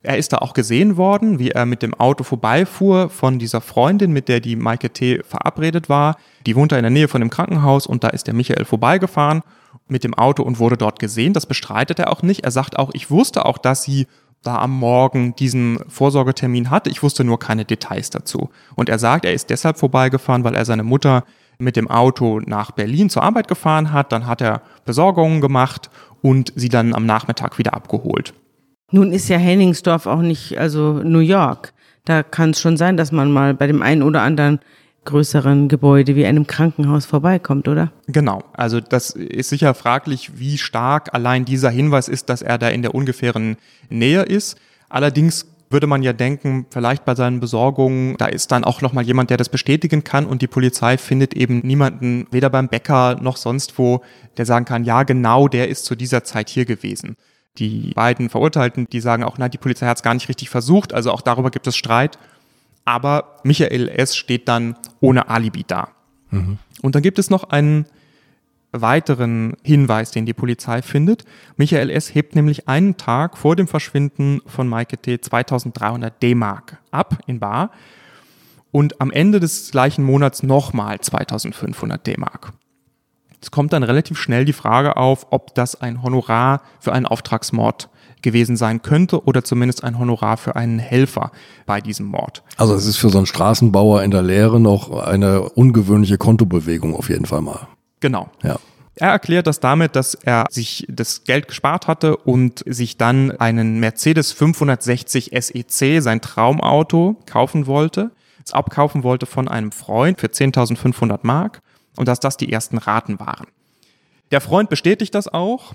Er 0.04 0.18
ist 0.18 0.34
da 0.34 0.38
auch 0.38 0.54
gesehen 0.54 0.98
worden, 0.98 1.38
wie 1.38 1.52
er 1.52 1.68
mit 1.68 1.84
dem 1.84 1.94
Auto 1.94 2.24
vorbeifuhr 2.24 3.10
von 3.10 3.38
dieser 3.38 3.62
Freundin, 3.62 4.12
mit 4.12 4.30
der 4.30 4.40
die 4.40 4.56
Maike 4.56 4.90
T. 4.90 5.22
verabredet 5.24 5.90
war. 5.90 6.18
Die 6.48 6.56
wohnte 6.56 6.76
in 6.76 6.82
der 6.82 6.90
Nähe 6.90 7.08
von 7.08 7.22
dem 7.22 7.30
Krankenhaus 7.30 7.86
und 7.86 8.04
da 8.04 8.08
ist 8.10 8.26
der 8.26 8.34
Michael 8.34 8.66
vorbeigefahren 8.66 9.44
mit 9.88 10.04
dem 10.04 10.16
Auto 10.16 10.42
und 10.42 10.58
wurde 10.58 10.78
dort 10.78 10.98
gesehen. 10.98 11.34
Das 11.34 11.46
bestreitet 11.46 12.00
er 12.00 12.12
auch 12.12 12.24
nicht. 12.24 12.44
Er 12.44 12.52
sagt 12.52 12.80
auch, 12.80 12.90
ich 12.94 13.12
wusste 13.12 13.46
auch, 13.46 13.60
dass 13.60 13.84
sie 13.84 14.08
da 14.42 14.58
am 14.58 14.72
Morgen 14.72 15.36
diesen 15.36 15.80
Vorsorgetermin 15.88 16.72
hatte. 16.72 16.90
Ich 16.90 17.04
wusste 17.04 17.24
nur 17.24 17.38
keine 17.38 17.66
Details 17.66 18.10
dazu. 18.10 18.50
Und 18.76 18.90
er 18.90 18.98
sagt, 18.98 19.24
er 19.24 19.34
ist 19.34 19.52
deshalb 19.52 19.78
vorbeigefahren, 19.78 20.44
weil 20.44 20.56
er 20.56 20.66
seine 20.66 20.84
Mutter 20.84 21.26
mit 21.60 21.76
dem 21.76 21.92
Auto 21.92 22.40
nach 22.40 22.72
Berlin 22.72 23.12
zur 23.12 23.22
Arbeit 23.22 23.48
gefahren 23.48 23.94
hat. 23.94 24.12
Dann 24.12 24.26
hat 24.26 24.42
er 24.42 24.64
Besorgungen 24.84 25.42
gemacht 25.42 25.92
und 26.22 26.54
sie 26.56 26.70
dann 26.70 26.94
am 26.94 27.06
Nachmittag 27.06 27.58
wieder 27.58 27.74
abgeholt. 27.74 28.34
Nun 28.92 29.12
ist 29.12 29.30
ja 29.30 29.38
Henningsdorf 29.38 30.06
auch 30.06 30.22
nicht, 30.22 30.58
also 30.58 31.02
New 31.04 31.20
York. 31.20 31.74
Da 32.06 32.24
kann 32.24 32.52
es 32.52 32.60
schon 32.60 32.78
sein, 32.78 32.98
dass 32.98 33.12
man 33.12 33.32
mal 33.32 33.54
bei 33.54 33.68
dem 33.68 33.82
einen 33.82 34.04
oder 34.04 34.22
anderen 34.22 34.60
größeren 35.06 35.68
Gebäude 35.68 36.16
wie 36.16 36.26
einem 36.26 36.46
Krankenhaus 36.46 37.06
vorbeikommt, 37.06 37.68
oder? 37.68 37.92
Genau. 38.08 38.44
Also 38.54 38.80
das 38.80 39.12
ist 39.12 39.50
sicher 39.50 39.74
fraglich, 39.74 40.38
wie 40.38 40.58
stark 40.58 41.14
allein 41.14 41.46
dieser 41.46 41.70
Hinweis 41.72 42.08
ist, 42.08 42.30
dass 42.30 42.42
er 42.42 42.58
da 42.58 42.70
in 42.70 42.82
der 42.82 42.94
ungefähren 42.94 43.58
Nähe 43.90 44.22
ist. 44.22 44.58
Allerdings 44.90 45.48
würde 45.72 45.88
man 45.88 46.04
ja 46.04 46.14
denken, 46.14 46.66
vielleicht 46.70 47.06
bei 47.06 47.16
seinen 47.16 47.40
Besorgungen, 47.40 48.18
da 48.18 48.26
ist 48.26 48.52
dann 48.52 48.64
auch 48.64 48.82
nochmal 48.82 49.06
jemand, 49.06 49.30
der 49.30 49.38
das 49.38 49.50
bestätigen 49.50 50.04
kann 50.04 50.26
und 50.26 50.42
die 50.42 50.48
Polizei 50.48 50.98
findet 50.98 51.34
eben 51.34 51.60
niemanden, 51.60 52.28
weder 52.32 52.50
beim 52.50 52.68
Bäcker 52.68 53.18
noch 53.22 53.38
sonst 53.38 53.78
wo, 53.78 54.02
der 54.38 54.46
sagen 54.46 54.66
kann, 54.66 54.84
ja 54.84 55.04
genau, 55.04 55.48
der 55.48 55.70
ist 55.70 55.86
zu 55.86 55.96
dieser 55.96 56.24
Zeit 56.24 56.50
hier 56.50 56.66
gewesen. 56.66 57.16
Die 57.58 57.92
beiden 57.96 58.30
Verurteilten, 58.30 58.88
die 58.90 59.02
sagen 59.02 59.24
auch, 59.24 59.38
na, 59.38 59.50
die 59.50 59.58
Polizei 59.58 59.86
hat 59.88 59.98
es 59.98 60.04
gar 60.04 60.14
nicht 60.14 60.30
richtig 60.30 60.50
versucht, 60.50 60.94
also 60.94 61.12
auch 61.12 61.22
darüber 61.22 61.52
gibt 61.52 61.68
es 61.68 61.76
Streit. 61.76 62.18
Aber 62.86 63.38
Michael 63.44 63.90
S. 63.90 64.16
steht 64.16 64.48
dann 64.48 64.76
ohne 65.02 65.30
Alibi 65.30 65.64
da. 65.68 65.90
Mhm. 66.32 66.58
Und 66.82 66.96
dann 66.96 67.04
gibt 67.04 67.20
es 67.20 67.30
noch 67.30 67.50
einen 67.50 67.86
weiteren 68.72 69.56
Hinweis, 69.64 70.12
den 70.12 70.26
die 70.26 70.34
Polizei 70.34 70.82
findet. 70.82 71.26
Michael 71.58 71.90
S. 71.90 72.14
hebt 72.16 72.36
nämlich 72.36 72.68
einen 72.68 72.98
Tag 72.98 73.38
vor 73.38 73.56
dem 73.56 73.68
Verschwinden 73.68 74.42
von 74.46 74.68
Maike 74.68 74.98
T. 74.98 75.20
2300 75.20 76.22
D-Mark 76.22 76.78
ab 76.92 77.20
in 77.28 77.40
Bar 77.40 77.72
und 78.72 79.02
am 79.02 79.12
Ende 79.12 79.40
des 79.40 79.72
gleichen 79.72 80.04
Monats 80.04 80.44
nochmal 80.44 81.00
2500 81.00 82.06
D-Mark. 82.08 82.54
Es 83.42 83.52
kommt 83.52 83.74
dann 83.74 83.84
relativ 83.84 84.18
schnell 84.18 84.46
die 84.46 84.54
Frage 84.54 84.98
auf, 84.98 85.28
ob 85.32 85.56
das 85.56 85.82
ein 85.82 86.04
Honorar 86.04 86.62
für 86.80 86.94
einen 86.94 87.08
Auftragsmord 87.08 87.90
gewesen 88.22 88.56
sein 88.56 88.84
könnte 88.84 89.26
oder 89.26 89.44
zumindest 89.44 89.84
ein 89.84 89.98
Honorar 89.98 90.38
für 90.38 90.56
einen 90.56 90.78
Helfer 90.78 91.32
bei 91.66 91.82
diesem 91.82 92.06
Mord. 92.06 92.44
Also 92.58 92.76
es 92.76 92.86
ist 92.86 92.98
für 92.98 93.10
so 93.10 93.18
einen 93.18 93.26
Straßenbauer 93.26 94.04
in 94.04 94.12
der 94.12 94.22
Lehre 94.22 94.60
noch 94.60 94.92
eine 94.92 95.42
ungewöhnliche 95.42 96.20
Kontobewegung 96.20 96.96
auf 96.96 97.10
jeden 97.10 97.26
Fall 97.26 97.42
mal. 97.42 97.68
Genau. 98.02 98.30
Ja. 98.44 98.60
Er 98.96 99.10
erklärt 99.10 99.48
das 99.48 99.60
damit, 99.60 99.96
dass 99.96 100.16
er 100.16 100.46
sich 100.50 100.86
das 100.90 101.24
Geld 101.24 101.48
gespart 101.48 101.88
hatte 101.88 102.18
und 102.18 102.64
sich 102.68 102.98
dann 102.98 103.32
einen 103.32 103.80
Mercedes 103.80 104.34
560 104.34 105.32
SEC, 105.34 106.02
sein 106.02 106.20
Traumauto, 106.20 107.16
kaufen 107.26 107.68
wollte, 107.68 108.12
es 108.46 108.54
abkaufen 108.54 109.04
wollte 109.04 109.26
von 109.26 109.48
einem 109.48 109.72
Freund 109.72 110.20
für 110.20 110.28
10.500 110.28 111.20
Mark 111.24 111.62
und 111.96 112.08
dass 112.08 112.20
das 112.20 112.38
die 112.38 112.52
ersten 112.52 112.78
Raten 112.78 113.20
waren. 113.20 113.48
Der 114.32 114.42
Freund 114.42 114.70
bestätigt 114.70 115.16
das 115.16 115.28
auch 115.28 115.74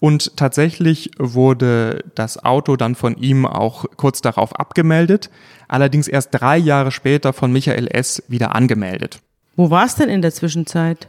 und 0.00 0.36
tatsächlich 0.36 1.10
wurde 1.18 2.04
das 2.14 2.44
Auto 2.44 2.76
dann 2.76 2.94
von 2.94 3.16
ihm 3.16 3.46
auch 3.46 3.84
kurz 3.96 4.20
darauf 4.20 4.54
abgemeldet, 4.56 5.30
allerdings 5.68 6.08
erst 6.08 6.30
drei 6.32 6.56
Jahre 6.56 6.90
später 6.90 7.32
von 7.32 7.52
Michael 7.52 7.88
S. 7.88 8.22
wieder 8.28 8.54
angemeldet. 8.54 9.20
Wo 9.56 9.70
war 9.70 9.86
es 9.86 9.94
denn 9.94 10.08
in 10.08 10.22
der 10.22 10.32
Zwischenzeit? 10.32 11.08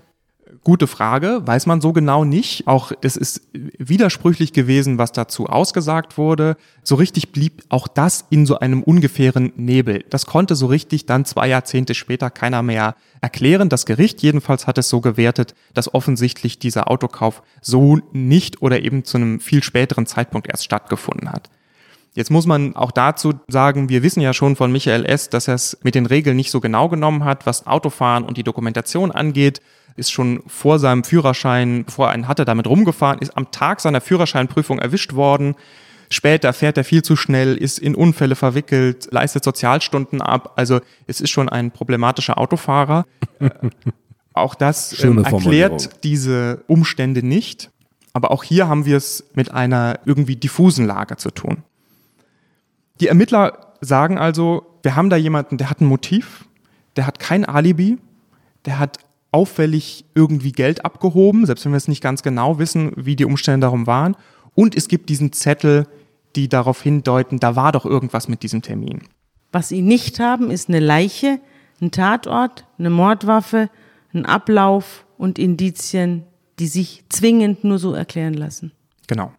Gute 0.64 0.88
Frage, 0.88 1.42
weiß 1.46 1.66
man 1.66 1.82
so 1.82 1.92
genau 1.92 2.24
nicht. 2.24 2.68
Auch 2.68 2.92
es 3.02 3.18
ist 3.18 3.42
widersprüchlich 3.54 4.54
gewesen, 4.54 4.98
was 4.98 5.12
dazu 5.12 5.48
ausgesagt 5.48 6.18
wurde. 6.18 6.58
So 6.84 6.96
richtig 6.96 7.32
blieb 7.32 7.64
auch 7.70 7.88
das 7.88 8.26
in 8.30 8.46
so 8.46 8.60
einem 8.60 8.84
ungefähren 8.84 9.54
Nebel. 9.56 10.04
Das 10.10 10.26
konnte 10.26 10.56
so 10.56 10.68
richtig 10.68 11.06
dann 11.06 11.26
zwei 11.26 11.48
Jahrzehnte 11.48 11.96
später 11.96 12.30
keiner 12.30 12.64
mehr 12.64 12.96
erklären. 13.22 13.70
Das 13.70 13.86
Gericht 13.86 14.22
jedenfalls 14.22 14.68
hat 14.68 14.78
es 14.78 14.90
so 14.90 15.02
gewertet, 15.02 15.56
dass 15.74 15.94
offensichtlich 15.94 16.60
dieser 16.60 16.90
Autokauf 16.90 17.42
so 17.62 18.00
nicht 18.12 18.62
oder 18.62 18.82
eben 18.82 19.04
zu 19.04 19.18
einem 19.18 19.40
viel 19.40 19.64
späteren 19.64 20.06
Zeitpunkt 20.06 20.48
erst 20.48 20.64
stattgefunden 20.64 21.32
hat. 21.32 21.50
Jetzt 22.16 22.32
muss 22.32 22.46
man 22.46 22.78
auch 22.78 22.92
dazu 22.92 23.34
sagen, 23.50 23.90
wir 23.90 24.02
wissen 24.02 24.22
ja 24.22 24.34
schon 24.34 24.56
von 24.56 24.72
Michael 24.72 25.06
S., 25.06 25.30
dass 25.30 25.50
er 25.50 25.56
es 25.56 25.78
mit 25.84 25.96
den 25.96 26.06
Regeln 26.06 26.38
nicht 26.38 26.50
so 26.50 26.62
genau 26.62 26.88
genommen 26.88 27.26
hat, 27.26 27.46
was 27.46 27.68
Autofahren 27.68 28.24
und 28.24 28.38
die 28.38 28.44
Dokumentation 28.44 29.12
angeht 29.12 29.62
ist 29.96 30.12
schon 30.12 30.44
vor 30.48 30.80
seinem 30.80 31.04
Führerschein, 31.04 31.86
bevor 31.86 32.08
er 32.08 32.14
einen 32.14 32.28
hatte, 32.28 32.46
damit 32.46 32.68
rumgefahren, 32.68 33.20
ist 33.20 33.36
am 33.38 33.52
Tag 33.52 33.80
seiner 33.80 34.02
Führerscheinprüfung 34.02 34.80
erwischt 34.80 35.14
worden. 35.14 35.56
Später 36.10 36.54
fährt 36.54 36.78
er 36.78 36.84
viel 36.84 37.02
zu 37.02 37.16
schnell, 37.16 37.56
ist 37.56 37.80
in 37.80 37.96
Unfälle 37.96 38.36
verwickelt, 38.36 39.08
leistet 39.12 39.44
Sozialstunden 39.44 40.22
ab. 40.22 40.54
Also 40.56 40.80
es 41.08 41.22
ist 41.22 41.32
schon 41.32 41.50
ein 41.50 41.72
problematischer 41.72 42.38
Autofahrer. 42.38 43.06
auch 44.34 44.56
das 44.56 45.04
ähm, 45.04 45.24
erklärt 45.24 46.04
diese 46.04 46.64
Umstände 46.68 47.24
nicht. 47.24 47.72
Aber 48.14 48.32
auch 48.32 48.44
hier 48.44 48.68
haben 48.68 48.86
wir 48.86 48.98
es 48.98 49.26
mit 49.34 49.52
einer 49.52 50.00
irgendwie 50.06 50.36
diffusen 50.36 50.86
Lage 50.86 51.18
zu 51.18 51.32
tun. 51.32 51.64
Die 53.02 53.08
Ermittler 53.08 53.74
sagen 53.82 54.18
also, 54.18 54.66
wir 54.84 54.96
haben 54.96 55.10
da 55.10 55.18
jemanden, 55.18 55.58
der 55.58 55.70
hat 55.70 55.82
ein 55.82 55.86
Motiv, 55.86 56.46
der 56.96 57.08
hat 57.08 57.20
kein 57.20 57.44
Alibi, 57.44 57.98
der 58.66 58.80
hat 58.80 59.00
auffällig 59.36 60.06
irgendwie 60.16 60.54
Geld 60.54 60.86
abgehoben, 60.86 61.46
selbst 61.46 61.66
wenn 61.66 61.74
wir 61.74 61.78
es 61.78 61.90
nicht 61.90 62.02
ganz 62.02 62.24
genau 62.24 62.58
wissen, 62.58 62.94
wie 62.96 63.18
die 63.18 63.26
Umstände 63.26 63.66
darum 63.66 63.86
waren. 63.86 64.16
Und 64.54 64.78
es 64.78 64.88
gibt 64.88 65.10
diesen 65.10 65.34
Zettel, 65.34 65.88
die 66.38 66.48
darauf 66.48 66.82
hindeuten, 66.82 67.42
da 67.42 67.58
war 67.58 67.74
doch 67.74 67.86
irgendwas 67.86 68.30
mit 68.30 68.44
diesem 68.44 68.62
Termin. 68.62 69.02
Was 69.52 69.68
sie 69.68 69.82
nicht 69.82 70.22
haben, 70.22 70.52
ist 70.52 70.70
eine 70.70 70.80
Leiche, 70.80 71.42
ein 71.82 71.92
Tatort, 71.92 72.66
eine 72.80 72.90
Mordwaffe, 72.90 73.70
ein 74.14 74.26
Ablauf 74.26 75.06
und 75.18 75.38
Indizien, 75.38 76.24
die 76.60 76.68
sich 76.68 77.04
zwingend 77.10 77.66
nur 77.66 77.78
so 77.78 77.94
erklären 77.94 78.36
lassen. 78.36 78.72
Genau. 79.08 79.34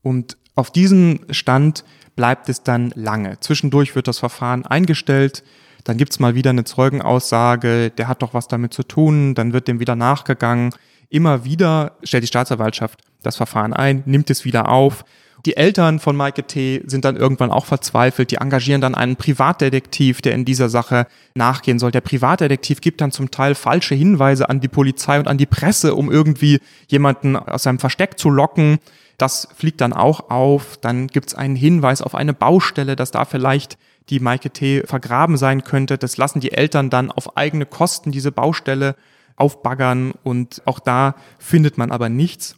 Und 0.00 0.38
auf 0.54 0.70
diesem 0.70 1.20
Stand 1.28 1.84
bleibt 2.16 2.48
es 2.48 2.62
dann 2.62 2.90
lange. 2.94 3.38
Zwischendurch 3.40 3.94
wird 3.94 4.08
das 4.08 4.18
Verfahren 4.18 4.64
eingestellt. 4.64 5.44
Dann 5.84 5.96
gibt's 5.96 6.20
mal 6.20 6.34
wieder 6.34 6.50
eine 6.50 6.64
Zeugenaussage, 6.64 7.90
der 7.90 8.08
hat 8.08 8.22
doch 8.22 8.34
was 8.34 8.48
damit 8.48 8.72
zu 8.72 8.82
tun, 8.82 9.34
dann 9.34 9.52
wird 9.52 9.68
dem 9.68 9.80
wieder 9.80 9.96
nachgegangen. 9.96 10.70
Immer 11.08 11.44
wieder 11.44 11.92
stellt 12.02 12.22
die 12.22 12.28
Staatsanwaltschaft 12.28 13.00
das 13.22 13.36
Verfahren 13.36 13.72
ein, 13.72 14.02
nimmt 14.06 14.30
es 14.30 14.44
wieder 14.44 14.68
auf 14.68 15.04
Die 15.44 15.56
Eltern 15.56 15.98
von 15.98 16.14
Maike 16.14 16.44
T. 16.44 16.82
sind 16.86 17.04
dann 17.04 17.16
irgendwann 17.16 17.50
auch 17.50 17.66
verzweifelt. 17.66 18.30
Die 18.30 18.36
engagieren 18.36 18.80
dann 18.80 18.94
einen 18.94 19.16
Privatdetektiv, 19.16 20.22
der 20.22 20.34
in 20.34 20.44
dieser 20.44 20.68
Sache 20.68 21.08
nachgehen 21.34 21.80
soll. 21.80 21.90
Der 21.90 22.00
Privatdetektiv 22.00 22.80
gibt 22.80 23.00
dann 23.00 23.10
zum 23.10 23.32
Teil 23.32 23.56
falsche 23.56 23.96
Hinweise 23.96 24.48
an 24.48 24.60
die 24.60 24.68
Polizei 24.68 25.18
und 25.18 25.26
an 25.26 25.38
die 25.38 25.46
Presse, 25.46 25.96
um 25.96 26.12
irgendwie 26.12 26.60
jemanden 26.86 27.34
aus 27.34 27.64
seinem 27.64 27.80
Versteck 27.80 28.20
zu 28.20 28.30
locken. 28.30 28.78
Das 29.18 29.48
fliegt 29.56 29.80
dann 29.80 29.92
auch 29.92 30.30
auf. 30.30 30.76
Dann 30.76 31.08
gibt 31.08 31.28
es 31.28 31.34
einen 31.34 31.56
Hinweis 31.56 32.02
auf 32.02 32.14
eine 32.14 32.34
Baustelle, 32.34 32.94
dass 32.94 33.10
da 33.10 33.24
vielleicht 33.24 33.78
die 34.12 34.20
Maike 34.20 34.50
T. 34.50 34.82
vergraben 34.84 35.38
sein 35.38 35.64
könnte. 35.64 35.96
Das 35.96 36.18
lassen 36.18 36.40
die 36.40 36.52
Eltern 36.52 36.90
dann 36.90 37.10
auf 37.10 37.36
eigene 37.38 37.64
Kosten 37.64 38.12
diese 38.12 38.30
Baustelle 38.30 38.94
aufbaggern 39.36 40.12
und 40.22 40.60
auch 40.66 40.78
da 40.78 41.16
findet 41.38 41.78
man 41.78 41.90
aber 41.90 42.10
nichts. 42.10 42.56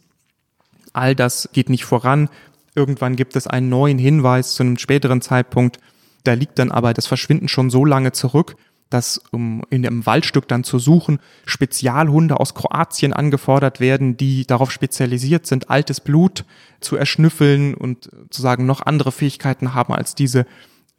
All 0.91 1.15
das 1.15 1.49
geht 1.53 1.69
nicht 1.69 1.85
voran. 1.85 2.29
Irgendwann 2.75 3.15
gibt 3.15 3.37
es 3.37 3.47
einen 3.47 3.69
neuen 3.69 3.97
Hinweis 3.97 4.53
zu 4.53 4.63
einem 4.63 4.77
späteren 4.77 5.21
Zeitpunkt. 5.21 5.79
Da 6.25 6.33
liegt 6.33 6.59
dann 6.59 6.71
aber 6.71 6.93
das 6.93 7.07
Verschwinden 7.07 7.47
schon 7.47 7.69
so 7.69 7.85
lange 7.85 8.11
zurück, 8.11 8.57
dass 8.89 9.21
um 9.31 9.63
in 9.69 9.87
einem 9.87 10.05
Waldstück 10.05 10.49
dann 10.49 10.65
zu 10.65 10.77
suchen, 10.77 11.19
Spezialhunde 11.45 12.37
aus 12.37 12.53
Kroatien 12.53 13.13
angefordert 13.13 13.79
werden, 13.79 14.17
die 14.17 14.45
darauf 14.45 14.71
spezialisiert 14.71 15.47
sind, 15.47 15.69
altes 15.69 16.01
Blut 16.01 16.43
zu 16.81 16.97
erschnüffeln 16.97 17.75
und 17.75 18.09
zu 18.29 18.41
sagen, 18.41 18.65
noch 18.65 18.81
andere 18.85 19.13
Fähigkeiten 19.13 19.73
haben 19.73 19.93
als 19.93 20.15
diese 20.15 20.45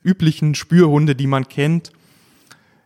üblichen 0.06 0.54
Spürhunde, 0.54 1.14
die 1.14 1.26
man 1.26 1.48
kennt. 1.48 1.92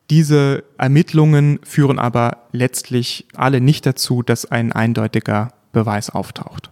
Diese 0.09 0.65
Ermittlungen 0.79 1.61
führen 1.63 2.01
aber 2.01 2.49
letztlich 2.51 3.29
alle 3.35 3.61
nicht 3.61 3.87
dazu, 3.87 4.23
dass 4.23 4.45
ein 4.45 4.73
eindeutiger 4.73 5.53
Beweis 5.73 6.11
auftaucht. 6.11 6.71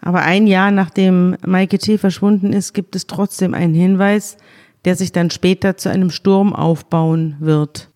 Aber 0.00 0.22
ein 0.22 0.46
Jahr 0.46 0.70
nachdem 0.70 1.36
Maike 1.44 1.78
T. 1.78 1.98
verschwunden 1.98 2.52
ist, 2.52 2.72
gibt 2.72 2.94
es 2.94 3.08
trotzdem 3.08 3.52
einen 3.52 3.74
Hinweis, 3.74 4.36
der 4.84 4.94
sich 4.94 5.10
dann 5.10 5.30
später 5.30 5.76
zu 5.76 5.88
einem 5.90 6.10
Sturm 6.10 6.54
aufbauen 6.54 7.36
wird. 7.40 7.90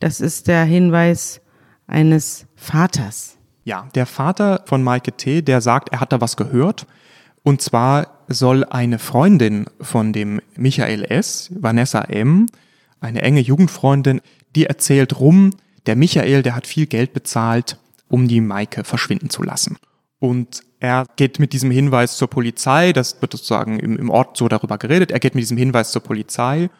Das 0.00 0.20
ist 0.20 0.48
der 0.48 0.64
Hinweis 0.64 1.42
eines 1.86 2.46
Vaters. 2.56 3.36
Ja, 3.64 3.88
der 3.94 4.06
Vater 4.06 4.62
von 4.66 4.82
Maike 4.82 5.12
T., 5.12 5.42
der 5.42 5.60
sagt, 5.60 5.90
er 5.90 6.00
hat 6.00 6.12
da 6.12 6.20
was 6.20 6.36
gehört. 6.36 6.86
Und 7.42 7.60
zwar 7.60 8.13
soll 8.28 8.64
eine 8.64 8.98
Freundin 8.98 9.66
von 9.80 10.12
dem 10.12 10.40
Michael 10.56 11.04
S., 11.04 11.50
Vanessa 11.54 12.02
M., 12.02 12.46
eine 13.00 13.22
enge 13.22 13.40
Jugendfreundin, 13.40 14.20
die 14.54 14.66
erzählt 14.66 15.20
rum, 15.20 15.50
der 15.86 15.96
Michael, 15.96 16.42
der 16.42 16.54
hat 16.54 16.66
viel 16.66 16.86
Geld 16.86 17.12
bezahlt, 17.12 17.78
um 18.08 18.28
die 18.28 18.40
Maike 18.40 18.84
verschwinden 18.84 19.30
zu 19.30 19.42
lassen. 19.42 19.76
Und 20.18 20.62
er 20.80 21.06
geht 21.16 21.38
mit 21.38 21.52
diesem 21.52 21.70
Hinweis 21.70 22.16
zur 22.16 22.28
Polizei, 22.28 22.92
das 22.92 23.20
wird 23.20 23.32
sozusagen 23.32 23.78
im, 23.78 23.98
im 23.98 24.10
Ort 24.10 24.36
so 24.36 24.48
darüber 24.48 24.78
geredet, 24.78 25.10
er 25.10 25.20
geht 25.20 25.34
mit 25.34 25.42
diesem 25.42 25.56
Hinweis 25.58 25.90
zur 25.90 26.02
Polizei 26.02 26.70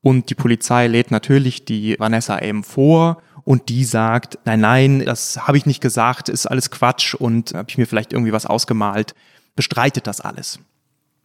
und 0.00 0.30
die 0.30 0.34
Polizei 0.34 0.86
lädt 0.86 1.10
natürlich 1.10 1.64
die 1.64 1.96
Vanessa 1.98 2.38
M. 2.38 2.62
vor 2.62 3.22
und 3.44 3.68
die 3.68 3.84
sagt, 3.84 4.38
nein, 4.44 4.60
nein, 4.60 5.02
das 5.04 5.46
habe 5.46 5.56
ich 5.56 5.66
nicht 5.66 5.80
gesagt, 5.80 6.28
ist 6.28 6.46
alles 6.46 6.70
Quatsch 6.70 7.14
und 7.14 7.54
habe 7.54 7.68
ich 7.68 7.78
mir 7.78 7.86
vielleicht 7.86 8.12
irgendwie 8.12 8.32
was 8.32 8.46
ausgemalt, 8.46 9.14
bestreitet 9.56 10.06
das 10.06 10.20
alles. 10.20 10.58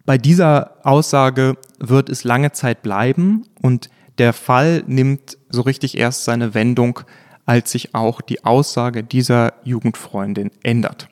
Bei 0.10 0.18
dieser 0.18 0.72
Aussage 0.82 1.56
wird 1.78 2.10
es 2.10 2.24
lange 2.24 2.52
Zeit 2.52 2.82
bleiben 2.82 3.44
und 3.62 3.92
der 4.18 4.34
Fall 4.34 4.84
nimmt 4.88 5.38
so 5.50 5.62
richtig 5.62 6.00
erst 6.00 6.24
seine 6.24 6.56
Wendung, 6.56 7.02
als 7.46 7.74
sich 7.74 7.94
auch 7.94 8.22
die 8.22 8.44
Aussage 8.44 9.04
dieser 9.04 9.54
Jugendfreundin 9.64 10.50
ändert. 10.64 11.10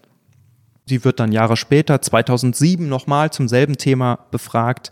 Sie 0.87 1.03
wird 1.03 1.19
dann 1.19 1.31
Jahre 1.31 1.57
später, 1.57 2.01
2007, 2.01 2.89
nochmal 2.89 3.29
zum 3.29 3.47
selben 3.47 3.77
Thema 3.77 4.17
befragt. 4.31 4.91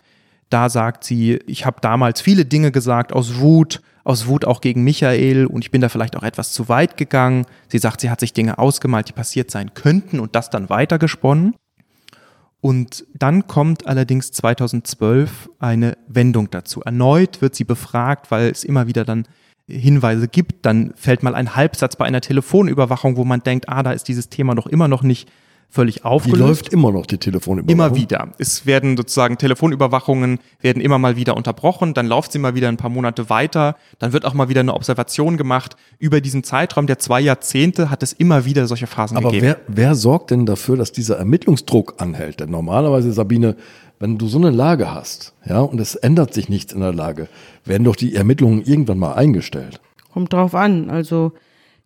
Da 0.51 0.69
sagt 0.69 1.03
sie, 1.03 1.39
ich 1.47 1.65
habe 1.65 1.81
damals 1.81 2.21
viele 2.21 2.45
Dinge 2.45 2.71
gesagt 2.71 3.11
aus 3.11 3.39
Wut, 3.39 3.81
aus 4.03 4.27
Wut 4.27 4.45
auch 4.45 4.61
gegen 4.61 4.83
Michael 4.83 5.47
und 5.47 5.65
ich 5.65 5.71
bin 5.71 5.81
da 5.81 5.89
vielleicht 5.89 6.15
auch 6.15 6.21
etwas 6.21 6.51
zu 6.51 6.69
weit 6.69 6.95
gegangen. 6.95 7.47
Sie 7.69 7.79
sagt, 7.79 8.01
sie 8.01 8.11
hat 8.11 8.19
sich 8.19 8.33
Dinge 8.33 8.59
ausgemalt, 8.59 9.09
die 9.09 9.13
passiert 9.13 9.49
sein 9.49 9.73
könnten 9.73 10.19
und 10.19 10.35
das 10.35 10.51
dann 10.51 10.69
weitergesponnen. 10.69 11.55
Und 12.61 13.05
dann 13.13 13.47
kommt 13.47 13.85
allerdings 13.87 14.31
2012 14.31 15.49
eine 15.59 15.97
Wendung 16.07 16.49
dazu. 16.49 16.81
Erneut 16.81 17.41
wird 17.41 17.55
sie 17.55 17.63
befragt, 17.63 18.31
weil 18.31 18.49
es 18.49 18.63
immer 18.63 18.87
wieder 18.87 19.05
dann 19.05 19.27
Hinweise 19.67 20.27
gibt. 20.27 20.65
Dann 20.65 20.93
fällt 20.95 21.23
mal 21.23 21.35
ein 21.35 21.55
Halbsatz 21.55 21.95
bei 21.95 22.05
einer 22.05 22.21
Telefonüberwachung, 22.21 23.17
wo 23.17 23.25
man 23.25 23.41
denkt, 23.41 23.69
ah, 23.69 23.83
da 23.83 23.91
ist 23.91 24.07
dieses 24.07 24.29
Thema 24.29 24.55
doch 24.55 24.67
immer 24.67 24.87
noch 24.87 25.03
nicht 25.03 25.29
völlig 25.69 26.05
aufgelöst. 26.05 26.39
Die 26.39 26.47
läuft 26.47 26.73
immer 26.73 26.91
noch, 26.91 27.05
die 27.05 27.17
Telefonüberwachung. 27.17 27.87
Immer 27.87 27.95
wieder. 27.95 28.29
Es 28.37 28.65
werden 28.65 28.95
sozusagen 28.95 29.37
Telefonüberwachungen 29.37 30.39
werden 30.61 30.81
immer 30.81 30.97
mal 30.99 31.15
wieder 31.15 31.35
unterbrochen, 31.35 31.93
dann 31.93 32.07
läuft 32.07 32.31
sie 32.31 32.39
mal 32.39 32.55
wieder 32.55 32.69
ein 32.69 32.77
paar 32.77 32.89
Monate 32.89 33.29
weiter, 33.29 33.75
dann 33.99 34.13
wird 34.13 34.25
auch 34.25 34.33
mal 34.33 34.49
wieder 34.49 34.61
eine 34.61 34.73
Observation 34.73 35.37
gemacht. 35.37 35.75
Über 35.99 36.21
diesen 36.21 36.43
Zeitraum 36.43 36.87
der 36.87 36.99
zwei 36.99 37.19
Jahrzehnte 37.19 37.89
hat 37.89 38.03
es 38.03 38.13
immer 38.13 38.45
wieder 38.45 38.67
solche 38.67 38.87
Phasen 38.87 39.17
Aber 39.17 39.31
gegeben. 39.31 39.47
Aber 39.51 39.59
wer, 39.67 39.75
wer 39.75 39.95
sorgt 39.95 40.31
denn 40.31 40.45
dafür, 40.45 40.77
dass 40.77 40.91
dieser 40.91 41.17
Ermittlungsdruck 41.17 41.95
anhält? 41.97 42.39
Denn 42.39 42.51
normalerweise, 42.51 43.11
Sabine, 43.11 43.55
wenn 43.99 44.17
du 44.17 44.27
so 44.27 44.37
eine 44.37 44.49
Lage 44.51 44.93
hast, 44.93 45.33
ja, 45.45 45.59
und 45.59 45.79
es 45.79 45.95
ändert 45.95 46.33
sich 46.33 46.49
nichts 46.49 46.73
in 46.73 46.81
der 46.81 46.93
Lage, 46.93 47.27
werden 47.63 47.83
doch 47.83 47.95
die 47.95 48.15
Ermittlungen 48.15 48.63
irgendwann 48.63 48.99
mal 48.99 49.13
eingestellt. 49.13 49.79
Kommt 50.13 50.33
drauf 50.33 50.55
an. 50.55 50.89
Also 50.89 51.33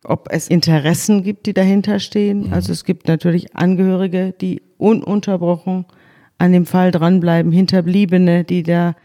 ob 0.03 0.27
es 0.31 0.47
Interessen 0.47 1.23
gibt, 1.23 1.45
die 1.45 1.53
dahinter 1.53 1.99
stehen. 1.99 2.47
Mhm. 2.47 2.53
Also 2.53 2.71
es 2.71 2.83
gibt 2.83 3.07
natürlich 3.07 3.55
Angehörige, 3.55 4.33
die 4.39 4.61
ununterbrochen 4.77 5.85
an 6.37 6.53
dem 6.53 6.65
Fall 6.65 6.91
dranbleiben, 6.91 7.51
Hinterbliebene, 7.51 8.43
die 8.43 8.63
da 8.63 8.95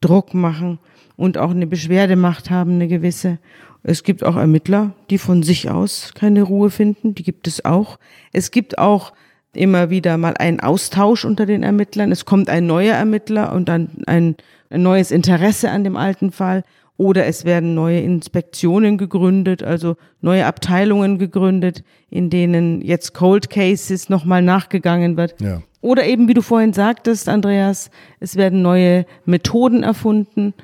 Druck 0.00 0.34
machen 0.34 0.78
und 1.16 1.38
auch 1.38 1.50
eine 1.50 1.66
Beschwerdemacht 1.66 2.50
haben, 2.50 2.72
eine 2.72 2.88
gewisse. 2.88 3.38
Es 3.82 4.02
gibt 4.02 4.24
auch 4.24 4.36
Ermittler, 4.36 4.94
die 5.10 5.18
von 5.18 5.42
sich 5.42 5.70
aus 5.70 6.12
keine 6.14 6.42
Ruhe 6.42 6.70
finden, 6.70 7.14
die 7.14 7.22
gibt 7.22 7.46
es 7.46 7.64
auch. 7.64 7.98
Es 8.32 8.50
gibt 8.50 8.78
auch 8.78 9.12
immer 9.52 9.90
wieder 9.90 10.16
mal 10.18 10.34
einen 10.36 10.60
Austausch 10.60 11.24
unter 11.24 11.46
den 11.46 11.62
Ermittlern. 11.62 12.12
Es 12.12 12.24
kommt 12.24 12.50
ein 12.50 12.66
neuer 12.66 12.94
Ermittler 12.94 13.52
und 13.52 13.68
dann 13.68 13.88
ein, 14.06 14.36
ein 14.70 14.82
neues 14.82 15.10
Interesse 15.10 15.70
an 15.70 15.82
dem 15.82 15.96
alten 15.96 16.30
Fall 16.30 16.62
oder 16.96 17.26
es 17.26 17.44
werden 17.44 17.74
neue 17.74 18.00
Inspektionen 18.00 18.96
gegründet, 18.96 19.62
also 19.62 19.96
neue 20.20 20.46
Abteilungen 20.46 21.18
gegründet, 21.18 21.84
in 22.10 22.30
denen 22.30 22.80
jetzt 22.80 23.12
Cold 23.12 23.50
Cases 23.50 24.08
nochmal 24.08 24.42
nachgegangen 24.42 25.16
wird. 25.16 25.40
Ja. 25.40 25.62
Oder 25.82 26.06
eben, 26.06 26.26
wie 26.26 26.34
du 26.34 26.42
vorhin 26.42 26.72
sagtest, 26.72 27.28
Andreas, 27.28 27.90
es 28.18 28.36
werden 28.36 28.62
neue 28.62 29.04
Methoden 29.24 29.82
erfunden. 29.82 30.54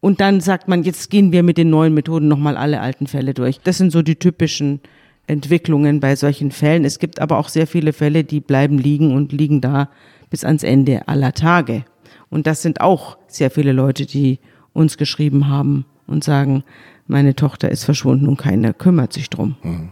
Und 0.00 0.20
dann 0.20 0.40
sagt 0.40 0.68
man, 0.68 0.84
jetzt 0.84 1.10
gehen 1.10 1.32
wir 1.32 1.42
mit 1.42 1.58
den 1.58 1.70
neuen 1.70 1.94
Methoden 1.94 2.28
nochmal 2.28 2.56
alle 2.56 2.80
alten 2.80 3.06
Fälle 3.06 3.34
durch. 3.34 3.58
Das 3.60 3.78
sind 3.78 3.90
so 3.90 4.02
die 4.02 4.16
typischen 4.16 4.80
Entwicklungen 5.26 6.00
bei 6.00 6.14
solchen 6.16 6.50
Fällen. 6.50 6.84
Es 6.84 6.98
gibt 6.98 7.20
aber 7.20 7.38
auch 7.38 7.48
sehr 7.48 7.66
viele 7.66 7.92
Fälle, 7.92 8.24
die 8.24 8.40
bleiben 8.40 8.78
liegen 8.78 9.14
und 9.14 9.32
liegen 9.32 9.60
da 9.60 9.90
bis 10.30 10.44
ans 10.44 10.62
Ende 10.62 11.08
aller 11.08 11.32
Tage. 11.32 11.84
Und 12.30 12.46
das 12.46 12.62
sind 12.62 12.80
auch 12.80 13.18
sehr 13.26 13.50
viele 13.50 13.72
Leute, 13.72 14.06
die 14.06 14.38
uns 14.78 14.96
geschrieben 14.96 15.48
haben 15.48 15.84
und 16.06 16.24
sagen, 16.24 16.64
meine 17.06 17.34
Tochter 17.34 17.70
ist 17.70 17.84
verschwunden 17.84 18.28
und 18.28 18.36
keiner 18.36 18.72
kümmert 18.72 19.12
sich 19.12 19.28
drum. 19.28 19.56
Mhm. 19.62 19.90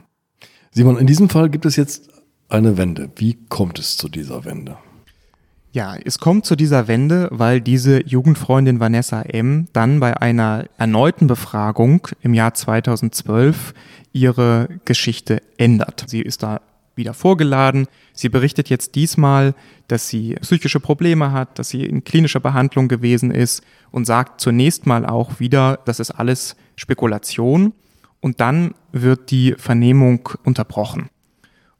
Simon, 0.70 0.98
in 0.98 1.06
diesem 1.06 1.28
Fall 1.28 1.50
gibt 1.50 1.66
es 1.66 1.76
jetzt 1.76 2.08
eine 2.48 2.76
Wende. 2.76 3.10
Wie 3.16 3.38
kommt 3.48 3.78
es 3.78 3.96
zu 3.96 4.08
dieser 4.08 4.44
Wende? 4.44 4.76
Ja, 5.72 5.94
es 6.02 6.18
kommt 6.18 6.46
zu 6.46 6.56
dieser 6.56 6.88
Wende, 6.88 7.28
weil 7.32 7.60
diese 7.60 8.06
Jugendfreundin 8.06 8.80
Vanessa 8.80 9.22
M. 9.22 9.68
dann 9.74 10.00
bei 10.00 10.20
einer 10.20 10.64
erneuten 10.78 11.26
Befragung 11.26 12.08
im 12.22 12.32
Jahr 12.32 12.54
2012 12.54 13.74
ihre 14.12 14.68
Geschichte 14.86 15.42
ändert. 15.58 16.04
Sie 16.06 16.22
ist 16.22 16.42
da 16.42 16.60
wieder 16.96 17.14
vorgeladen. 17.14 17.86
Sie 18.12 18.28
berichtet 18.28 18.68
jetzt 18.68 18.94
diesmal, 18.94 19.54
dass 19.88 20.08
sie 20.08 20.34
psychische 20.40 20.80
Probleme 20.80 21.32
hat, 21.32 21.58
dass 21.58 21.68
sie 21.68 21.84
in 21.84 22.04
klinischer 22.04 22.40
Behandlung 22.40 22.88
gewesen 22.88 23.30
ist 23.30 23.62
und 23.90 24.06
sagt 24.06 24.40
zunächst 24.40 24.86
mal 24.86 25.06
auch 25.06 25.38
wieder, 25.38 25.78
das 25.84 26.00
ist 26.00 26.10
alles 26.10 26.56
Spekulation. 26.74 27.72
Und 28.20 28.40
dann 28.40 28.74
wird 28.92 29.30
die 29.30 29.54
Vernehmung 29.58 30.28
unterbrochen. 30.42 31.10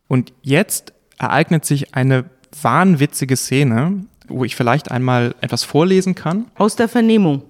Und 0.07 0.33
jetzt 0.43 0.93
ereignet 1.19 1.65
sich 1.65 1.95
eine 1.95 2.27
wahnwitzige 2.63 3.37
Szene, 3.37 4.05
wo 4.29 4.45
ich 4.45 4.55
vielleicht 4.55 4.91
einmal 4.91 5.35
etwas 5.41 5.65
vorlesen 5.65 6.15
kann. 6.15 6.47
Aus 6.55 6.77
der 6.77 6.89
Vernehmung. 6.89 7.43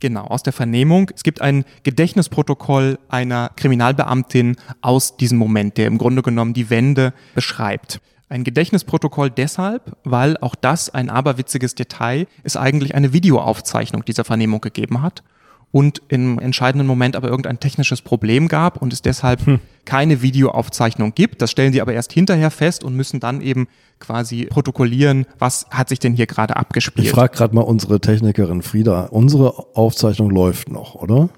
Genau, 0.00 0.24
aus 0.24 0.42
der 0.42 0.52
Vernehmung. 0.52 1.10
Es 1.14 1.22
gibt 1.22 1.40
ein 1.40 1.64
Gedächtnisprotokoll 1.82 2.98
einer 3.08 3.50
Kriminalbeamtin 3.56 4.56
aus 4.82 5.16
diesem 5.16 5.38
Moment, 5.38 5.78
der 5.78 5.86
im 5.86 5.96
Grunde 5.96 6.22
genommen 6.22 6.52
die 6.52 6.68
Wende 6.68 7.14
beschreibt. 7.34 8.00
Ein 8.28 8.44
Gedächtnisprotokoll 8.44 9.30
deshalb, 9.30 9.96
weil 10.04 10.36
auch 10.38 10.54
das 10.54 10.90
ein 10.90 11.08
aberwitziges 11.08 11.74
Detail 11.76 12.26
es 12.42 12.56
eigentlich 12.56 12.94
eine 12.94 13.12
Videoaufzeichnung 13.12 14.04
dieser 14.04 14.24
Vernehmung 14.24 14.60
gegeben 14.60 15.00
hat. 15.00 15.22
Und 15.72 16.00
im 16.08 16.38
entscheidenden 16.38 16.86
Moment 16.86 17.16
aber 17.16 17.28
irgendein 17.28 17.60
technisches 17.60 18.00
Problem 18.00 18.48
gab 18.48 18.80
und 18.80 18.92
es 18.92 19.02
deshalb 19.02 19.44
hm. 19.44 19.60
keine 19.84 20.22
Videoaufzeichnung 20.22 21.14
gibt. 21.14 21.42
Das 21.42 21.50
stellen 21.50 21.72
sie 21.72 21.82
aber 21.82 21.92
erst 21.92 22.12
hinterher 22.12 22.50
fest 22.50 22.84
und 22.84 22.94
müssen 22.94 23.20
dann 23.20 23.40
eben 23.40 23.68
quasi 23.98 24.46
protokollieren, 24.46 25.26
was 25.38 25.66
hat 25.70 25.88
sich 25.88 25.98
denn 25.98 26.14
hier 26.14 26.26
gerade 26.26 26.56
abgespielt. 26.56 27.06
Ich 27.06 27.12
frage 27.12 27.36
gerade 27.36 27.54
mal 27.54 27.62
unsere 27.62 28.00
Technikerin 28.00 28.62
Frieda, 28.62 29.06
unsere 29.06 29.76
Aufzeichnung 29.76 30.30
läuft 30.30 30.70
noch, 30.70 30.94
oder? 30.94 31.28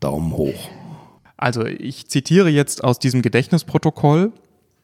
Daumen 0.00 0.32
hoch. 0.32 0.70
Also 1.36 1.64
ich 1.64 2.08
zitiere 2.08 2.50
jetzt 2.50 2.84
aus 2.84 2.98
diesem 2.98 3.22
Gedächtnisprotokoll. 3.22 4.32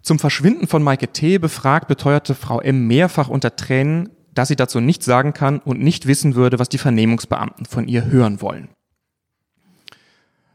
Zum 0.01 0.19
Verschwinden 0.19 0.69
von 0.69 0.83
Maike 0.83 1.09
T. 1.09 1.39
befragt 1.39 1.89
beteuerte 1.89 2.35
Frau 2.35 2.61
M. 2.61 2.87
mehrfach 2.87 3.29
unter 3.29 3.57
Tränen, 3.57 4.11
dass 4.37 4.49
sie 4.49 4.57
dazu 4.57 4.81
nichts 4.81 5.05
sagen 5.05 5.33
kann 5.33 5.59
und 5.59 5.81
nicht 5.81 6.07
wissen 6.07 6.37
würde, 6.37 6.59
was 6.59 6.69
die 6.69 6.79
Vernehmungsbeamten 6.79 7.67
von 7.67 7.89
ihr 7.89 8.05
hören 8.05 8.41
wollen. 8.41 8.69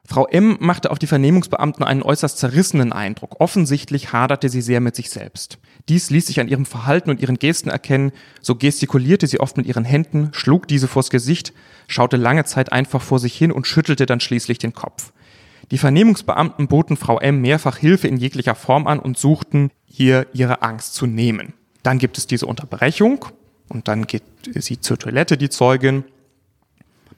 Frau 0.05 0.27
M. 0.27 0.57
machte 0.59 0.91
auf 0.91 0.99
die 0.99 1.07
Vernehmungsbeamten 1.07 1.86
einen 1.86 2.03
äußerst 2.03 2.38
zerrissenen 2.38 2.91
Eindruck. 2.91 3.39
Offensichtlich 3.39 4.11
haderte 4.11 4.49
sie 4.49 4.61
sehr 4.61 4.82
mit 4.82 4.93
sich 4.93 5.09
selbst. 5.09 5.57
Dies 5.88 6.09
ließ 6.09 6.27
sich 6.27 6.41
an 6.41 6.49
ihrem 6.49 6.65
Verhalten 6.65 7.09
und 7.09 7.21
ihren 7.21 7.39
Gesten 7.39 7.69
erkennen. 7.69 8.11
So 8.41 8.55
gestikulierte 8.55 9.25
sie 9.25 9.39
oft 9.39 9.55
mit 9.55 9.67
ihren 9.67 9.86
Händen, 9.86 10.29
schlug 10.34 10.67
diese 10.67 10.89
vors 10.89 11.11
Gesicht, 11.11 11.53
schaute 11.88 12.17
lange 12.17 12.43
Zeit 12.43 12.73
einfach 12.73 13.01
vor 13.01 13.19
sich 13.19 13.38
hin 13.38 13.53
und 13.53 13.67
schüttelte 13.67 14.05
dann 14.05 14.19
schließlich 14.19 14.57
den 14.57 14.73
Kopf. 14.73 15.13
Die 15.71 15.77
Vernehmungsbeamten 15.77 16.67
boten 16.67 16.97
Frau 16.97 17.17
M. 17.17 17.39
mehrfach 17.39 17.77
Hilfe 17.77 18.09
in 18.09 18.17
jeglicher 18.17 18.55
Form 18.55 18.88
an 18.88 18.99
und 18.99 19.17
suchten, 19.17 19.71
hier 19.86 20.27
ihre 20.34 20.61
Angst 20.61 20.93
zu 20.93 21.05
nehmen. 21.07 21.53
Dann 21.84 21.99
gibt 21.99 22.17
es 22.17 22.27
diese 22.27 22.47
Unterbrechung 22.47 23.25
und 23.72 23.88
dann 23.88 24.05
geht 24.05 24.24
sie 24.53 24.80
zur 24.80 24.99
Toilette, 24.99 25.38
die 25.38 25.49
Zeugin. 25.49 26.03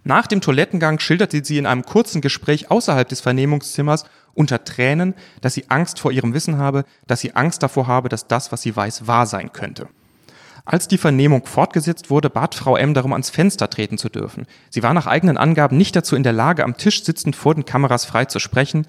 Nach 0.03 0.27
dem 0.27 0.41
Toilettengang 0.41 0.99
schilderte 0.99 1.43
sie 1.43 1.57
in 1.57 1.65
einem 1.65 1.83
kurzen 1.83 2.21
Gespräch 2.21 2.69
außerhalb 2.69 3.07
des 3.07 3.21
Vernehmungszimmers 3.21 4.05
unter 4.33 4.63
Tränen, 4.63 5.13
dass 5.41 5.53
sie 5.53 5.69
Angst 5.69 5.99
vor 5.99 6.11
ihrem 6.11 6.33
Wissen 6.33 6.57
habe, 6.57 6.85
dass 7.07 7.21
sie 7.21 7.35
Angst 7.35 7.63
davor 7.63 7.87
habe, 7.87 8.09
dass 8.09 8.27
das, 8.27 8.51
was 8.51 8.61
sie 8.61 8.75
weiß, 8.75 9.07
wahr 9.07 9.25
sein 9.25 9.53
könnte. 9.53 9.87
Als 10.65 10.87
die 10.87 10.97
Vernehmung 10.97 11.45
fortgesetzt 11.45 12.09
wurde, 12.09 12.29
bat 12.29 12.55
Frau 12.55 12.77
M. 12.77 12.93
darum, 12.93 13.11
ans 13.11 13.29
Fenster 13.29 13.69
treten 13.69 13.97
zu 13.97 14.07
dürfen. 14.07 14.45
Sie 14.69 14.81
war 14.81 14.93
nach 14.93 15.07
eigenen 15.07 15.37
Angaben 15.37 15.77
nicht 15.77 15.95
dazu 15.95 16.15
in 16.15 16.23
der 16.23 16.31
Lage, 16.31 16.63
am 16.63 16.77
Tisch 16.77 17.03
sitzend 17.03 17.35
vor 17.35 17.53
den 17.53 17.65
Kameras 17.65 18.05
frei 18.05 18.25
zu 18.25 18.39
sprechen. 18.39 18.87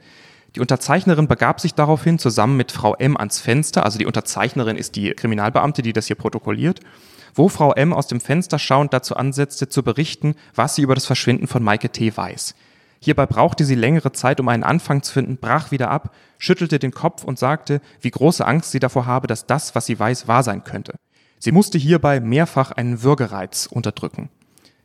Die 0.54 0.60
Unterzeichnerin 0.60 1.26
begab 1.26 1.60
sich 1.60 1.74
daraufhin 1.74 2.20
zusammen 2.20 2.56
mit 2.56 2.70
Frau 2.70 2.94
M. 2.94 3.16
ans 3.16 3.40
Fenster, 3.40 3.84
also 3.84 3.98
die 3.98 4.06
Unterzeichnerin 4.06 4.76
ist 4.76 4.94
die 4.94 5.10
Kriminalbeamte, 5.10 5.82
die 5.82 5.92
das 5.92 6.06
hier 6.06 6.16
protokolliert, 6.16 6.78
wo 7.34 7.48
Frau 7.48 7.72
M. 7.72 7.92
aus 7.92 8.06
dem 8.06 8.20
Fenster 8.20 8.58
schauend 8.58 8.92
dazu 8.92 9.16
ansetzte, 9.16 9.68
zu 9.68 9.82
berichten, 9.82 10.34
was 10.54 10.76
sie 10.76 10.82
über 10.82 10.94
das 10.94 11.06
Verschwinden 11.06 11.46
von 11.46 11.62
Maike 11.62 11.90
T. 11.90 12.16
weiß. 12.16 12.54
Hierbei 13.00 13.26
brauchte 13.26 13.64
sie 13.64 13.74
längere 13.74 14.12
Zeit, 14.12 14.40
um 14.40 14.48
einen 14.48 14.62
Anfang 14.62 15.02
zu 15.02 15.12
finden, 15.12 15.36
brach 15.36 15.70
wieder 15.70 15.90
ab, 15.90 16.14
schüttelte 16.38 16.78
den 16.78 16.92
Kopf 16.92 17.22
und 17.24 17.38
sagte, 17.38 17.82
wie 18.00 18.10
große 18.10 18.46
Angst 18.46 18.70
sie 18.70 18.78
davor 18.78 19.04
habe, 19.04 19.26
dass 19.26 19.46
das, 19.46 19.74
was 19.74 19.84
sie 19.84 19.98
weiß, 19.98 20.26
wahr 20.26 20.42
sein 20.42 20.64
könnte. 20.64 20.94
Sie 21.38 21.52
musste 21.52 21.76
hierbei 21.76 22.20
mehrfach 22.20 22.70
einen 22.70 23.02
Würgereiz 23.02 23.66
unterdrücken. 23.66 24.30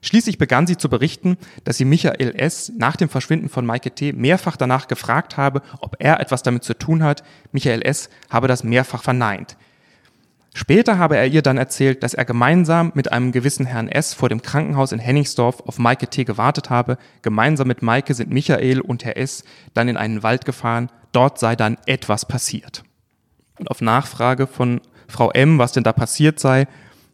Schließlich 0.01 0.37
begann 0.37 0.67
sie 0.67 0.77
zu 0.77 0.89
berichten, 0.89 1.37
dass 1.63 1.77
sie 1.77 1.85
Michael 1.85 2.35
S. 2.35 2.71
nach 2.77 2.95
dem 2.95 3.09
Verschwinden 3.09 3.49
von 3.49 3.65
Maike 3.65 3.91
T. 3.91 4.13
mehrfach 4.13 4.57
danach 4.57 4.87
gefragt 4.87 5.37
habe, 5.37 5.61
ob 5.79 5.97
er 5.99 6.19
etwas 6.19 6.43
damit 6.43 6.63
zu 6.63 6.77
tun 6.77 7.03
hat. 7.03 7.23
Michael 7.51 7.81
S. 7.85 8.09
habe 8.29 8.47
das 8.47 8.63
mehrfach 8.63 9.03
verneint. 9.03 9.57
Später 10.53 10.97
habe 10.97 11.15
er 11.15 11.27
ihr 11.27 11.41
dann 11.41 11.57
erzählt, 11.57 12.01
dass 12.03 12.13
er 12.13 12.25
gemeinsam 12.25 12.91
mit 12.95 13.11
einem 13.11 13.31
gewissen 13.31 13.65
Herrn 13.65 13.87
S. 13.87 14.13
vor 14.13 14.29
dem 14.29 14.41
Krankenhaus 14.41 14.91
in 14.91 14.99
Henningsdorf 14.99 15.61
auf 15.61 15.77
Maike 15.77 16.07
T. 16.07 16.23
gewartet 16.23 16.69
habe. 16.69 16.97
Gemeinsam 17.21 17.67
mit 17.67 17.81
Maike 17.81 18.13
sind 18.13 18.31
Michael 18.31 18.81
und 18.81 19.05
Herr 19.05 19.17
S. 19.17 19.43
dann 19.73 19.87
in 19.87 19.97
einen 19.97 20.23
Wald 20.23 20.45
gefahren. 20.45 20.89
Dort 21.11 21.39
sei 21.39 21.55
dann 21.55 21.77
etwas 21.85 22.25
passiert. 22.25 22.83
Und 23.59 23.69
auf 23.69 23.81
Nachfrage 23.81 24.47
von 24.47 24.81
Frau 25.07 25.31
M., 25.31 25.59
was 25.59 25.71
denn 25.71 25.83
da 25.83 25.93
passiert 25.93 26.39
sei, 26.39 26.67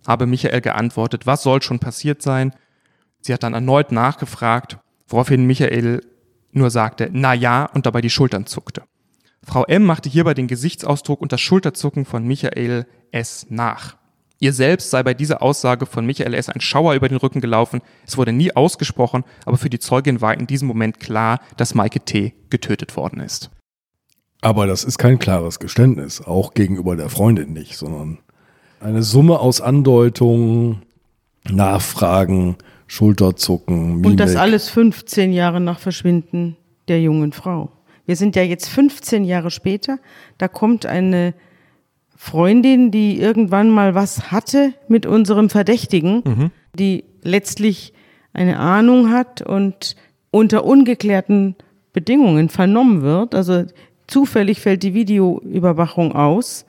habe 0.08 0.28
Michael 0.28 0.62
geantwortet, 0.62 1.26
was 1.26 1.44
soll 1.44 1.62
schon 1.62 1.80
passiert 1.80 2.22
sein? 2.22 2.54
Sie 3.22 3.34
hat 3.34 3.44
dann 3.44 3.54
erneut 3.54 3.92
nachgefragt, 3.92 4.78
woraufhin 5.08 5.46
Michael 5.46 6.02
nur 6.52 6.70
sagte, 6.70 7.10
na 7.12 7.34
ja, 7.34 7.66
und 7.66 7.86
dabei 7.86 8.02
die 8.02 8.10
Schultern 8.10 8.46
zuckte. 8.46 8.84
Frau 9.46 9.64
M. 9.66 9.84
machte 9.84 10.10
hierbei 10.10 10.34
den 10.34 10.48
Gesichtsausdruck 10.48 11.22
und 11.22 11.32
das 11.32 11.40
Schulterzucken 11.40 12.06
von 12.06 12.26
Michael 12.26 12.88
S. 13.12 13.46
nach. 13.50 13.96
Ihr 14.40 14.52
selbst 14.52 14.90
sei 14.90 15.04
bei 15.04 15.14
dieser 15.14 15.42
Aussage 15.42 15.86
von 15.86 16.06
Michael 16.06 16.34
S. 16.34 16.50
ein 16.50 16.60
Schauer 16.60 16.96
über 16.96 17.08
den 17.08 17.18
Rücken 17.18 17.42
gelaufen. 17.42 17.82
Es 18.06 18.18
wurde 18.18 18.34
nie 18.34 18.54
ausgesprochen, 18.54 19.24
aber 19.46 19.58
für 19.58 19.70
die 19.70 19.80
Zeugin 19.80 20.20
war 20.20 20.38
in 20.38 20.48
diesem 20.48 20.68
Moment 20.68 21.00
klar, 21.00 21.40
dass 21.58 21.76
Maike 21.76 22.02
T. 22.02 22.34
getötet 22.50 22.98
worden 22.98 23.22
ist. 23.22 23.52
Aber 24.42 24.68
das 24.68 24.84
ist 24.84 24.98
kein 24.98 25.20
klares 25.20 25.60
Geständnis, 25.60 26.22
auch 26.22 26.54
gegenüber 26.54 26.96
der 26.96 27.10
Freundin 27.10 27.54
nicht, 27.54 27.78
sondern 27.78 28.18
eine 28.80 29.04
Summe 29.04 29.40
aus 29.40 29.62
Andeutungen, 29.62 30.84
Nachfragen, 31.50 32.58
Schulterzucken, 32.88 33.96
Mimik. 33.96 34.06
Und 34.12 34.20
das 34.20 34.36
alles 34.36 34.70
15 34.70 35.34
Jahre 35.34 35.62
nach 35.62 35.80
Verschwinden 35.80 36.58
der 36.88 37.02
jungen 37.02 37.32
Frau. 37.32 37.72
Wir 38.06 38.16
sind 38.16 38.36
ja 38.36 38.44
jetzt 38.44 38.70
15 38.70 39.24
Jahre 39.24 39.52
später, 39.52 40.00
da 40.38 40.48
kommt 40.48 40.86
eine 40.86 41.34
Freundin, 42.16 42.92
die 42.92 43.20
irgendwann 43.20 43.70
mal 43.70 43.94
was 43.94 44.32
hatte 44.32 44.74
mit 44.88 45.06
unserem 45.06 45.50
Verdächtigen, 45.50 46.24
mhm. 46.26 46.52
die 46.74 47.04
letztlich 47.24 47.94
eine 48.34 48.60
Ahnung 48.60 49.12
hat 49.12 49.42
und 49.42 49.96
unter 50.32 50.66
ungeklärten 50.66 51.56
Bedingungen 51.94 52.50
vernommen 52.50 53.02
wird. 53.02 53.36
Also 53.36 53.66
zufällig 54.08 54.62
fällt 54.62 54.84
die 54.84 54.94
Videoüberwachung 54.94 56.14
aus 56.14 56.66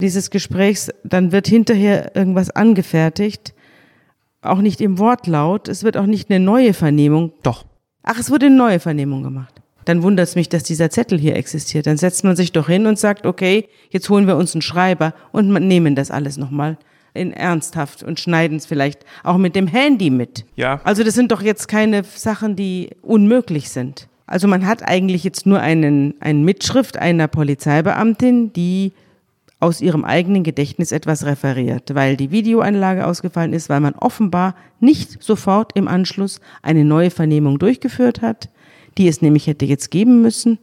dieses 0.00 0.30
Gesprächs, 0.30 0.90
dann 1.04 1.32
wird 1.32 1.46
hinterher 1.46 2.16
irgendwas 2.16 2.50
angefertigt, 2.50 3.54
auch 4.42 4.58
nicht 4.58 4.80
im 4.80 4.98
Wortlaut, 4.98 5.68
es 5.68 5.84
wird 5.84 5.96
auch 5.96 6.06
nicht 6.06 6.30
eine 6.30 6.40
neue 6.40 6.74
Vernehmung. 6.74 7.32
Doch. 7.42 7.64
Ach, 8.02 8.18
es 8.18 8.30
wurde 8.30 8.46
eine 8.46 8.56
neue 8.56 8.80
Vernehmung 8.80 9.22
gemacht. 9.22 9.62
Dann 9.84 10.02
wundert 10.02 10.28
es 10.28 10.34
mich, 10.34 10.48
dass 10.48 10.62
dieser 10.62 10.90
Zettel 10.90 11.18
hier 11.18 11.36
existiert. 11.36 11.86
Dann 11.86 11.96
setzt 11.96 12.24
man 12.24 12.36
sich 12.36 12.52
doch 12.52 12.68
hin 12.68 12.86
und 12.86 12.98
sagt, 12.98 13.26
okay, 13.26 13.68
jetzt 13.90 14.08
holen 14.08 14.26
wir 14.26 14.36
uns 14.36 14.54
einen 14.54 14.62
Schreiber 14.62 15.14
und 15.32 15.48
nehmen 15.52 15.94
das 15.94 16.10
alles 16.10 16.36
nochmal 16.36 16.78
in 17.14 17.32
ernsthaft 17.32 18.02
und 18.02 18.18
schneiden 18.18 18.56
es 18.56 18.66
vielleicht 18.66 19.04
auch 19.22 19.38
mit 19.38 19.54
dem 19.54 19.68
Handy 19.68 20.10
mit. 20.10 20.44
Ja. 20.56 20.80
Also 20.84 21.04
das 21.04 21.14
sind 21.14 21.30
doch 21.30 21.42
jetzt 21.42 21.68
keine 21.68 22.02
Sachen, 22.02 22.56
die 22.56 22.90
unmöglich 23.02 23.70
sind. 23.70 24.08
Also 24.26 24.48
man 24.48 24.66
hat 24.66 24.82
eigentlich 24.82 25.22
jetzt 25.22 25.46
nur 25.46 25.60
einen, 25.60 26.14
eine 26.20 26.40
Mitschrift 26.40 26.96
einer 26.96 27.28
Polizeibeamtin, 27.28 28.52
die 28.52 28.92
aus 29.60 29.80
ihrem 29.80 30.04
eigenen 30.04 30.42
Gedächtnis 30.42 30.92
etwas 30.92 31.24
referiert, 31.24 31.94
weil 31.94 32.16
die 32.16 32.30
Videoanlage 32.30 33.06
ausgefallen 33.06 33.52
ist, 33.52 33.68
weil 33.68 33.80
man 33.80 33.94
offenbar 33.94 34.54
nicht 34.80 35.22
sofort 35.22 35.72
im 35.74 35.88
Anschluss 35.88 36.40
eine 36.62 36.84
neue 36.84 37.10
Vernehmung 37.10 37.58
durchgeführt 37.58 38.20
hat, 38.20 38.50
die 38.98 39.08
es 39.08 39.22
nämlich 39.22 39.46
hätte 39.46 39.64
jetzt 39.64 39.90
geben 39.90 40.22
müssen. 40.22 40.58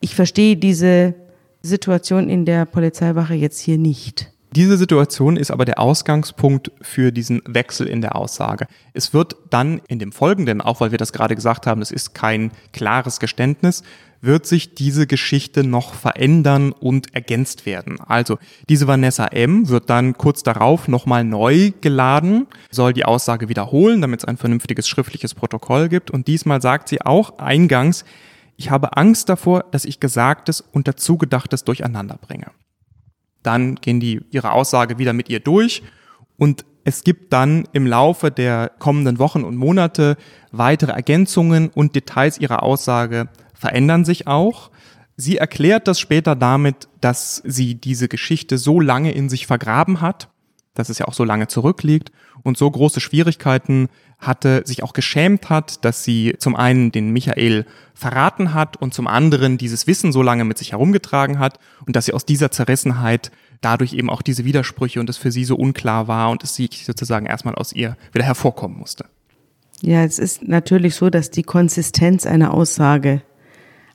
Ich 0.00 0.14
verstehe 0.14 0.56
diese 0.56 1.14
Situation 1.62 2.28
in 2.28 2.44
der 2.44 2.64
Polizeiwache 2.64 3.34
jetzt 3.34 3.60
hier 3.60 3.78
nicht. 3.78 4.29
Diese 4.56 4.76
Situation 4.76 5.36
ist 5.36 5.52
aber 5.52 5.64
der 5.64 5.78
Ausgangspunkt 5.78 6.72
für 6.82 7.12
diesen 7.12 7.40
Wechsel 7.46 7.86
in 7.86 8.00
der 8.00 8.16
Aussage. 8.16 8.66
Es 8.92 9.14
wird 9.14 9.36
dann 9.50 9.80
in 9.86 10.00
dem 10.00 10.10
Folgenden, 10.10 10.60
auch 10.60 10.80
weil 10.80 10.90
wir 10.90 10.98
das 10.98 11.12
gerade 11.12 11.36
gesagt 11.36 11.68
haben, 11.68 11.82
es 11.82 11.92
ist 11.92 12.14
kein 12.14 12.50
klares 12.72 13.20
Geständnis, 13.20 13.84
wird 14.22 14.46
sich 14.46 14.74
diese 14.74 15.06
Geschichte 15.06 15.62
noch 15.62 15.94
verändern 15.94 16.72
und 16.72 17.14
ergänzt 17.14 17.64
werden. 17.64 18.00
Also 18.00 18.38
diese 18.68 18.88
Vanessa 18.88 19.26
M. 19.26 19.68
wird 19.68 19.88
dann 19.88 20.18
kurz 20.18 20.42
darauf 20.42 20.88
nochmal 20.88 21.22
neu 21.22 21.70
geladen, 21.80 22.48
soll 22.70 22.92
die 22.92 23.04
Aussage 23.04 23.48
wiederholen, 23.48 24.00
damit 24.00 24.20
es 24.20 24.24
ein 24.24 24.36
vernünftiges 24.36 24.88
schriftliches 24.88 25.34
Protokoll 25.34 25.88
gibt. 25.88 26.10
Und 26.10 26.26
diesmal 26.26 26.60
sagt 26.60 26.88
sie 26.88 27.00
auch 27.02 27.38
eingangs, 27.38 28.04
ich 28.56 28.70
habe 28.70 28.96
Angst 28.96 29.28
davor, 29.28 29.64
dass 29.70 29.84
ich 29.84 30.00
Gesagtes 30.00 30.60
und 30.60 30.88
dazugedachtes 30.88 31.64
durcheinander 31.64 32.18
bringe. 32.20 32.48
Dann 33.42 33.76
gehen 33.76 34.00
die 34.00 34.20
ihre 34.30 34.52
Aussage 34.52 34.98
wieder 34.98 35.12
mit 35.12 35.28
ihr 35.28 35.40
durch 35.40 35.82
und 36.36 36.64
es 36.84 37.04
gibt 37.04 37.32
dann 37.32 37.68
im 37.72 37.86
Laufe 37.86 38.30
der 38.30 38.70
kommenden 38.78 39.18
Wochen 39.18 39.44
und 39.44 39.56
Monate 39.56 40.16
weitere 40.50 40.92
Ergänzungen 40.92 41.68
und 41.68 41.94
Details 41.94 42.38
ihrer 42.38 42.62
Aussage 42.62 43.28
verändern 43.54 44.04
sich 44.04 44.26
auch. 44.26 44.70
Sie 45.16 45.36
erklärt 45.36 45.86
das 45.86 46.00
später 46.00 46.34
damit, 46.34 46.88
dass 47.00 47.42
sie 47.44 47.74
diese 47.74 48.08
Geschichte 48.08 48.56
so 48.56 48.80
lange 48.80 49.12
in 49.12 49.28
sich 49.28 49.46
vergraben 49.46 50.00
hat, 50.00 50.30
dass 50.74 50.88
es 50.88 50.98
ja 50.98 51.06
auch 51.06 51.12
so 51.12 51.24
lange 51.24 51.48
zurückliegt 51.48 52.10
und 52.42 52.56
so 52.56 52.70
große 52.70 53.00
Schwierigkeiten 53.00 53.88
hatte, 54.20 54.62
sich 54.64 54.82
auch 54.82 54.92
geschämt 54.92 55.48
hat, 55.48 55.84
dass 55.84 56.04
sie 56.04 56.34
zum 56.38 56.54
einen 56.56 56.92
den 56.92 57.10
Michael 57.10 57.66
verraten 57.94 58.54
hat 58.54 58.76
und 58.76 58.94
zum 58.94 59.06
anderen 59.06 59.58
dieses 59.58 59.86
Wissen 59.86 60.12
so 60.12 60.22
lange 60.22 60.44
mit 60.44 60.58
sich 60.58 60.72
herumgetragen 60.72 61.38
hat 61.38 61.58
und 61.86 61.96
dass 61.96 62.06
sie 62.06 62.12
aus 62.12 62.26
dieser 62.26 62.50
Zerrissenheit 62.50 63.30
dadurch 63.60 63.92
eben 63.92 64.10
auch 64.10 64.22
diese 64.22 64.44
Widersprüche 64.44 65.00
und 65.00 65.10
es 65.10 65.16
für 65.16 65.32
sie 65.32 65.44
so 65.44 65.56
unklar 65.56 66.08
war 66.08 66.30
und 66.30 66.42
es 66.42 66.54
sie 66.54 66.68
sozusagen 66.72 67.26
erstmal 67.26 67.54
aus 67.54 67.72
ihr 67.72 67.96
wieder 68.12 68.24
hervorkommen 68.24 68.78
musste. 68.78 69.06
Ja, 69.82 70.04
es 70.04 70.18
ist 70.18 70.46
natürlich 70.46 70.94
so, 70.94 71.08
dass 71.08 71.30
die 71.30 71.42
Konsistenz 71.42 72.26
einer 72.26 72.52
Aussage, 72.52 73.22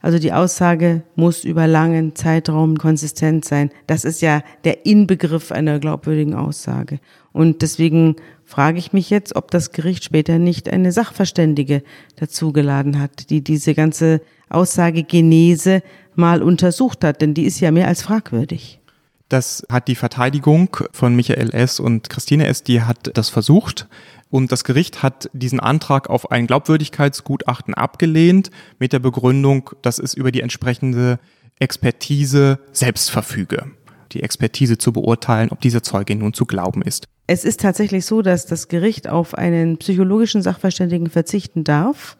also 0.06 0.20
die 0.20 0.34
Aussage 0.34 1.02
muss 1.16 1.44
über 1.44 1.66
langen 1.66 2.14
Zeitraum 2.14 2.78
konsistent 2.78 3.44
sein. 3.44 3.72
Das 3.88 4.06
ist 4.06 4.22
ja 4.22 4.44
der 4.64 4.86
Inbegriff 4.86 5.52
einer 5.52 5.80
glaubwürdigen 5.80 6.36
Aussage. 6.36 7.00
Und 7.32 7.64
deswegen 7.64 8.16
frage 8.44 8.78
ich 8.78 8.94
mich 8.94 9.10
jetzt, 9.10 9.36
ob 9.36 9.50
das 9.50 9.72
Gericht 9.72 10.04
später 10.04 10.38
nicht 10.38 10.70
eine 10.70 10.92
Sachverständige 10.92 11.82
dazugeladen 12.18 13.00
hat, 13.00 13.32
die 13.32 13.44
diese 13.44 13.74
ganze 13.74 14.22
Aussagegenese 14.48 15.82
mal 16.14 16.44
untersucht 16.44 17.04
hat, 17.04 17.24
denn 17.24 17.34
die 17.34 17.46
ist 17.46 17.60
ja 17.60 17.72
mehr 17.72 17.88
als 17.88 18.04
fragwürdig. 18.04 18.80
Das 19.28 19.66
hat 19.72 19.88
die 19.88 19.96
Verteidigung 19.96 20.78
von 20.92 21.16
Michael 21.16 21.50
S. 21.50 21.80
und 21.80 22.12
Christine 22.12 22.46
S., 22.46 22.62
die 22.62 22.84
hat 22.84 23.10
das 23.16 23.30
versucht. 23.30 23.88
Und 24.36 24.52
das 24.52 24.66
Gericht 24.66 25.02
hat 25.02 25.30
diesen 25.32 25.62
Antrag 25.62 26.10
auf 26.10 26.30
ein 26.30 26.46
Glaubwürdigkeitsgutachten 26.46 27.74
abgelehnt 27.74 28.52
mit 28.80 28.92
der 28.92 29.00
Begründung, 29.00 29.70
dass 29.82 29.98
es 29.98 30.14
über 30.14 30.30
die 30.30 30.42
entsprechende 30.42 31.20
Expertise 31.60 32.60
selbst 32.74 33.12
verfüge. 33.12 33.72
Die 34.12 34.24
Expertise 34.24 34.78
zu 34.78 34.92
beurteilen, 34.92 35.52
ob 35.52 35.62
diese 35.62 35.82
Zeugin 35.82 36.20
nun 36.20 36.34
zu 36.34 36.46
glauben 36.46 36.82
ist. 36.82 37.08
Es 37.28 37.46
ist 37.46 37.62
tatsächlich 37.62 38.06
so, 38.06 38.22
dass 38.22 38.46
das 38.46 38.68
Gericht 38.68 39.08
auf 39.08 39.36
einen 39.36 39.78
psychologischen 39.78 40.42
Sachverständigen 40.42 41.10
verzichten 41.10 41.64
darf, 41.64 42.18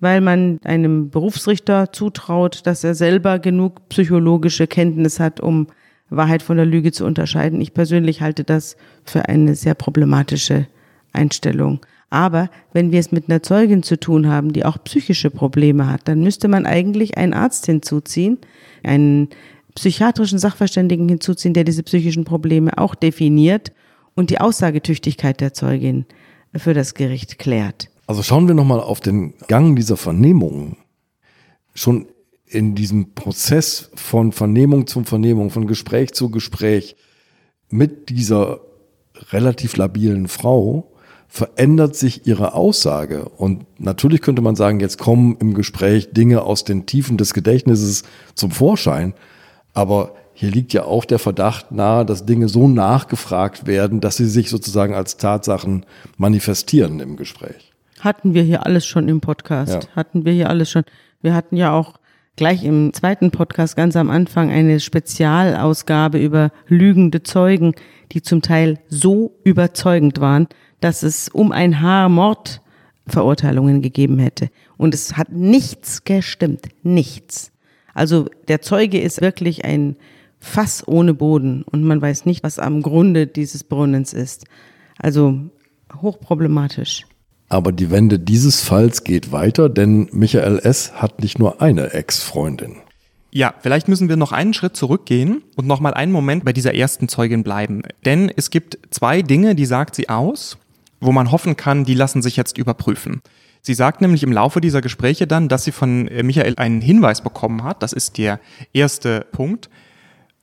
weil 0.00 0.20
man 0.20 0.58
einem 0.64 1.10
Berufsrichter 1.10 1.92
zutraut, 1.92 2.66
dass 2.66 2.82
er 2.82 2.96
selber 2.96 3.38
genug 3.38 3.88
psychologische 3.90 4.66
Kenntnis 4.66 5.20
hat, 5.20 5.38
um 5.38 5.68
Wahrheit 6.10 6.42
von 6.42 6.56
der 6.56 6.66
Lüge 6.66 6.90
zu 6.90 7.04
unterscheiden. 7.04 7.60
Ich 7.60 7.74
persönlich 7.74 8.22
halte 8.22 8.42
das 8.42 8.76
für 9.04 9.28
eine 9.28 9.54
sehr 9.54 9.74
problematische 9.74 10.66
Einstellung. 11.12 11.80
Aber 12.10 12.50
wenn 12.72 12.92
wir 12.92 13.00
es 13.00 13.10
mit 13.10 13.28
einer 13.28 13.42
Zeugin 13.42 13.82
zu 13.82 13.98
tun 13.98 14.28
haben, 14.28 14.52
die 14.52 14.66
auch 14.66 14.76
psychische 14.84 15.30
Probleme 15.30 15.90
hat, 15.90 16.02
dann 16.04 16.22
müsste 16.22 16.46
man 16.46 16.66
eigentlich 16.66 17.16
einen 17.16 17.32
Arzt 17.32 17.64
hinzuziehen, 17.66 18.38
einen 18.82 19.30
psychiatrischen 19.74 20.38
Sachverständigen 20.38 21.08
hinzuziehen, 21.08 21.54
der 21.54 21.64
diese 21.64 21.82
psychischen 21.82 22.24
Probleme 22.24 22.76
auch 22.76 22.94
definiert 22.94 23.72
und 24.14 24.28
die 24.28 24.40
Aussagetüchtigkeit 24.40 25.40
der 25.40 25.54
Zeugin 25.54 26.04
für 26.54 26.74
das 26.74 26.92
Gericht 26.92 27.38
klärt. 27.38 27.88
Also 28.06 28.22
schauen 28.22 28.46
wir 28.46 28.54
nochmal 28.54 28.80
auf 28.80 29.00
den 29.00 29.32
Gang 29.48 29.74
dieser 29.74 29.96
Vernehmung. 29.96 30.76
Schon 31.74 32.08
in 32.46 32.74
diesem 32.74 33.14
Prozess 33.14 33.90
von 33.94 34.32
Vernehmung 34.32 34.86
zu 34.86 35.02
Vernehmung, 35.04 35.48
von 35.48 35.66
Gespräch 35.66 36.12
zu 36.12 36.30
Gespräch 36.30 36.96
mit 37.70 38.10
dieser 38.10 38.60
relativ 39.30 39.78
labilen 39.78 40.28
Frau 40.28 40.91
verändert 41.32 41.96
sich 41.96 42.26
ihre 42.26 42.52
Aussage. 42.52 43.24
Und 43.24 43.64
natürlich 43.80 44.20
könnte 44.20 44.42
man 44.42 44.54
sagen, 44.54 44.80
jetzt 44.80 44.98
kommen 44.98 45.38
im 45.40 45.54
Gespräch 45.54 46.12
Dinge 46.12 46.42
aus 46.42 46.64
den 46.64 46.84
Tiefen 46.84 47.16
des 47.16 47.32
Gedächtnisses 47.32 48.02
zum 48.34 48.50
Vorschein. 48.50 49.14
Aber 49.72 50.14
hier 50.34 50.50
liegt 50.50 50.74
ja 50.74 50.84
auch 50.84 51.06
der 51.06 51.18
Verdacht 51.18 51.72
nahe, 51.72 52.04
dass 52.04 52.26
Dinge 52.26 52.48
so 52.48 52.68
nachgefragt 52.68 53.66
werden, 53.66 54.02
dass 54.02 54.18
sie 54.18 54.26
sich 54.26 54.50
sozusagen 54.50 54.92
als 54.92 55.16
Tatsachen 55.16 55.86
manifestieren 56.18 57.00
im 57.00 57.16
Gespräch. 57.16 57.72
Hatten 58.00 58.34
wir 58.34 58.42
hier 58.42 58.66
alles 58.66 58.84
schon 58.84 59.08
im 59.08 59.22
Podcast. 59.22 59.84
Ja. 59.84 59.96
Hatten 59.96 60.26
wir 60.26 60.34
hier 60.34 60.50
alles 60.50 60.70
schon. 60.70 60.84
Wir 61.22 61.32
hatten 61.32 61.56
ja 61.56 61.72
auch 61.72 61.94
gleich 62.36 62.62
im 62.62 62.92
zweiten 62.92 63.30
Podcast 63.30 63.74
ganz 63.74 63.96
am 63.96 64.10
Anfang 64.10 64.50
eine 64.50 64.80
Spezialausgabe 64.80 66.18
über 66.18 66.50
lügende 66.66 67.22
Zeugen, 67.22 67.74
die 68.12 68.20
zum 68.20 68.42
Teil 68.42 68.80
so 68.90 69.38
überzeugend 69.44 70.20
waren, 70.20 70.46
dass 70.82 71.02
es 71.02 71.28
um 71.28 71.52
ein 71.52 71.80
Haar 71.80 72.08
Mordverurteilungen 72.08 73.82
gegeben 73.82 74.18
hätte. 74.18 74.50
Und 74.76 74.94
es 74.94 75.16
hat 75.16 75.32
nichts 75.32 76.04
gestimmt. 76.04 76.68
Nichts. 76.82 77.52
Also 77.94 78.28
der 78.48 78.62
Zeuge 78.62 79.00
ist 79.00 79.20
wirklich 79.20 79.64
ein 79.64 79.96
Fass 80.40 80.86
ohne 80.86 81.14
Boden 81.14 81.62
und 81.62 81.84
man 81.84 82.02
weiß 82.02 82.26
nicht, 82.26 82.42
was 82.42 82.58
am 82.58 82.82
Grunde 82.82 83.26
dieses 83.26 83.62
Brunnens 83.62 84.12
ist. 84.12 84.44
Also 84.98 85.38
hochproblematisch. 86.00 87.06
Aber 87.48 87.70
die 87.70 87.90
Wende 87.90 88.18
dieses 88.18 88.62
Falls 88.62 89.04
geht 89.04 89.30
weiter, 89.30 89.68
denn 89.68 90.08
Michael 90.10 90.58
S. 90.58 90.94
hat 90.94 91.20
nicht 91.20 91.38
nur 91.38 91.60
eine 91.60 91.92
Ex-Freundin. 91.92 92.76
Ja, 93.30 93.54
vielleicht 93.60 93.88
müssen 93.88 94.08
wir 94.08 94.16
noch 94.16 94.32
einen 94.32 94.52
Schritt 94.52 94.76
zurückgehen 94.76 95.42
und 95.56 95.66
noch 95.66 95.80
mal 95.80 95.94
einen 95.94 96.12
Moment 96.12 96.44
bei 96.44 96.52
dieser 96.52 96.74
ersten 96.74 97.08
Zeugin 97.08 97.42
bleiben. 97.42 97.82
Denn 98.04 98.30
es 98.34 98.50
gibt 98.50 98.78
zwei 98.90 99.22
Dinge, 99.22 99.54
die 99.54 99.64
sagt 99.64 99.94
sie 99.94 100.08
aus, 100.08 100.58
wo 101.02 101.12
man 101.12 101.30
hoffen 101.30 101.56
kann, 101.56 101.84
die 101.84 101.94
lassen 101.94 102.22
sich 102.22 102.36
jetzt 102.36 102.56
überprüfen. 102.58 103.22
Sie 103.60 103.74
sagt 103.74 104.00
nämlich 104.00 104.22
im 104.22 104.32
Laufe 104.32 104.60
dieser 104.60 104.80
Gespräche 104.80 105.26
dann, 105.26 105.48
dass 105.48 105.64
sie 105.64 105.72
von 105.72 106.08
äh, 106.08 106.22
Michael 106.22 106.54
einen 106.56 106.80
Hinweis 106.80 107.22
bekommen 107.22 107.62
hat, 107.62 107.82
das 107.82 107.92
ist 107.92 108.18
der 108.18 108.40
erste 108.72 109.26
Punkt, 109.32 109.70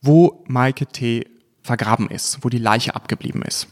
wo 0.02 0.44
Maike 0.48 0.86
T. 0.86 1.26
vergraben 1.62 2.10
ist, 2.10 2.40
wo 2.42 2.50
die 2.50 2.60
Leiche 2.60 2.96
abgeblieben 2.96 3.42
ist 3.42 3.68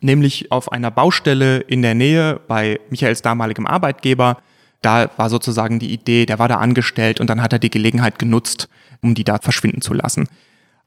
nämlich 0.00 0.52
auf 0.52 0.72
einer 0.72 0.90
Baustelle 0.90 1.58
in 1.58 1.82
der 1.82 1.94
Nähe 1.94 2.40
bei 2.46 2.80
Michaels 2.90 3.22
damaligem 3.22 3.66
Arbeitgeber. 3.66 4.38
Da 4.82 5.10
war 5.16 5.28
sozusagen 5.28 5.78
die 5.78 5.92
Idee, 5.92 6.26
der 6.26 6.38
war 6.38 6.48
da 6.48 6.56
angestellt 6.56 7.20
und 7.20 7.28
dann 7.28 7.42
hat 7.42 7.52
er 7.52 7.58
die 7.58 7.70
Gelegenheit 7.70 8.18
genutzt, 8.18 8.68
um 9.02 9.14
die 9.14 9.24
da 9.24 9.38
verschwinden 9.38 9.80
zu 9.80 9.94
lassen. 9.94 10.28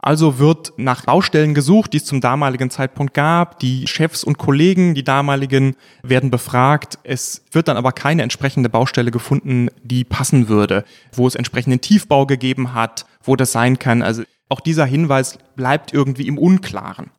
Also 0.02 0.40
wird 0.40 0.74
nach 0.78 1.06
Baustellen 1.06 1.54
gesucht, 1.54 1.94
die 1.94 1.98
es 1.98 2.06
zum 2.06 2.22
damaligen 2.22 2.72
Zeitpunkt 2.72 3.14
gab. 3.14 3.60
Die 3.60 3.86
Chefs 3.88 4.24
und 4.24 4.40
Kollegen, 4.40 4.96
die 4.96 5.04
damaligen, 5.04 5.76
werden 6.02 6.32
befragt. 6.32 6.98
Es 7.04 7.44
wird 7.52 7.68
dann 7.68 7.78
aber 7.78 7.92
keine 7.92 8.24
entsprechende 8.24 8.70
Baustelle 8.70 9.12
gefunden, 9.12 9.70
die 9.84 10.04
passen 10.04 10.48
würde, 10.50 10.86
wo 11.14 11.28
es 11.28 11.36
entsprechenden 11.36 11.82
Tiefbau 11.82 12.26
gegeben 12.26 12.74
hat, 12.74 13.06
wo 13.24 13.36
das 13.36 13.52
sein 13.52 13.78
kann. 13.78 14.02
Also 14.02 14.24
auch 14.50 14.60
dieser 14.60 14.86
Hinweis 14.86 15.38
bleibt 15.56 15.94
irgendwie 15.94 16.28
im 16.28 16.40
Unklaren. 16.40 17.12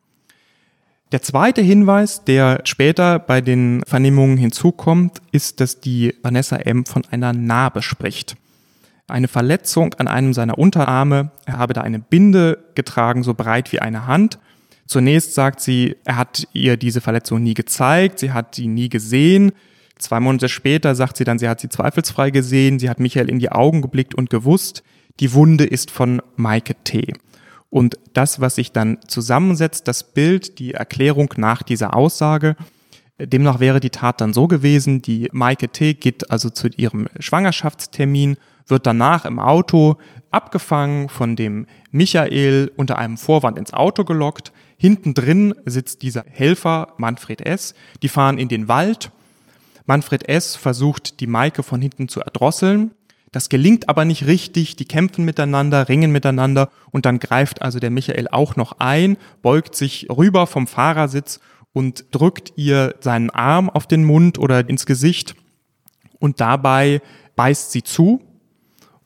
Der 1.12 1.22
zweite 1.22 1.61
Hinweis, 1.61 2.24
der 2.24 2.62
später 2.64 3.18
bei 3.18 3.41
den 3.43 3.83
Vernehmungen 3.87 4.39
hinzukommt, 4.39 5.20
ist, 5.30 5.61
dass 5.61 5.80
die 5.80 6.14
Vanessa 6.22 6.57
M. 6.57 6.85
von 6.85 7.05
einer 7.11 7.33
Narbe 7.33 7.83
spricht. 7.83 8.37
Eine 9.13 9.29
Verletzung 9.29 9.93
an 9.99 10.09
einem 10.09 10.33
seiner 10.33 10.57
Unterarme. 10.57 11.33
Er 11.45 11.59
habe 11.59 11.75
da 11.75 11.83
eine 11.83 11.99
Binde 11.99 12.65
getragen, 12.75 13.23
so 13.23 13.35
breit 13.35 13.71
wie 13.71 13.79
eine 13.79 14.07
Hand. 14.07 14.39
Zunächst 14.87 15.35
sagt 15.35 15.61
sie, 15.61 15.97
er 16.07 16.17
hat 16.17 16.49
ihr 16.55 16.79
diese 16.79 17.03
Verletzung 17.03 17.43
nie 17.43 17.53
gezeigt, 17.53 18.21
sie 18.21 18.33
hat 18.33 18.55
sie 18.55 18.69
nie 18.69 18.89
gesehen. 18.89 19.53
Zwei 19.99 20.19
Monate 20.19 20.49
später 20.49 20.95
sagt 20.95 21.19
sie 21.19 21.25
dann, 21.25 21.39
sie 21.39 21.47
hat 21.47 21.61
sie 21.61 21.69
zweifelsfrei 21.69 22.31
gesehen, 22.31 22.79
sie 22.79 22.89
hat 22.89 23.01
Michael 23.01 23.29
in 23.29 23.39
die 23.39 23.53
Augen 23.53 23.83
geblickt 23.83 24.15
und 24.15 24.31
gewusst, 24.31 24.83
die 25.21 25.35
Wunde 25.35 25.65
ist 25.65 25.91
von 25.91 26.23
Maike 26.37 26.75
T. 26.83 27.13
Und 27.69 27.99
das, 28.15 28.41
was 28.41 28.55
sich 28.55 28.73
dann 28.73 28.97
zusammensetzt, 29.09 29.89
das 29.89 30.15
Bild, 30.15 30.59
die 30.59 30.73
Erklärung 30.73 31.35
nach 31.37 31.63
dieser 31.63 31.95
Aussage, 31.95 32.57
demnach 33.19 33.61
wäre 33.61 33.81
die 33.81 33.91
Tat 33.91 34.23
dann 34.23 34.33
so 34.33 34.49
gewesen, 34.49 35.03
die 35.03 35.29
Maike 35.33 35.69
T. 35.69 35.93
geht 35.93 36.31
also 36.31 36.49
zu 36.49 36.69
ihrem 36.69 37.09
Schwangerschaftstermin, 37.19 38.39
wird 38.67 38.87
danach 38.87 39.25
im 39.25 39.39
Auto 39.39 39.97
abgefangen 40.31 41.09
von 41.09 41.37
dem 41.37 41.67
Michael 41.91 42.73
unter 42.77 42.99
einem 42.99 43.19
Vorwand 43.19 43.59
ins 43.59 43.73
Auto 43.73 44.05
gelockt. 44.05 44.53
Hinten 44.77 45.15
drin 45.15 45.55
sitzt 45.65 46.03
dieser 46.03 46.25
Helfer 46.29 46.95
Manfred 46.97 47.41
S. 47.43 47.75
Die 48.03 48.09
fahren 48.09 48.39
in 48.39 48.49
den 48.49 48.69
Wald. 48.69 49.11
Manfred 49.87 50.29
S. 50.29 50.57
versucht, 50.57 51.21
die 51.21 51.27
Maike 51.27 51.63
von 51.63 51.81
hinten 51.81 52.09
zu 52.09 52.21
erdrosseln. 52.21 52.93
Das 53.31 53.49
gelingt 53.49 53.89
aber 53.89 54.05
nicht 54.05 54.27
richtig, 54.27 54.77
die 54.77 54.85
kämpfen 54.85 55.25
miteinander, 55.25 55.89
ringen 55.89 56.13
miteinander 56.13 56.69
und 56.91 57.07
dann 57.07 57.19
greift 57.19 57.63
also 57.63 57.79
der 57.79 57.91
Michael 57.91 58.29
auch 58.29 58.57
noch 58.57 58.79
ein, 58.79 59.17
beugt 59.41 59.75
sich 59.75 60.09
rüber 60.11 60.47
vom 60.47 60.67
Fahrersitz 60.67 61.41
und 61.73 62.05
drückt 62.11 62.53
ihr 62.57 62.95
seinen 63.01 63.31
Arm 63.31 63.71
auf 63.71 63.87
den 63.87 64.05
Mund 64.05 64.39
oder 64.39 64.69
ins 64.69 64.85
Gesicht 64.85 65.35
und 66.19 66.41
dabei 66.41 67.01
beißt 67.35 67.73
sie 67.73 67.83
zu 67.83 68.21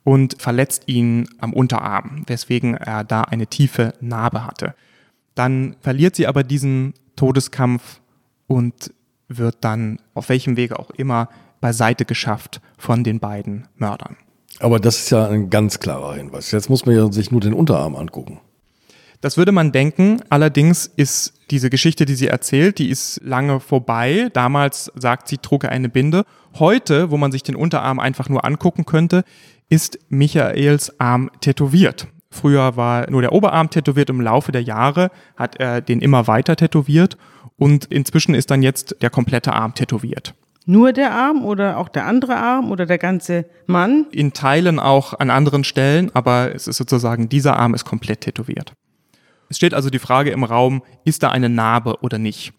und 0.06 0.40
verletzt 0.40 0.84
ihn 0.86 1.28
am 1.40 1.52
Unterarm, 1.52 2.22
weswegen 2.28 2.74
er 2.74 3.02
da 3.02 3.22
eine 3.22 3.48
tiefe 3.48 3.92
Narbe 4.00 4.46
hatte. 4.46 4.76
Dann 5.34 5.74
verliert 5.80 6.14
sie 6.14 6.28
aber 6.28 6.44
diesen 6.44 6.94
Todeskampf 7.16 8.00
und 8.46 8.94
wird 9.26 9.56
dann 9.62 9.98
auf 10.14 10.28
welchem 10.28 10.56
Wege 10.56 10.78
auch 10.78 10.90
immer 10.90 11.28
beiseite 11.60 12.04
geschafft 12.04 12.60
von 12.78 13.02
den 13.02 13.18
beiden 13.18 13.66
Mördern. 13.78 14.16
Aber 14.60 14.78
das 14.78 14.96
ist 14.96 15.10
ja 15.10 15.26
ein 15.26 15.50
ganz 15.50 15.80
klarer 15.80 16.14
Hinweis. 16.14 16.52
Jetzt 16.52 16.70
muss 16.70 16.86
man 16.86 16.94
ja 16.94 17.10
sich 17.10 17.32
nur 17.32 17.40
den 17.40 17.52
Unterarm 17.52 17.96
angucken. 17.96 18.38
Das 19.20 19.36
würde 19.36 19.50
man 19.50 19.72
denken. 19.72 20.20
Allerdings 20.28 20.86
ist 20.86 21.32
diese 21.50 21.68
Geschichte, 21.68 22.04
die 22.04 22.14
sie 22.14 22.28
erzählt, 22.28 22.78
die 22.78 22.90
ist 22.90 23.20
lange 23.24 23.58
vorbei. 23.58 24.28
Damals 24.32 24.92
sagt 24.94 25.26
sie, 25.26 25.38
trug 25.38 25.64
er 25.64 25.70
eine 25.70 25.88
Binde. 25.88 26.24
Heute, 26.60 27.10
wo 27.10 27.16
man 27.16 27.32
sich 27.32 27.42
den 27.42 27.56
Unterarm 27.56 27.98
einfach 27.98 28.28
nur 28.28 28.44
angucken 28.44 28.86
könnte, 28.86 29.24
ist 29.68 29.98
Michaels 30.08 30.98
Arm 31.00 31.30
tätowiert. 31.40 32.08
Früher 32.30 32.76
war 32.76 33.10
nur 33.10 33.22
der 33.22 33.32
Oberarm 33.32 33.70
tätowiert. 33.70 34.10
Im 34.10 34.20
Laufe 34.20 34.52
der 34.52 34.62
Jahre 34.62 35.10
hat 35.36 35.56
er 35.56 35.80
den 35.80 36.00
immer 36.00 36.26
weiter 36.26 36.56
tätowiert 36.56 37.16
und 37.56 37.86
inzwischen 37.86 38.34
ist 38.34 38.50
dann 38.50 38.62
jetzt 38.62 38.96
der 39.00 39.10
komplette 39.10 39.52
Arm 39.52 39.74
tätowiert. 39.74 40.34
Nur 40.68 40.92
der 40.92 41.12
Arm 41.12 41.44
oder 41.44 41.78
auch 41.78 41.88
der 41.88 42.06
andere 42.06 42.36
Arm 42.36 42.72
oder 42.72 42.86
der 42.86 42.98
ganze 42.98 43.46
Mann? 43.66 44.06
In 44.10 44.32
Teilen 44.32 44.80
auch 44.80 45.14
an 45.14 45.30
anderen 45.30 45.62
Stellen, 45.62 46.10
aber 46.12 46.54
es 46.54 46.66
ist 46.66 46.76
sozusagen, 46.76 47.28
dieser 47.28 47.56
Arm 47.56 47.72
ist 47.72 47.84
komplett 47.84 48.22
tätowiert. 48.22 48.72
Es 49.48 49.56
steht 49.56 49.74
also 49.74 49.90
die 49.90 50.00
Frage 50.00 50.30
im 50.30 50.42
Raum, 50.42 50.82
ist 51.04 51.22
da 51.22 51.30
eine 51.30 51.48
Narbe 51.48 52.00
oder 52.02 52.18
nicht? 52.18 52.52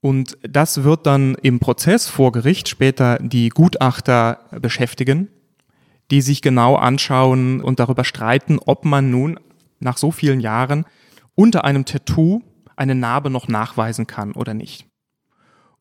Und 0.00 0.38
das 0.42 0.84
wird 0.84 1.04
dann 1.04 1.34
im 1.42 1.58
Prozess 1.58 2.08
vor 2.08 2.30
Gericht 2.30 2.68
später 2.68 3.18
die 3.20 3.48
Gutachter 3.48 4.38
beschäftigen, 4.60 5.28
die 6.10 6.20
sich 6.20 6.42
genau 6.42 6.76
anschauen 6.76 7.60
und 7.60 7.80
darüber 7.80 8.04
streiten, 8.04 8.58
ob 8.64 8.84
man 8.84 9.10
nun 9.10 9.40
nach 9.80 9.96
so 9.96 10.10
vielen 10.10 10.40
Jahren 10.40 10.84
unter 11.34 11.64
einem 11.64 11.84
Tattoo 11.84 12.42
eine 12.76 12.94
Narbe 12.94 13.30
noch 13.30 13.48
nachweisen 13.48 14.06
kann 14.06 14.32
oder 14.32 14.54
nicht. 14.54 14.86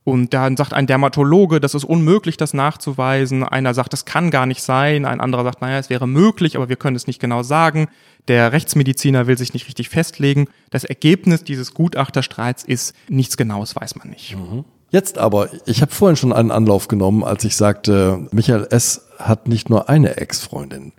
Und 0.06 0.36
dann 0.36 0.56
sagt 0.56 0.72
ein 0.72 0.86
Dermatologe, 0.86 1.60
das 1.60 1.74
ist 1.74 1.84
unmöglich, 1.84 2.38
das 2.38 2.54
nachzuweisen. 2.54 3.44
Einer 3.44 3.74
sagt, 3.74 3.92
das 3.92 4.06
kann 4.06 4.30
gar 4.30 4.46
nicht 4.46 4.62
sein. 4.62 5.04
Ein 5.04 5.20
anderer 5.20 5.44
sagt, 5.44 5.62
naja, 5.62 5.80
es 5.80 5.90
wäre 5.90 6.08
möglich, 6.08 6.56
aber 6.56 6.70
wir 6.70 6.76
können 6.76 6.96
es 6.96 7.08
nicht 7.08 7.20
genau 7.20 7.42
sagen. 7.42 7.88
Der 8.28 8.52
Rechtsmediziner 8.52 9.26
will 9.26 9.36
sich 9.36 9.54
nicht 9.56 9.68
richtig 9.68 9.90
festlegen. 9.90 10.48
Das 10.70 10.84
Ergebnis 10.84 11.44
dieses 11.44 11.74
Gutachterstreits 11.74 12.64
ist, 12.64 12.96
nichts 13.10 13.36
Genaues 13.36 13.76
weiß 13.76 13.96
man 13.96 14.12
nicht. 14.12 14.36
Mhm. 14.36 14.64
Jetzt 14.96 15.18
aber, 15.18 15.50
ich 15.66 15.82
habe 15.82 15.92
vorhin 15.92 16.16
schon 16.16 16.32
einen 16.32 16.52
Anlauf 16.52 16.88
genommen, 16.88 17.22
als 17.22 17.44
ich 17.44 17.58
sagte, 17.58 18.30
Michael 18.32 18.66
S. 18.70 19.10
hat 19.20 19.46
nicht 19.46 19.70
nur 19.70 19.90
eine 19.90 20.16
Ex-Freundin. 20.16 20.94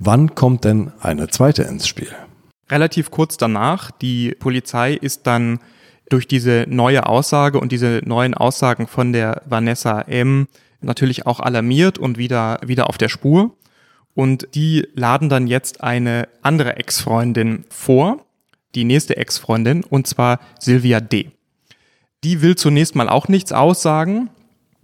Wann 0.00 0.34
kommt 0.34 0.64
denn 0.64 0.90
eine 0.98 1.28
zweite 1.28 1.62
ins 1.62 1.86
Spiel? 1.86 2.10
Relativ 2.68 3.12
kurz 3.12 3.36
danach. 3.36 3.92
Die 3.92 4.32
Polizei 4.32 4.94
ist 4.94 5.28
dann 5.28 5.60
durch 6.08 6.26
diese 6.26 6.66
neue 6.68 7.06
Aussage 7.06 7.60
und 7.60 7.70
diese 7.70 8.00
neuen 8.04 8.34
Aussagen 8.34 8.88
von 8.88 9.12
der 9.12 9.42
Vanessa 9.46 10.00
M. 10.00 10.48
natürlich 10.80 11.24
auch 11.26 11.38
alarmiert 11.38 11.98
und 12.00 12.18
wieder, 12.18 12.58
wieder 12.66 12.88
auf 12.88 12.98
der 12.98 13.08
Spur. 13.08 13.56
Und 14.12 14.48
die 14.56 14.88
laden 14.96 15.28
dann 15.28 15.46
jetzt 15.46 15.84
eine 15.84 16.26
andere 16.42 16.78
Ex-Freundin 16.78 17.64
vor, 17.70 18.26
die 18.74 18.82
nächste 18.82 19.16
Ex-Freundin, 19.16 19.84
und 19.84 20.08
zwar 20.08 20.40
Sylvia 20.58 20.98
D. 20.98 21.30
Die 22.26 22.42
will 22.42 22.56
zunächst 22.56 22.96
mal 22.96 23.08
auch 23.08 23.28
nichts 23.28 23.52
aussagen. 23.52 24.30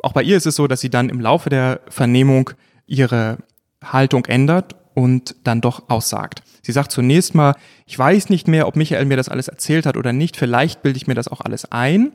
Auch 0.01 0.12
bei 0.12 0.22
ihr 0.22 0.36
ist 0.36 0.47
es 0.47 0.55
so, 0.55 0.68
dass 0.68 0.80
sie 0.80 0.90
dann 0.90 1.09
im 1.09 1.20
Laufe 1.20 1.51
der 1.51 1.80
Vernehmung 1.88 2.51
ihre 2.86 3.38
Haltung 3.82 4.26
ändert 4.26 4.76
und 4.95 5.34
dann 5.43 5.61
doch 5.61 5.88
aussagt. 5.90 6.45
Sie 6.62 6.70
sagt 6.70 6.93
zunächst 6.93 7.34
mal, 7.34 7.57
ich 7.84 7.99
weiß 7.99 8.30
nicht 8.30 8.47
mehr, 8.47 8.68
ob 8.68 8.76
Michael 8.76 9.07
mir 9.07 9.16
das 9.16 9.28
alles 9.28 9.49
erzählt 9.49 9.86
hat 9.86 9.97
oder 9.97 10.12
nicht, 10.12 10.36
vielleicht 10.36 10.84
bilde 10.84 10.97
ich 10.97 11.09
mir 11.09 11.16
das 11.16 11.26
auch 11.26 11.40
alles 11.40 11.64
ein, 11.72 12.12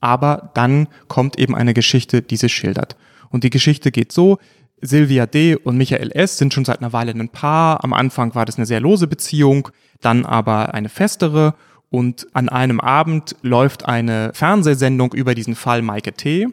aber 0.00 0.50
dann 0.54 0.88
kommt 1.08 1.38
eben 1.38 1.54
eine 1.54 1.74
Geschichte, 1.74 2.22
die 2.22 2.38
sie 2.38 2.48
schildert. 2.48 2.96
Und 3.28 3.44
die 3.44 3.50
Geschichte 3.50 3.90
geht 3.90 4.12
so, 4.12 4.38
Silvia 4.80 5.26
D. 5.26 5.56
und 5.56 5.76
Michael 5.76 6.10
S. 6.12 6.38
sind 6.38 6.54
schon 6.54 6.64
seit 6.64 6.78
einer 6.78 6.94
Weile 6.94 7.12
ein 7.12 7.28
Paar. 7.28 7.84
Am 7.84 7.92
Anfang 7.92 8.34
war 8.34 8.46
das 8.46 8.56
eine 8.56 8.64
sehr 8.64 8.80
lose 8.80 9.08
Beziehung, 9.08 9.68
dann 10.00 10.24
aber 10.24 10.72
eine 10.72 10.88
festere. 10.88 11.54
Und 11.90 12.28
an 12.32 12.48
einem 12.48 12.80
Abend 12.80 13.36
läuft 13.42 13.86
eine 13.86 14.30
Fernsehsendung 14.32 15.12
über 15.12 15.34
diesen 15.34 15.56
Fall 15.56 15.82
Maike 15.82 16.12
T. 16.12 16.46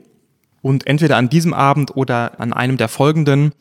Und 0.62 0.88
entweder 0.88 1.18
an 1.18 1.30
diesem 1.30 1.54
Abend 1.54 1.96
oder 1.96 2.40
an 2.40 2.54
einem 2.54 2.78
der 2.78 2.88
folgenden 2.88 3.54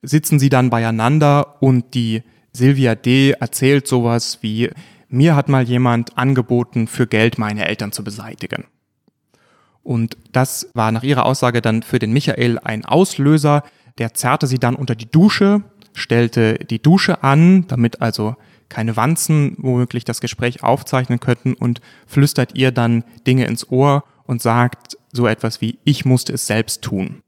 sitzen 0.00 0.38
sie 0.38 0.48
dann 0.48 0.70
beieinander 0.70 1.60
und 1.60 1.94
die 1.94 2.22
Silvia 2.52 2.94
D. 2.94 3.32
erzählt 3.32 3.88
sowas 3.88 4.38
wie, 4.42 4.70
mir 5.08 5.34
hat 5.34 5.48
mal 5.48 5.64
jemand 5.64 6.16
angeboten, 6.16 6.86
für 6.86 7.06
Geld 7.06 7.38
meine 7.38 7.66
Eltern 7.66 7.92
zu 7.92 8.04
beseitigen. 8.04 8.64
Und 9.82 10.16
das 10.32 10.70
war 10.74 10.92
nach 10.92 11.02
ihrer 11.02 11.24
Aussage 11.24 11.62
dann 11.62 11.82
für 11.82 11.98
den 11.98 12.12
Michael 12.12 12.58
ein 12.58 12.84
Auslöser. 12.84 13.62
Der 13.96 14.14
zerrte 14.14 14.46
sie 14.46 14.58
dann 14.58 14.76
unter 14.76 14.94
die 14.94 15.10
Dusche, 15.10 15.62
stellte 15.94 16.58
die 16.58 16.80
Dusche 16.80 17.22
an, 17.22 17.66
damit 17.68 18.02
also 18.02 18.36
keine 18.68 18.96
Wanzen 18.96 19.56
womöglich 19.58 20.04
das 20.04 20.20
Gespräch 20.20 20.62
aufzeichnen 20.62 21.20
könnten 21.20 21.54
und 21.54 21.80
flüstert 22.06 22.54
ihr 22.54 22.70
dann 22.70 23.04
Dinge 23.26 23.46
ins 23.46 23.70
Ohr 23.70 24.04
und 24.24 24.42
sagt 24.42 24.96
so 25.12 25.26
etwas 25.26 25.60
wie, 25.60 25.78
ich 25.84 26.04
musste 26.04 26.32
es 26.32 26.46
selbst 26.46 26.82
tun. 26.82 27.22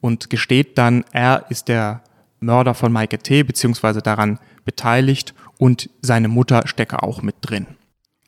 Und 0.00 0.30
gesteht 0.30 0.78
dann, 0.78 1.04
er 1.12 1.46
ist 1.48 1.68
der 1.68 2.02
Mörder 2.40 2.74
von 2.74 2.92
Maike 2.92 3.18
T. 3.18 3.42
beziehungsweise 3.42 4.00
daran 4.00 4.38
beteiligt 4.64 5.34
und 5.58 5.90
seine 6.02 6.28
Mutter 6.28 6.66
stecke 6.66 7.02
auch 7.02 7.22
mit 7.22 7.36
drin. 7.40 7.66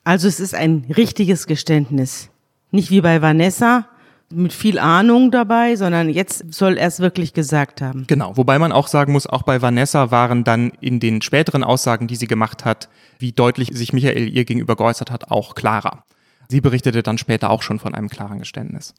Also 0.03 0.27
es 0.27 0.39
ist 0.39 0.55
ein 0.55 0.85
richtiges 0.97 1.45
Geständnis. 1.47 2.29
Nicht 2.71 2.89
wie 2.89 3.01
bei 3.01 3.21
Vanessa 3.21 3.87
mit 4.31 4.53
viel 4.53 4.79
Ahnung 4.79 5.31
dabei, 5.31 5.75
sondern 5.75 6.09
jetzt 6.09 6.53
soll 6.53 6.77
er 6.77 6.87
es 6.87 6.99
wirklich 6.99 7.33
gesagt 7.33 7.81
haben. 7.81 8.05
Genau, 8.07 8.35
wobei 8.37 8.59
man 8.59 8.71
auch 8.71 8.87
sagen 8.87 9.13
muss, 9.13 9.27
auch 9.27 9.43
bei 9.43 9.61
Vanessa 9.61 10.11
waren 10.11 10.43
dann 10.43 10.71
in 10.81 10.99
den 10.99 11.21
späteren 11.21 11.63
Aussagen, 11.63 12.07
die 12.07 12.15
sie 12.15 12.27
gemacht 12.27 12.65
hat, 12.65 12.89
wie 13.19 13.31
deutlich 13.31 13.69
sich 13.73 13.93
Michael 13.93 14.27
ihr 14.27 14.45
gegenüber 14.45 14.75
geäußert 14.75 15.11
hat, 15.11 15.31
auch 15.31 15.55
klarer. 15.55 16.03
Sie 16.47 16.61
berichtete 16.61 17.03
dann 17.03 17.17
später 17.17 17.49
auch 17.49 17.61
schon 17.61 17.79
von 17.79 17.95
einem 17.95 18.09
klaren 18.09 18.39
Geständnis. 18.39 18.93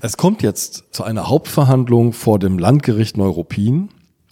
Es 0.00 0.16
kommt 0.16 0.42
jetzt 0.42 0.84
zu 0.92 1.04
einer 1.04 1.28
Hauptverhandlung 1.28 2.12
vor 2.12 2.38
dem 2.38 2.58
Landgericht 2.58 3.16
Neuruppin. 3.16 3.90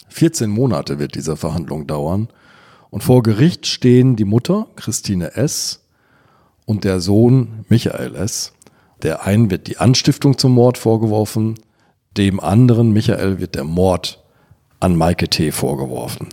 14 0.09 0.49
Monate 0.49 0.99
wird 0.99 1.15
diese 1.15 1.37
Verhandlung 1.37 1.87
dauern. 1.87 2.29
Und 2.91 3.03
vor 3.05 3.23
Gericht 3.23 3.67
stehen 3.67 4.17
die 4.17 4.25
Mutter, 4.25 4.69
Christine 4.77 5.37
S., 5.37 5.85
und 6.69 6.85
der 6.85 7.01
Sohn, 7.01 7.65
Michael 7.71 8.15
S. 8.15 8.53
Der 9.03 9.25
einen 9.25 9.51
wird 9.51 9.67
die 9.67 9.79
Anstiftung 9.79 10.39
zum 10.39 10.53
Mord 10.53 10.79
vorgeworfen, 10.79 11.55
dem 12.17 12.41
anderen, 12.41 12.93
Michael, 12.93 13.39
wird 13.39 13.55
der 13.55 13.65
Mord 13.65 14.25
an 14.81 14.97
Maike 14.97 15.29
T. 15.29 15.53
vorgeworfen. 15.53 16.29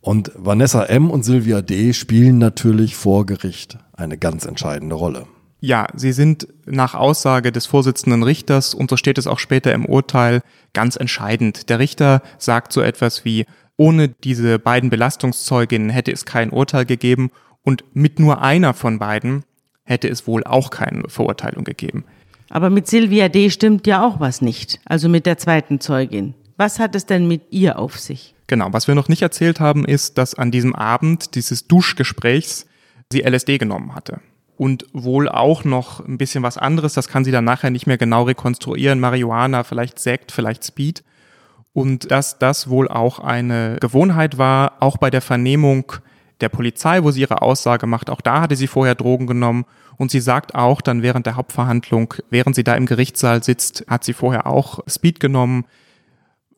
Und 0.00 0.32
Vanessa 0.34 0.84
M. 0.84 1.10
und 1.10 1.22
Sylvia 1.24 1.62
D. 1.62 1.92
spielen 1.92 2.38
natürlich 2.38 2.96
vor 2.96 3.24
Gericht 3.24 3.78
eine 3.92 4.18
ganz 4.18 4.44
entscheidende 4.44 4.96
Rolle. 4.96 5.26
Ja, 5.60 5.86
sie 5.94 6.10
sind 6.10 6.48
nach 6.66 6.94
Aussage 6.94 7.52
des 7.52 7.66
Vorsitzenden 7.66 8.24
Richters, 8.24 8.74
und 8.74 8.90
so 8.90 8.96
steht 8.96 9.16
es 9.16 9.28
auch 9.28 9.38
später 9.38 9.72
im 9.72 9.86
Urteil, 9.86 10.42
ganz 10.72 10.96
entscheidend. 10.96 11.68
Der 11.68 11.78
Richter 11.78 12.20
sagt 12.36 12.72
so 12.72 12.80
etwas 12.80 13.24
wie, 13.24 13.46
ohne 13.76 14.08
diese 14.08 14.58
beiden 14.58 14.90
Belastungszeuginnen 14.90 15.90
hätte 15.90 16.10
es 16.10 16.24
kein 16.24 16.50
Urteil 16.50 16.84
gegeben 16.84 17.30
und 17.62 17.84
mit 17.94 18.18
nur 18.18 18.42
einer 18.42 18.74
von 18.74 18.98
beiden 18.98 19.44
hätte 19.84 20.08
es 20.08 20.26
wohl 20.26 20.44
auch 20.44 20.70
keine 20.70 21.08
Verurteilung 21.08 21.64
gegeben. 21.64 22.04
Aber 22.50 22.70
mit 22.70 22.86
Silvia 22.86 23.28
D. 23.28 23.50
stimmt 23.50 23.86
ja 23.86 24.06
auch 24.06 24.20
was 24.20 24.42
nicht, 24.42 24.80
also 24.84 25.08
mit 25.08 25.26
der 25.26 25.38
zweiten 25.38 25.80
Zeugin. 25.80 26.34
Was 26.56 26.78
hat 26.78 26.94
es 26.94 27.06
denn 27.06 27.26
mit 27.26 27.42
ihr 27.50 27.78
auf 27.78 27.98
sich? 27.98 28.34
Genau, 28.46 28.68
was 28.72 28.86
wir 28.86 28.94
noch 28.94 29.08
nicht 29.08 29.22
erzählt 29.22 29.60
haben, 29.60 29.84
ist, 29.86 30.18
dass 30.18 30.34
an 30.34 30.50
diesem 30.50 30.74
Abend 30.74 31.34
dieses 31.34 31.66
Duschgesprächs 31.66 32.66
sie 33.10 33.22
LSD 33.22 33.58
genommen 33.58 33.94
hatte 33.94 34.20
und 34.58 34.86
wohl 34.92 35.28
auch 35.28 35.64
noch 35.64 36.06
ein 36.06 36.18
bisschen 36.18 36.42
was 36.42 36.58
anderes. 36.58 36.94
Das 36.94 37.08
kann 37.08 37.24
sie 37.24 37.32
dann 37.32 37.44
nachher 37.44 37.70
nicht 37.70 37.86
mehr 37.86 37.98
genau 37.98 38.24
rekonstruieren. 38.24 39.00
Marihuana, 39.00 39.64
vielleicht 39.64 39.98
Sekt, 39.98 40.30
vielleicht 40.30 40.64
Speed. 40.64 41.02
Und 41.72 42.10
dass 42.10 42.38
das 42.38 42.68
wohl 42.68 42.88
auch 42.88 43.18
eine 43.18 43.78
Gewohnheit 43.80 44.36
war, 44.36 44.74
auch 44.80 44.98
bei 44.98 45.08
der 45.08 45.22
Vernehmung 45.22 45.92
der 46.42 46.48
Polizei, 46.48 47.02
wo 47.02 47.10
sie 47.10 47.22
ihre 47.22 47.42
Aussage 47.42 47.86
macht. 47.86 48.10
Auch 48.10 48.20
da 48.20 48.42
hatte 48.42 48.56
sie 48.56 48.66
vorher 48.66 48.94
Drogen 48.94 49.26
genommen. 49.26 49.64
Und 49.96 50.10
sie 50.10 50.20
sagt 50.20 50.54
auch 50.54 50.80
dann 50.80 51.02
während 51.02 51.26
der 51.26 51.36
Hauptverhandlung, 51.36 52.14
während 52.30 52.56
sie 52.56 52.64
da 52.64 52.74
im 52.74 52.86
Gerichtssaal 52.86 53.42
sitzt, 53.42 53.84
hat 53.88 54.04
sie 54.04 54.12
vorher 54.12 54.46
auch 54.46 54.80
Speed 54.88 55.20
genommen, 55.20 55.64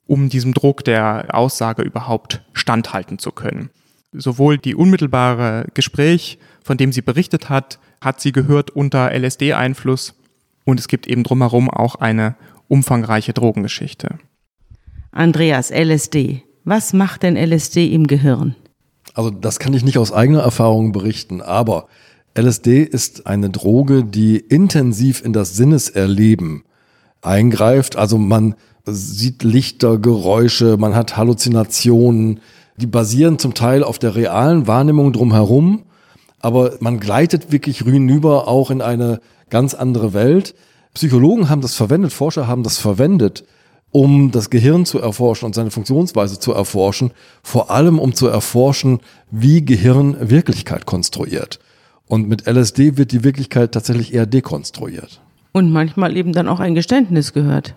um 0.07 0.29
diesem 0.29 0.55
Druck 0.55 0.85
der 0.85 1.27
Aussage 1.33 1.83
überhaupt 1.83 2.43
standhalten 2.53 3.19
zu 3.19 3.33
können. 3.33 3.71
Sowohl 4.13 4.59
die 4.59 4.75
unmittelbare 4.75 5.67
Gespräch, 5.75 6.39
von 6.63 6.77
dem 6.77 6.93
sie 6.93 7.03
berichtet 7.03 7.49
hat, 7.49 7.79
hat 8.01 8.21
sie 8.21 8.33
gehört 8.33 8.71
unter 8.71 9.11
LSD-Einfluss 9.13 10.15
und 10.65 10.79
es 10.79 10.89
gibt 10.89 11.07
eben 11.07 11.25
drumherum 11.25 11.69
auch 11.71 11.97
eine 11.97 12.37
umfangreiche 12.69 13.33
Drogengeschichte. 13.33 14.19
Andreas, 15.11 15.71
LSD. 15.71 16.43
Was 16.65 16.93
macht 16.93 17.23
denn 17.23 17.37
LSD 17.37 17.93
im 17.93 18.07
Gehirn? 18.07 18.57
Also 19.15 19.31
das 19.31 19.59
kann 19.59 19.73
ich 19.73 19.85
nicht 19.85 19.97
aus 19.97 20.13
eigener 20.13 20.43
Erfahrung 20.43 20.93
berichten, 20.93 21.41
aber 21.41 21.87
LSD 22.37 22.83
ist 22.83 23.27
eine 23.27 23.49
Droge, 23.49 24.05
die 24.05 24.37
intensiv 24.37 25.25
in 25.25 25.33
das 25.33 25.57
Sinneserleben 25.57 26.65
eingreift. 27.23 27.97
Also 27.97 28.19
man 28.19 28.55
sieht 28.85 29.43
Lichter, 29.45 29.99
Geräusche, 29.99 30.77
man 30.77 30.95
hat 30.95 31.17
Halluzinationen, 31.17 32.41
die 32.77 32.87
basieren 32.87 33.39
zum 33.39 33.55
Teil 33.55 33.83
auf 33.83 33.99
der 33.99 34.17
realen 34.17 34.67
Wahrnehmung 34.67 35.13
drumherum 35.13 35.85
aber 36.45 36.75
man 36.81 37.01
gleitet 37.01 37.53
wirklich 37.53 37.79
hinüber 37.79 38.49
auch 38.49 38.71
in 38.71 38.83
eine 38.83 39.21
ganz 39.49 39.73
andere 39.73 40.13
Welt. 40.13 40.55
Psychologen 40.93 41.49
haben 41.49 41.63
das 41.63 41.75
verwendet, 41.75 42.13
Forscher 42.13 42.47
haben 42.47 42.63
das 42.63 42.77
verwendet, 42.77 43.45
um 43.95 44.33
das 44.33 44.51
Gehirn 44.51 44.85
zu 44.87 44.99
erforschen 44.99 45.47
und 45.47 45.55
seine 45.55 45.71
Funktionsweise 45.71 46.41
zu 46.41 46.53
erforschen, 46.53 47.13
vor 47.45 47.71
allem 47.71 48.01
um 48.01 48.13
zu 48.13 48.27
erforschen, 48.27 48.99
wie 49.31 49.65
Gehirn 49.65 50.17
Wirklichkeit 50.31 50.85
konstruiert. 50.85 51.61
Und 52.09 52.29
mit 52.29 52.49
LSD 52.49 52.97
wird 52.97 53.13
die 53.13 53.23
Wirklichkeit 53.23 53.71
tatsächlich 53.71 54.13
eher 54.13 54.27
dekonstruiert. 54.27 55.21
Und 55.53 55.71
manchmal 55.71 56.17
eben 56.17 56.33
dann 56.33 56.49
auch 56.49 56.59
ein 56.59 56.75
Geständnis 56.75 57.33
gehört. 57.33 57.77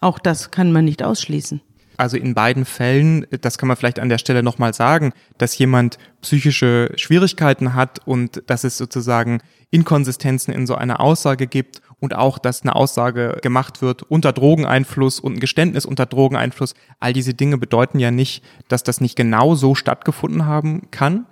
Auch 0.00 0.20
das 0.20 0.52
kann 0.52 0.70
man 0.70 0.84
nicht 0.84 1.02
ausschließen. 1.02 1.60
Also 1.96 2.16
in 2.16 2.34
beiden 2.34 2.64
Fällen, 2.64 3.26
das 3.40 3.58
kann 3.58 3.66
man 3.66 3.76
vielleicht 3.76 3.98
an 3.98 4.08
der 4.08 4.18
Stelle 4.18 4.44
nochmal 4.44 4.74
sagen, 4.74 5.12
dass 5.38 5.58
jemand 5.58 5.98
psychische 6.20 6.92
Schwierigkeiten 6.94 7.74
hat 7.74 7.98
und 8.06 8.44
dass 8.46 8.62
es 8.62 8.78
sozusagen 8.78 9.40
Inkonsistenzen 9.72 10.54
in 10.54 10.68
so 10.68 10.76
einer 10.76 11.00
Aussage 11.00 11.48
gibt 11.48 11.81
und 12.02 12.16
auch, 12.16 12.38
dass 12.38 12.62
eine 12.62 12.74
Aussage 12.74 13.38
gemacht 13.42 13.80
wird 13.80 14.02
unter 14.02 14.32
Drogeneinfluss 14.32 15.20
und 15.20 15.34
ein 15.34 15.40
Geständnis 15.40 15.86
unter 15.86 16.04
Drogeneinfluss. 16.04 16.74
All 16.98 17.12
diese 17.12 17.32
Dinge 17.32 17.58
bedeuten 17.58 18.00
ja 18.00 18.10
nicht, 18.10 18.42
dass 18.66 18.82
das 18.82 19.00
nicht 19.00 19.14
genau 19.14 19.54
so 19.54 19.76
stattgefunden 19.76 20.44
haben 20.44 20.90
kann. 20.90 21.26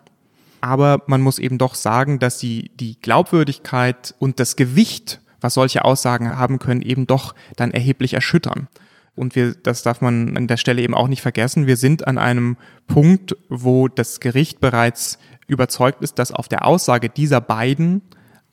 Aber 0.61 1.03
man 1.07 1.23
muss 1.23 1.41
eben 1.41 1.59
doch 1.59 1.75
sagen, 1.75 2.21
dass 2.21 2.39
sie 2.39 2.71
die 2.79 3.01
Glaubwürdigkeit 3.01 4.15
und 4.21 4.39
das 4.39 4.55
Gewicht, 4.55 5.21
was 5.41 5.55
solche 5.55 5.85
Aussagen 5.85 6.39
haben 6.39 6.61
können, 6.61 6.83
eben 6.83 7.09
doch 7.09 7.35
dann 7.57 7.73
erheblich 7.73 8.15
erschüttern. 8.15 8.69
Und 9.17 9.35
wir, 9.35 9.55
das 9.55 9.83
darf 9.83 10.01
man 10.01 10.37
an 10.37 10.47
der 10.47 10.57
Stelle 10.57 10.83
eben 10.83 10.95
auch 10.95 11.09
nicht 11.09 11.21
vergessen. 11.21 11.67
Wir 11.67 11.77
sind 11.77 12.07
an 12.07 12.17
einem 12.17 12.57
Punkt, 12.87 13.37
wo 13.49 13.89
das 13.89 14.21
Gericht 14.21 14.61
bereits 14.61 15.19
überzeugt 15.49 16.01
ist, 16.01 16.21
dass 16.21 16.31
auf 16.31 16.47
der 16.47 16.65
Aussage 16.65 17.09
dieser 17.09 17.41
beiden 17.41 18.03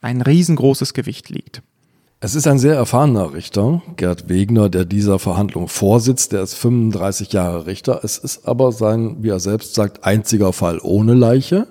ein 0.02 0.24
riesengroßes 0.24 0.96
Gewicht 0.96 1.30
liegt. 1.30 1.62
Es 2.20 2.34
ist 2.34 2.48
ein 2.48 2.58
sehr 2.58 2.74
erfahrener 2.74 3.34
Richter, 3.34 3.84
Gerd 3.96 4.28
Wegner, 4.28 4.70
der 4.70 4.86
dieser 4.86 5.20
Verhandlung 5.20 5.68
vorsitzt. 5.68 6.32
Der 6.32 6.42
ist 6.42 6.56
35 6.56 7.32
Jahre 7.32 7.68
Richter. 7.68 8.00
Es 8.04 8.18
ist 8.18 8.48
aber 8.48 8.72
sein, 8.72 9.18
wie 9.22 9.30
er 9.30 9.40
selbst 9.40 9.76
sagt, 9.76 10.04
einziger 10.04 10.52
Fall 10.52 10.80
ohne 10.82 11.14
Leiche. 11.14 11.68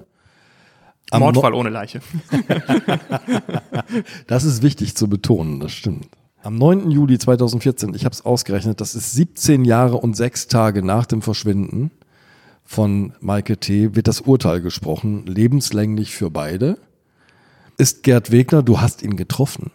Am 1.11 1.20
Mordfall 1.20 1.53
ohne 1.53 1.70
Leiche. 1.70 2.01
das 4.28 4.44
ist 4.44 4.62
wichtig 4.62 4.97
zu 4.97 5.09
betonen, 5.09 5.59
das 5.59 5.72
stimmt. 5.72 6.07
Am 6.44 6.55
9. 6.55 6.92
Juli 6.92 7.18
2014, 7.18 7.94
ich 7.94 8.05
habe 8.05 8.12
es 8.12 8.24
ausgerechnet, 8.24 8.80
das 8.80 8.94
ist 8.94 9.14
17 9.14 9.64
Jahre 9.64 9.97
und 9.97 10.16
6 10.16 10.47
Tage 10.47 10.84
nach 10.84 11.07
dem 11.07 11.22
Verschwinden 11.22 11.90
von 12.62 13.14
Maike 13.18 13.57
T., 13.57 13.97
wird 13.97 14.07
das 14.07 14.20
Urteil 14.20 14.61
gesprochen, 14.61 15.26
lebenslänglich 15.26 16.14
für 16.14 16.30
beide. 16.30 16.78
Ist 17.78 18.05
Gerd 18.05 18.30
Wegner, 18.30 18.62
du 18.62 18.80
hast 18.80 19.03
ihn 19.03 19.16
getroffen. 19.16 19.72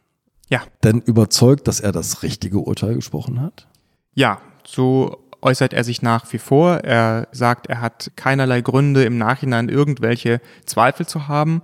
Ja. 0.51 0.61
Denn 0.83 1.01
überzeugt, 1.01 1.67
dass 1.67 1.79
er 1.79 1.91
das 1.91 2.23
richtige 2.23 2.59
Urteil 2.59 2.95
gesprochen 2.95 3.41
hat? 3.41 3.67
Ja, 4.13 4.41
so 4.65 5.23
äußert 5.41 5.73
er 5.73 5.83
sich 5.83 6.01
nach 6.01 6.31
wie 6.33 6.37
vor. 6.37 6.79
Er 6.83 7.27
sagt, 7.31 7.67
er 7.67 7.81
hat 7.81 8.11
keinerlei 8.15 8.61
Gründe 8.61 9.03
im 9.05 9.17
Nachhinein 9.17 9.69
irgendwelche 9.69 10.41
Zweifel 10.65 11.07
zu 11.07 11.27
haben 11.27 11.61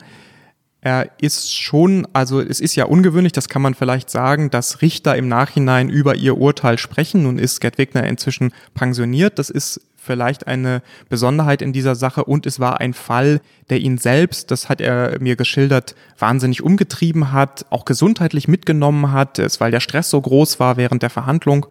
er 0.87 1.09
ist 1.19 1.53
schon, 1.53 2.07
also 2.13 2.39
es 2.39 2.61
ist 2.61 2.75
ja 2.75 2.85
ungewöhnlich, 2.85 3.33
das 3.33 3.49
kann 3.49 3.61
man 3.61 3.73
vielleicht 3.73 4.09
sagen, 4.09 4.49
dass 4.49 4.81
Richter 4.81 5.17
im 5.17 5.27
Nachhinein 5.27 5.89
über 5.89 6.15
ihr 6.15 6.37
Urteil 6.37 6.77
sprechen. 6.77 7.23
Nun 7.23 7.39
ist 7.39 7.59
Gerd 7.59 7.77
Wegner 7.77 8.03
inzwischen 8.05 8.53
pensioniert. 8.73 9.37
Das 9.37 9.49
ist 9.49 9.81
vielleicht 10.07 10.47
eine 10.47 10.81
Besonderheit 11.09 11.61
in 11.61 11.73
dieser 11.73 11.93
Sache 11.93 12.23
und 12.23 12.47
es 12.47 12.59
war 12.59 12.79
ein 12.79 12.95
Fall, 12.95 13.41
der 13.69 13.79
ihn 13.79 13.99
selbst, 13.99 14.49
das 14.49 14.69
hat 14.69 14.81
er 14.81 15.19
mir 15.19 15.35
geschildert, 15.35 15.93
wahnsinnig 16.17 16.63
umgetrieben 16.63 17.31
hat, 17.31 17.67
auch 17.69 17.85
gesundheitlich 17.85 18.47
mitgenommen 18.47 19.11
hat, 19.11 19.37
es, 19.37 19.61
weil 19.61 19.69
der 19.69 19.81
Stress 19.81 20.09
so 20.09 20.19
groß 20.19 20.59
war 20.59 20.77
während 20.77 21.03
der 21.03 21.11
Verhandlung 21.11 21.67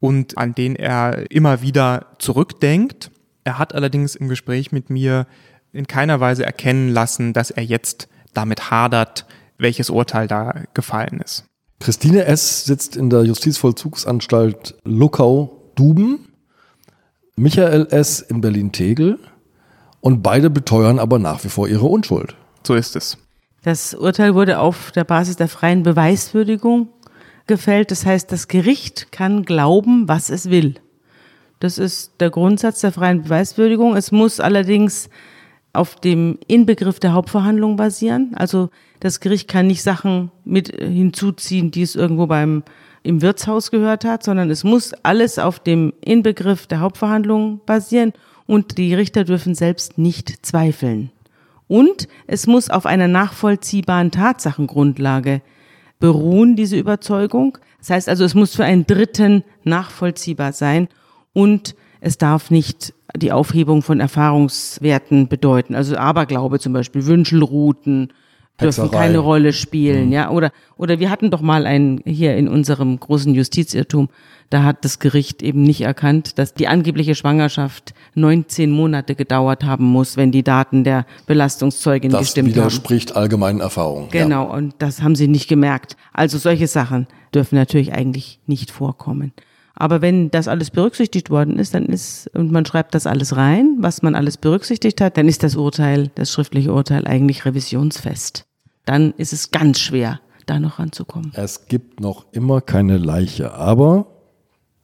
und 0.00 0.36
an 0.36 0.54
den 0.54 0.74
er 0.74 1.30
immer 1.30 1.62
wieder 1.62 2.06
zurückdenkt. 2.18 3.10
Er 3.44 3.58
hat 3.58 3.74
allerdings 3.74 4.16
im 4.16 4.28
Gespräch 4.28 4.72
mit 4.72 4.90
mir 4.90 5.26
in 5.72 5.86
keiner 5.86 6.20
Weise 6.20 6.44
erkennen 6.44 6.88
lassen, 6.88 7.32
dass 7.32 7.50
er 7.50 7.62
jetzt 7.62 8.08
damit 8.32 8.70
hadert, 8.70 9.26
welches 9.58 9.90
Urteil 9.90 10.26
da 10.26 10.62
gefallen 10.74 11.20
ist. 11.24 11.44
Christine 11.80 12.24
S. 12.24 12.64
sitzt 12.64 12.96
in 12.96 13.10
der 13.10 13.24
Justizvollzugsanstalt 13.24 14.74
Luckau-Duben, 14.84 16.28
Michael 17.36 17.88
S. 17.90 18.20
in 18.20 18.40
Berlin-Tegel 18.40 19.18
und 20.00 20.22
beide 20.22 20.50
beteuern 20.50 20.98
aber 20.98 21.18
nach 21.18 21.42
wie 21.44 21.48
vor 21.48 21.66
ihre 21.66 21.86
Unschuld. 21.86 22.36
So 22.64 22.74
ist 22.74 22.94
es. 22.94 23.18
Das 23.62 23.94
Urteil 23.94 24.34
wurde 24.34 24.58
auf 24.58 24.92
der 24.92 25.04
Basis 25.04 25.36
der 25.36 25.48
freien 25.48 25.82
Beweiswürdigung 25.82 26.88
gefällt. 27.46 27.90
Das 27.90 28.06
heißt, 28.06 28.30
das 28.30 28.48
Gericht 28.48 29.10
kann 29.10 29.44
glauben, 29.44 30.06
was 30.06 30.30
es 30.30 30.50
will. 30.50 30.74
Das 31.60 31.78
ist 31.78 32.12
der 32.20 32.30
Grundsatz 32.30 32.80
der 32.82 32.92
freien 32.92 33.22
Beweiswürdigung. 33.22 33.96
Es 33.96 34.12
muss 34.12 34.38
allerdings 34.38 35.08
auf 35.72 35.96
dem 35.96 36.38
Inbegriff 36.46 37.00
der 37.00 37.14
Hauptverhandlung 37.14 37.76
basieren. 37.76 38.32
Also 38.36 38.70
das 39.00 39.18
Gericht 39.20 39.48
kann 39.48 39.66
nicht 39.66 39.82
Sachen 39.82 40.30
mit 40.44 40.68
hinzuziehen, 40.68 41.70
die 41.70 41.82
es 41.82 41.96
irgendwo 41.96 42.26
beim 42.26 42.62
im 43.04 43.22
Wirtshaus 43.22 43.70
gehört 43.70 44.04
hat, 44.04 44.24
sondern 44.24 44.50
es 44.50 44.64
muss 44.64 44.92
alles 45.04 45.38
auf 45.38 45.60
dem 45.60 45.92
Inbegriff 46.00 46.66
der 46.66 46.80
Hauptverhandlung 46.80 47.60
basieren 47.64 48.12
und 48.46 48.78
die 48.78 48.94
Richter 48.94 49.24
dürfen 49.24 49.54
selbst 49.54 49.98
nicht 49.98 50.44
zweifeln. 50.44 51.12
Und 51.68 52.08
es 52.26 52.46
muss 52.46 52.70
auf 52.70 52.86
einer 52.86 53.08
nachvollziehbaren 53.08 54.10
Tatsachengrundlage 54.10 55.42
beruhen, 56.00 56.56
diese 56.56 56.76
Überzeugung. 56.76 57.58
Das 57.78 57.90
heißt 57.90 58.08
also, 58.08 58.24
es 58.24 58.34
muss 58.34 58.56
für 58.56 58.64
einen 58.64 58.86
Dritten 58.86 59.44
nachvollziehbar 59.64 60.52
sein 60.52 60.88
und 61.32 61.74
es 62.00 62.18
darf 62.18 62.50
nicht 62.50 62.94
die 63.16 63.32
Aufhebung 63.32 63.82
von 63.82 64.00
Erfahrungswerten 64.00 65.28
bedeuten. 65.28 65.74
Also 65.74 65.96
Aberglaube 65.96 66.58
zum 66.58 66.72
Beispiel, 66.72 67.06
Wünschelrouten 67.06 68.12
dürfen 68.60 68.84
Hexerei. 68.84 69.04
keine 69.06 69.18
Rolle 69.18 69.52
spielen, 69.52 70.06
mhm. 70.06 70.12
ja. 70.12 70.30
Oder, 70.30 70.52
oder 70.76 71.00
wir 71.00 71.10
hatten 71.10 71.30
doch 71.30 71.40
mal 71.40 71.66
einen 71.66 72.00
hier 72.04 72.36
in 72.36 72.48
unserem 72.48 72.98
großen 72.98 73.34
Justizirrtum, 73.34 74.08
da 74.50 74.62
hat 74.62 74.84
das 74.84 74.98
Gericht 75.00 75.42
eben 75.42 75.62
nicht 75.62 75.80
erkannt, 75.80 76.38
dass 76.38 76.54
die 76.54 76.68
angebliche 76.68 77.14
Schwangerschaft 77.14 77.94
19 78.14 78.70
Monate 78.70 79.14
gedauert 79.14 79.64
haben 79.64 79.84
muss, 79.84 80.16
wenn 80.16 80.30
die 80.30 80.44
Daten 80.44 80.84
der 80.84 81.06
Belastungszeugin 81.26 82.12
das 82.12 82.20
gestimmt 82.20 82.50
haben. 82.50 82.54
Das 82.54 82.64
widerspricht 82.64 83.16
allgemeinen 83.16 83.60
Erfahrungen. 83.60 84.08
Genau, 84.10 84.44
ja. 84.44 84.54
und 84.54 84.74
das 84.78 85.02
haben 85.02 85.16
sie 85.16 85.28
nicht 85.28 85.48
gemerkt. 85.48 85.96
Also 86.12 86.38
solche 86.38 86.68
Sachen 86.68 87.08
dürfen 87.34 87.56
natürlich 87.56 87.92
eigentlich 87.92 88.38
nicht 88.46 88.70
vorkommen. 88.70 89.32
Aber 89.74 90.02
wenn 90.02 90.30
das 90.30 90.46
alles 90.46 90.70
berücksichtigt 90.70 91.30
worden 91.30 91.58
ist, 91.58 91.74
dann 91.74 91.86
ist, 91.86 92.30
und 92.34 92.52
man 92.52 92.64
schreibt 92.64 92.94
das 92.94 93.06
alles 93.06 93.36
rein, 93.36 93.76
was 93.80 94.02
man 94.02 94.14
alles 94.14 94.36
berücksichtigt 94.36 95.00
hat, 95.00 95.16
dann 95.16 95.28
ist 95.28 95.42
das 95.42 95.56
Urteil, 95.56 96.10
das 96.14 96.30
schriftliche 96.30 96.72
Urteil 96.72 97.06
eigentlich 97.06 97.44
revisionsfest. 97.44 98.44
Dann 98.84 99.12
ist 99.16 99.32
es 99.32 99.50
ganz 99.50 99.80
schwer, 99.80 100.20
da 100.46 100.60
noch 100.60 100.78
ranzukommen. 100.78 101.32
Es 101.34 101.66
gibt 101.66 102.00
noch 102.00 102.26
immer 102.32 102.60
keine 102.60 102.98
Leiche, 102.98 103.54
aber 103.54 104.06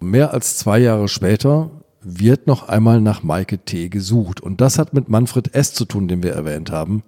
mehr 0.01 0.35
als 0.35 0.57
zwei 0.57 0.79
Jahre 0.81 1.07
später 1.07 1.71
wird 2.03 2.47
noch 2.47 2.69
einmal 2.69 3.01
nach 3.01 3.23
Maike 3.23 3.59
T. 3.59 3.91
gesucht. 3.91 4.41
Und 4.41 4.61
das 4.61 4.79
hat 4.79 4.95
mit 4.95 5.09
Manfred 5.09 5.55
S. 5.55 5.75
zu 5.75 5.85
tun, 5.85 6.09
den 6.09 6.23
wir 6.23 6.33
erwähnt 6.33 6.73
haben. 6.73 7.03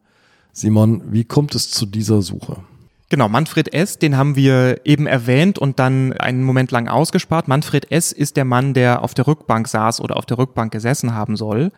Simon, 0.53 1.03
wie 1.11 1.24
kommt 1.24 1.55
es 1.55 1.70
zu 1.70 1.87
dieser 1.87 2.20
Suche? 2.20 2.59
Genau, 3.12 3.28
Manfred 3.28 3.74
S., 3.74 3.98
den 3.98 4.16
haben 4.16 4.36
wir 4.36 4.86
eben 4.86 5.06
erwähnt 5.06 5.58
und 5.58 5.78
dann 5.78 6.14
einen 6.14 6.42
Moment 6.44 6.70
lang 6.70 6.88
ausgespart. 6.88 7.46
Manfred 7.46 7.92
S. 7.92 8.10
ist 8.10 8.38
der 8.38 8.46
Mann, 8.46 8.72
der 8.72 9.02
auf 9.02 9.12
der 9.12 9.26
Rückbank 9.26 9.68
saß 9.68 10.00
oder 10.00 10.16
auf 10.16 10.24
der 10.24 10.38
Rückbank 10.38 10.72
gesessen 10.72 11.12
haben 11.12 11.36
soll 11.36 11.72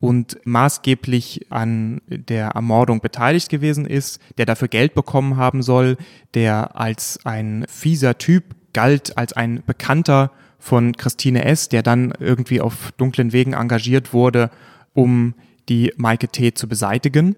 und 0.00 0.38
maßgeblich 0.44 1.48
an 1.50 2.00
der 2.06 2.52
Ermordung 2.52 3.00
beteiligt 3.02 3.50
gewesen 3.50 3.84
ist, 3.84 4.18
der 4.38 4.46
dafür 4.46 4.68
Geld 4.68 4.94
bekommen 4.94 5.36
haben 5.36 5.62
soll, 5.62 5.98
der 6.32 6.74
als 6.80 7.20
ein 7.26 7.66
fieser 7.68 8.16
Typ 8.16 8.56
galt, 8.72 9.18
als 9.18 9.34
ein 9.34 9.62
Bekannter 9.66 10.30
von 10.58 10.96
Christine 10.96 11.44
S., 11.44 11.68
der 11.68 11.82
dann 11.82 12.14
irgendwie 12.18 12.62
auf 12.62 12.92
dunklen 12.92 13.34
Wegen 13.34 13.52
engagiert 13.52 14.14
wurde, 14.14 14.50
um 14.94 15.34
die 15.68 15.92
Maike 15.98 16.28
T. 16.28 16.54
zu 16.54 16.66
beseitigen. 16.66 17.36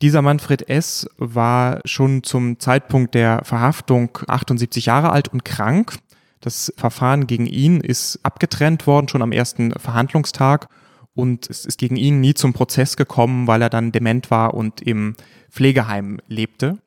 Dieser 0.00 0.22
Manfred 0.22 0.68
S. 0.68 1.08
war 1.16 1.80
schon 1.84 2.22
zum 2.22 2.60
Zeitpunkt 2.60 3.14
der 3.14 3.40
Verhaftung 3.44 4.16
78 4.28 4.86
Jahre 4.86 5.10
alt 5.10 5.28
und 5.28 5.44
krank. 5.44 5.96
Das 6.40 6.72
Verfahren 6.76 7.26
gegen 7.26 7.46
ihn 7.46 7.80
ist 7.80 8.20
abgetrennt 8.22 8.86
worden, 8.86 9.08
schon 9.08 9.22
am 9.22 9.32
ersten 9.32 9.72
Verhandlungstag. 9.72 10.68
Und 11.14 11.50
es 11.50 11.66
ist 11.66 11.78
gegen 11.78 11.96
ihn 11.96 12.20
nie 12.20 12.34
zum 12.34 12.52
Prozess 12.52 12.96
gekommen, 12.96 13.48
weil 13.48 13.60
er 13.60 13.70
dann 13.70 13.90
dement 13.90 14.30
war 14.30 14.54
und 14.54 14.80
im 14.82 15.16
Pflegeheim 15.50 16.20
lebte. 16.28 16.78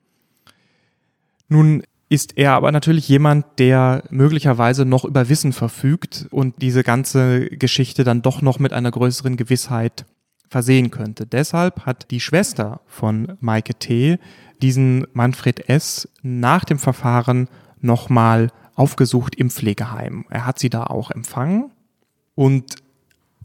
Nun 1.50 1.84
ist 2.08 2.38
er 2.38 2.54
aber 2.54 2.72
natürlich 2.72 3.10
jemand, 3.10 3.46
der 3.60 4.04
möglicherweise 4.10 4.86
noch 4.86 5.04
über 5.04 5.28
Wissen 5.28 5.52
verfügt 5.52 6.28
und 6.32 6.62
diese 6.62 6.84
ganze 6.84 7.48
Geschichte 7.50 8.06
dann 8.06 8.22
doch 8.22 8.42
noch 8.42 8.58
mit 8.58 8.72
einer 8.72 8.92
größeren 8.92 9.36
Gewissheit 9.36 10.06
versehen 10.52 10.92
könnte. 10.92 11.26
Deshalb 11.26 11.86
hat 11.86 12.12
die 12.12 12.20
Schwester 12.20 12.82
von 12.86 13.38
Maike 13.40 13.74
T. 13.76 14.20
diesen 14.62 15.08
Manfred 15.14 15.70
S. 15.70 16.10
nach 16.22 16.66
dem 16.66 16.78
Verfahren 16.78 17.48
nochmal 17.80 18.52
aufgesucht 18.76 19.36
im 19.36 19.50
Pflegeheim. 19.50 20.26
Er 20.30 20.46
hat 20.46 20.60
sie 20.60 20.70
da 20.70 20.84
auch 20.84 21.10
empfangen 21.10 21.72
und 22.36 22.76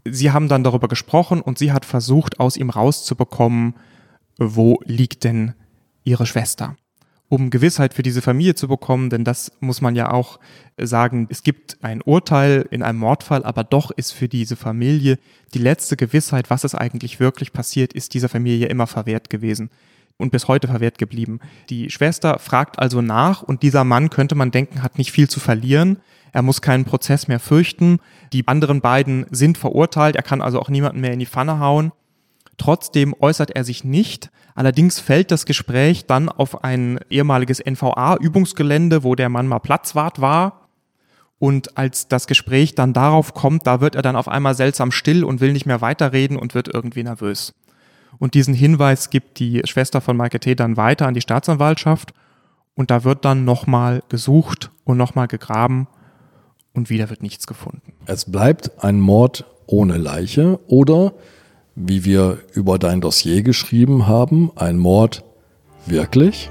sie 0.03 0.31
haben 0.31 0.49
dann 0.49 0.65
darüber 0.65 0.89
gesprochen 0.89 1.39
und 1.39 1.57
sie 1.57 1.71
hat 1.71 1.85
versucht, 1.85 2.41
aus 2.41 2.57
ihm 2.57 2.69
rauszubekommen, 2.69 3.75
wo 4.37 4.81
liegt 4.83 5.23
denn 5.23 5.53
ihre 6.03 6.25
Schwester. 6.25 6.75
Um 7.29 7.49
Gewissheit 7.49 7.93
für 7.93 8.03
diese 8.03 8.21
Familie 8.21 8.55
zu 8.55 8.67
bekommen, 8.67 9.09
denn 9.09 9.23
das 9.23 9.51
muss 9.59 9.81
man 9.81 9.95
ja 9.95 10.11
auch 10.11 10.39
sagen, 10.77 11.27
es 11.29 11.43
gibt 11.43 11.77
ein 11.81 12.01
Urteil 12.01 12.65
in 12.71 12.83
einem 12.83 12.99
Mordfall, 12.99 13.43
aber 13.43 13.63
doch 13.63 13.91
ist 13.91 14.11
für 14.11 14.27
diese 14.27 14.55
Familie 14.55 15.17
die 15.53 15.59
letzte 15.59 15.97
Gewissheit, 15.97 16.49
was 16.49 16.63
es 16.63 16.75
eigentlich 16.75 17.19
wirklich 17.19 17.51
passiert, 17.51 17.93
ist 17.93 18.13
dieser 18.13 18.29
Familie 18.29 18.67
immer 18.67 18.87
verwehrt 18.87 19.29
gewesen 19.29 19.69
und 20.17 20.31
bis 20.31 20.47
heute 20.47 20.67
verwehrt 20.67 20.97
geblieben. 20.97 21.39
Die 21.69 21.89
Schwester 21.89 22.39
fragt 22.39 22.79
also 22.79 23.01
nach 23.01 23.43
und 23.43 23.61
dieser 23.61 23.83
Mann, 23.83 24.09
könnte 24.09 24.35
man 24.35 24.51
denken, 24.51 24.81
hat 24.81 24.97
nicht 24.97 25.11
viel 25.11 25.29
zu 25.29 25.39
verlieren. 25.39 25.97
Er 26.33 26.41
muss 26.41 26.61
keinen 26.61 26.85
Prozess 26.85 27.27
mehr 27.27 27.39
fürchten. 27.39 27.99
Die 28.33 28.47
anderen 28.47 28.81
beiden 28.81 29.25
sind 29.31 29.57
verurteilt. 29.57 30.15
Er 30.15 30.23
kann 30.23 30.41
also 30.41 30.59
auch 30.59 30.69
niemanden 30.69 31.01
mehr 31.01 31.13
in 31.13 31.19
die 31.19 31.25
Pfanne 31.25 31.59
hauen. 31.59 31.91
Trotzdem 32.57 33.15
äußert 33.19 33.51
er 33.51 33.63
sich 33.63 33.83
nicht. 33.83 34.31
Allerdings 34.55 34.99
fällt 34.99 35.31
das 35.31 35.45
Gespräch 35.45 36.07
dann 36.07 36.29
auf 36.29 36.63
ein 36.63 36.99
ehemaliges 37.09 37.59
NVA-Übungsgelände, 37.63 39.03
wo 39.03 39.15
der 39.15 39.29
Mann 39.29 39.47
mal 39.47 39.59
Platzwart 39.59 40.19
war. 40.19 40.67
Und 41.39 41.77
als 41.77 42.07
das 42.07 42.25
Gespräch 42.25 42.73
dann 42.73 42.93
darauf 42.93 43.35
kommt, 43.35 43.67
da 43.67 43.79
wird 43.79 43.93
er 43.93 44.01
dann 44.01 44.15
auf 44.15 44.27
einmal 44.27 44.55
seltsam 44.55 44.91
still 44.91 45.23
und 45.23 45.39
will 45.39 45.53
nicht 45.53 45.67
mehr 45.67 45.81
weiterreden 45.81 46.37
und 46.37 46.55
wird 46.55 46.67
irgendwie 46.73 47.03
nervös. 47.03 47.53
Und 48.17 48.33
diesen 48.33 48.55
Hinweis 48.55 49.11
gibt 49.11 49.37
die 49.37 49.61
Schwester 49.65 50.01
von 50.01 50.17
Michael 50.17 50.39
T. 50.39 50.55
dann 50.55 50.77
weiter 50.77 51.05
an 51.05 51.13
die 51.13 51.21
Staatsanwaltschaft. 51.21 52.13
Und 52.73 52.89
da 52.89 53.03
wird 53.03 53.25
dann 53.25 53.45
nochmal 53.45 54.01
gesucht 54.09 54.71
und 54.83 54.97
nochmal 54.97 55.27
gegraben 55.27 55.87
und 56.73 56.89
wieder 56.89 57.09
wird 57.09 57.21
nichts 57.21 57.45
gefunden. 57.47 57.93
Es 58.05 58.25
bleibt 58.25 58.83
ein 58.83 58.99
Mord 58.99 59.45
ohne 59.65 59.97
Leiche 59.97 60.59
oder 60.67 61.13
wie 61.77 62.03
wir 62.03 62.39
über 62.53 62.79
dein 62.79 63.01
Dossier 63.01 63.43
geschrieben 63.43 64.07
haben, 64.07 64.51
ein 64.55 64.77
Mord 64.77 65.23
wirklich? 65.85 66.49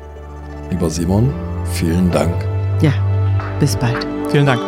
Lieber 0.71 0.89
Simon, 0.89 1.33
vielen 1.73 2.11
Dank. 2.13 2.35
Ja, 2.81 2.93
bis 3.59 3.77
bald. 3.77 4.07
Vielen 4.31 4.47
Dank. 4.47 4.63